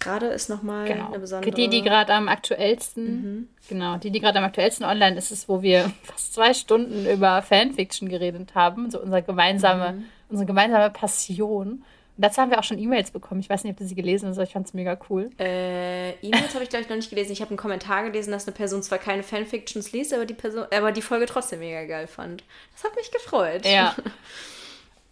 Gerade 0.00 0.26
ist 0.26 0.48
nochmal 0.48 0.86
genau. 0.86 1.08
eine 1.08 1.18
besondere. 1.18 1.50
Für 1.50 1.56
die, 1.56 1.68
die 1.68 1.82
gerade 1.82 2.12
am 2.12 2.28
aktuellsten, 2.28 3.04
mhm. 3.04 3.48
genau, 3.68 3.96
die, 3.96 4.10
die 4.10 4.20
gerade 4.20 4.38
am 4.38 4.44
aktuellsten 4.44 4.84
online 4.84 5.16
ist, 5.16 5.30
ist, 5.30 5.48
wo 5.48 5.62
wir 5.62 5.90
fast 6.02 6.34
zwei 6.34 6.54
Stunden 6.54 7.06
über 7.06 7.42
Fanfiction 7.42 8.08
geredet 8.08 8.54
haben, 8.54 8.90
so 8.90 9.00
unsere 9.00 9.22
gemeinsame, 9.22 9.92
mhm. 9.92 10.04
unsere 10.28 10.46
gemeinsame 10.46 10.90
Passion. 10.90 11.84
Und 12.16 12.24
dazu 12.24 12.40
haben 12.40 12.50
wir 12.50 12.58
auch 12.58 12.64
schon 12.64 12.78
E-Mails 12.78 13.10
bekommen. 13.10 13.40
Ich 13.40 13.50
weiß 13.50 13.64
nicht, 13.64 13.72
ob 13.72 13.78
du 13.78 13.84
sie 13.84 13.94
gelesen 13.94 14.28
hast, 14.28 14.38
aber 14.38 14.46
ich 14.46 14.52
fand 14.52 14.66
es 14.66 14.72
mega 14.72 14.98
cool. 15.10 15.28
Äh, 15.38 16.12
E-Mails 16.22 16.54
habe 16.54 16.64
ich, 16.64 16.70
glaube 16.70 16.84
ich, 16.84 16.88
noch 16.88 16.96
nicht 16.96 17.10
gelesen. 17.10 17.32
Ich 17.32 17.42
habe 17.42 17.50
einen 17.50 17.58
Kommentar 17.58 18.04
gelesen, 18.04 18.30
dass 18.30 18.46
eine 18.46 18.56
Person 18.56 18.82
zwar 18.82 18.96
keine 18.96 19.22
Fanfictions 19.22 19.92
liest, 19.92 20.14
aber 20.14 20.24
die, 20.24 20.32
Person, 20.32 20.64
aber 20.74 20.92
die 20.92 21.02
Folge 21.02 21.26
trotzdem 21.26 21.58
mega 21.58 21.84
geil 21.84 22.06
fand. 22.06 22.42
Das 22.72 22.84
hat 22.84 22.96
mich 22.96 23.10
gefreut. 23.10 23.66
Ja. 23.66 23.94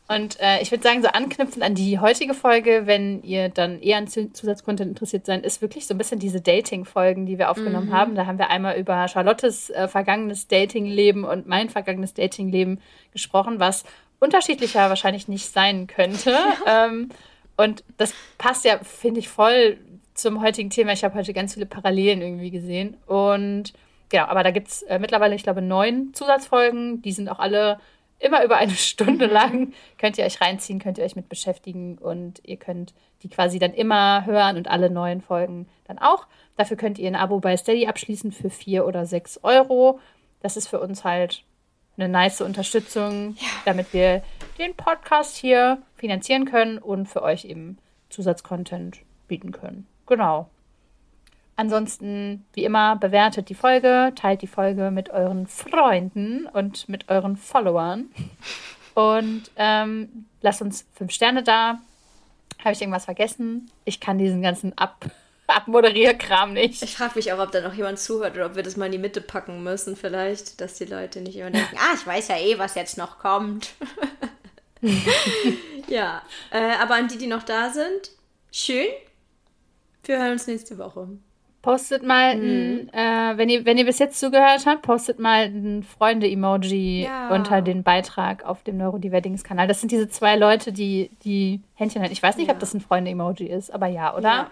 Und 0.06 0.38
äh, 0.38 0.60
ich 0.60 0.70
würde 0.70 0.84
sagen, 0.84 1.02
so 1.02 1.08
anknüpfend 1.08 1.64
an 1.64 1.74
die 1.74 1.98
heutige 1.98 2.34
Folge, 2.34 2.82
wenn 2.84 3.22
ihr 3.22 3.48
dann 3.48 3.80
eher 3.80 3.96
an 3.96 4.06
Zusatzcontent 4.06 4.90
interessiert 4.90 5.24
seid, 5.24 5.46
ist 5.46 5.62
wirklich 5.62 5.86
so 5.86 5.94
ein 5.94 5.98
bisschen 5.98 6.18
diese 6.18 6.42
Dating-Folgen, 6.42 7.24
die 7.24 7.38
wir 7.38 7.50
aufgenommen 7.50 7.88
mhm. 7.88 7.94
haben. 7.94 8.14
Da 8.14 8.26
haben 8.26 8.38
wir 8.38 8.50
einmal 8.50 8.76
über 8.76 9.08
Charlottes 9.08 9.70
äh, 9.70 9.88
vergangenes 9.88 10.46
Dating-Leben 10.46 11.24
und 11.24 11.46
mein 11.46 11.70
vergangenes 11.70 12.12
Dating-Leben 12.12 12.80
gesprochen, 13.12 13.60
was 13.60 13.84
unterschiedlicher 14.20 14.90
wahrscheinlich 14.90 15.26
nicht 15.26 15.50
sein 15.50 15.86
könnte. 15.86 16.36
ähm, 16.66 17.08
und 17.56 17.82
das 17.96 18.12
passt 18.36 18.66
ja, 18.66 18.78
finde 18.82 19.20
ich, 19.20 19.30
voll 19.30 19.78
zum 20.12 20.42
heutigen 20.42 20.68
Thema. 20.70 20.92
Ich 20.92 21.02
habe 21.02 21.14
heute 21.14 21.32
ganz 21.32 21.54
viele 21.54 21.66
Parallelen 21.66 22.20
irgendwie 22.20 22.50
gesehen. 22.50 22.96
Und 23.06 23.72
genau, 24.10 24.24
aber 24.26 24.42
da 24.42 24.50
gibt 24.50 24.68
es 24.68 24.82
äh, 24.82 24.98
mittlerweile, 24.98 25.34
ich 25.34 25.42
glaube, 25.42 25.62
neun 25.62 26.12
Zusatzfolgen. 26.12 27.00
Die 27.00 27.12
sind 27.12 27.30
auch 27.30 27.38
alle 27.38 27.78
immer 28.24 28.44
über 28.44 28.56
eine 28.56 28.72
Stunde 28.72 29.26
lang. 29.26 29.72
könnt 29.98 30.18
ihr 30.18 30.24
euch 30.24 30.40
reinziehen, 30.40 30.78
könnt 30.78 30.98
ihr 30.98 31.04
euch 31.04 31.16
mit 31.16 31.28
beschäftigen 31.28 31.98
und 31.98 32.40
ihr 32.44 32.56
könnt 32.56 32.94
die 33.22 33.28
quasi 33.28 33.58
dann 33.58 33.72
immer 33.72 34.26
hören 34.26 34.56
und 34.56 34.68
alle 34.68 34.90
neuen 34.90 35.20
Folgen 35.20 35.68
dann 35.84 35.98
auch. 35.98 36.26
Dafür 36.56 36.76
könnt 36.76 36.98
ihr 36.98 37.08
ein 37.08 37.16
Abo 37.16 37.40
bei 37.40 37.56
Steady 37.56 37.86
abschließen 37.86 38.32
für 38.32 38.50
vier 38.50 38.86
oder 38.86 39.06
sechs 39.06 39.40
Euro. 39.42 40.00
Das 40.40 40.56
ist 40.56 40.68
für 40.68 40.80
uns 40.80 41.04
halt 41.04 41.44
eine 41.96 42.08
nice 42.08 42.40
Unterstützung, 42.40 43.36
ja. 43.38 43.48
damit 43.64 43.92
wir 43.92 44.22
den 44.58 44.74
Podcast 44.74 45.36
hier 45.36 45.78
finanzieren 45.96 46.44
können 46.44 46.78
und 46.78 47.06
für 47.06 47.22
euch 47.22 47.44
eben 47.44 47.78
Zusatzcontent 48.10 48.98
bieten 49.28 49.52
können. 49.52 49.86
Genau. 50.06 50.48
Ansonsten, 51.56 52.44
wie 52.54 52.64
immer, 52.64 52.96
bewertet 52.96 53.48
die 53.48 53.54
Folge, 53.54 54.12
teilt 54.16 54.42
die 54.42 54.48
Folge 54.48 54.90
mit 54.90 55.10
euren 55.10 55.46
Freunden 55.46 56.46
und 56.46 56.88
mit 56.88 57.08
euren 57.08 57.36
Followern. 57.36 58.10
Und 58.94 59.50
ähm, 59.56 60.26
lasst 60.40 60.62
uns 60.62 60.86
fünf 60.94 61.12
Sterne 61.12 61.42
da. 61.42 61.80
Habe 62.60 62.72
ich 62.72 62.80
irgendwas 62.80 63.04
vergessen? 63.04 63.70
Ich 63.84 64.00
kann 64.00 64.18
diesen 64.18 64.42
ganzen 64.42 64.76
Ab 64.78 65.04
Abmoderierkram 65.46 66.54
nicht. 66.54 66.82
Ich 66.82 66.96
frage 66.96 67.16
mich 67.16 67.30
auch, 67.32 67.38
ob 67.38 67.52
da 67.52 67.60
noch 67.60 67.74
jemand 67.74 67.98
zuhört 67.98 68.34
oder 68.34 68.46
ob 68.46 68.56
wir 68.56 68.62
das 68.62 68.78
mal 68.78 68.86
in 68.86 68.92
die 68.92 68.98
Mitte 68.98 69.20
packen 69.20 69.62
müssen, 69.62 69.94
vielleicht, 69.94 70.60
dass 70.60 70.76
die 70.76 70.86
Leute 70.86 71.20
nicht 71.20 71.36
immer 71.36 71.50
denken, 71.50 71.76
ah, 71.76 71.94
ich 71.94 72.06
weiß 72.06 72.28
ja 72.28 72.38
eh, 72.38 72.58
was 72.58 72.74
jetzt 72.74 72.96
noch 72.96 73.18
kommt. 73.18 73.74
ja, 75.88 76.22
äh, 76.50 76.76
aber 76.80 76.94
an 76.94 77.08
die, 77.08 77.18
die 77.18 77.26
noch 77.26 77.42
da 77.42 77.68
sind, 77.70 78.10
schön. 78.50 78.88
Wir 80.04 80.18
hören 80.18 80.32
uns 80.32 80.46
nächste 80.46 80.78
Woche. 80.78 81.08
Postet 81.64 82.02
mal, 82.02 82.36
mhm. 82.36 82.90
ein, 82.92 82.92
äh, 82.92 83.38
wenn, 83.38 83.48
ihr, 83.48 83.64
wenn 83.64 83.78
ihr 83.78 83.86
bis 83.86 83.98
jetzt 83.98 84.20
zugehört 84.20 84.66
habt, 84.66 84.82
postet 84.82 85.18
mal 85.18 85.46
ein 85.46 85.82
Freunde-Emoji 85.82 87.04
ja. 87.04 87.30
unter 87.30 87.62
den 87.62 87.82
Beitrag 87.82 88.44
auf 88.44 88.62
dem 88.64 88.76
Neurodiverdings-Kanal. 88.76 89.66
Das 89.66 89.80
sind 89.80 89.90
diese 89.90 90.06
zwei 90.10 90.36
Leute, 90.36 90.72
die 90.72 91.08
die 91.24 91.62
Händchen 91.72 92.02
halten. 92.02 92.12
Ich 92.12 92.22
weiß 92.22 92.36
nicht, 92.36 92.48
ja. 92.48 92.52
ob 92.52 92.60
das 92.60 92.74
ein 92.74 92.82
Freunde-Emoji 92.82 93.46
ist, 93.46 93.72
aber 93.72 93.86
ja, 93.86 94.14
oder? 94.14 94.28
Ja. 94.28 94.50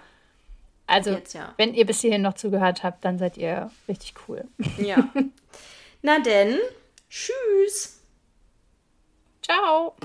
Also, 0.86 1.10
jetzt, 1.10 1.38
wenn 1.58 1.74
ihr 1.74 1.84
bis 1.84 2.00
hierhin 2.00 2.22
noch 2.22 2.32
zugehört 2.32 2.82
habt, 2.82 3.04
dann 3.04 3.18
seid 3.18 3.36
ihr 3.36 3.70
richtig 3.88 4.14
cool. 4.26 4.44
Ja. 4.78 5.06
Na 6.00 6.18
denn, 6.18 6.56
tschüss. 7.10 8.00
Ciao. 9.42 9.96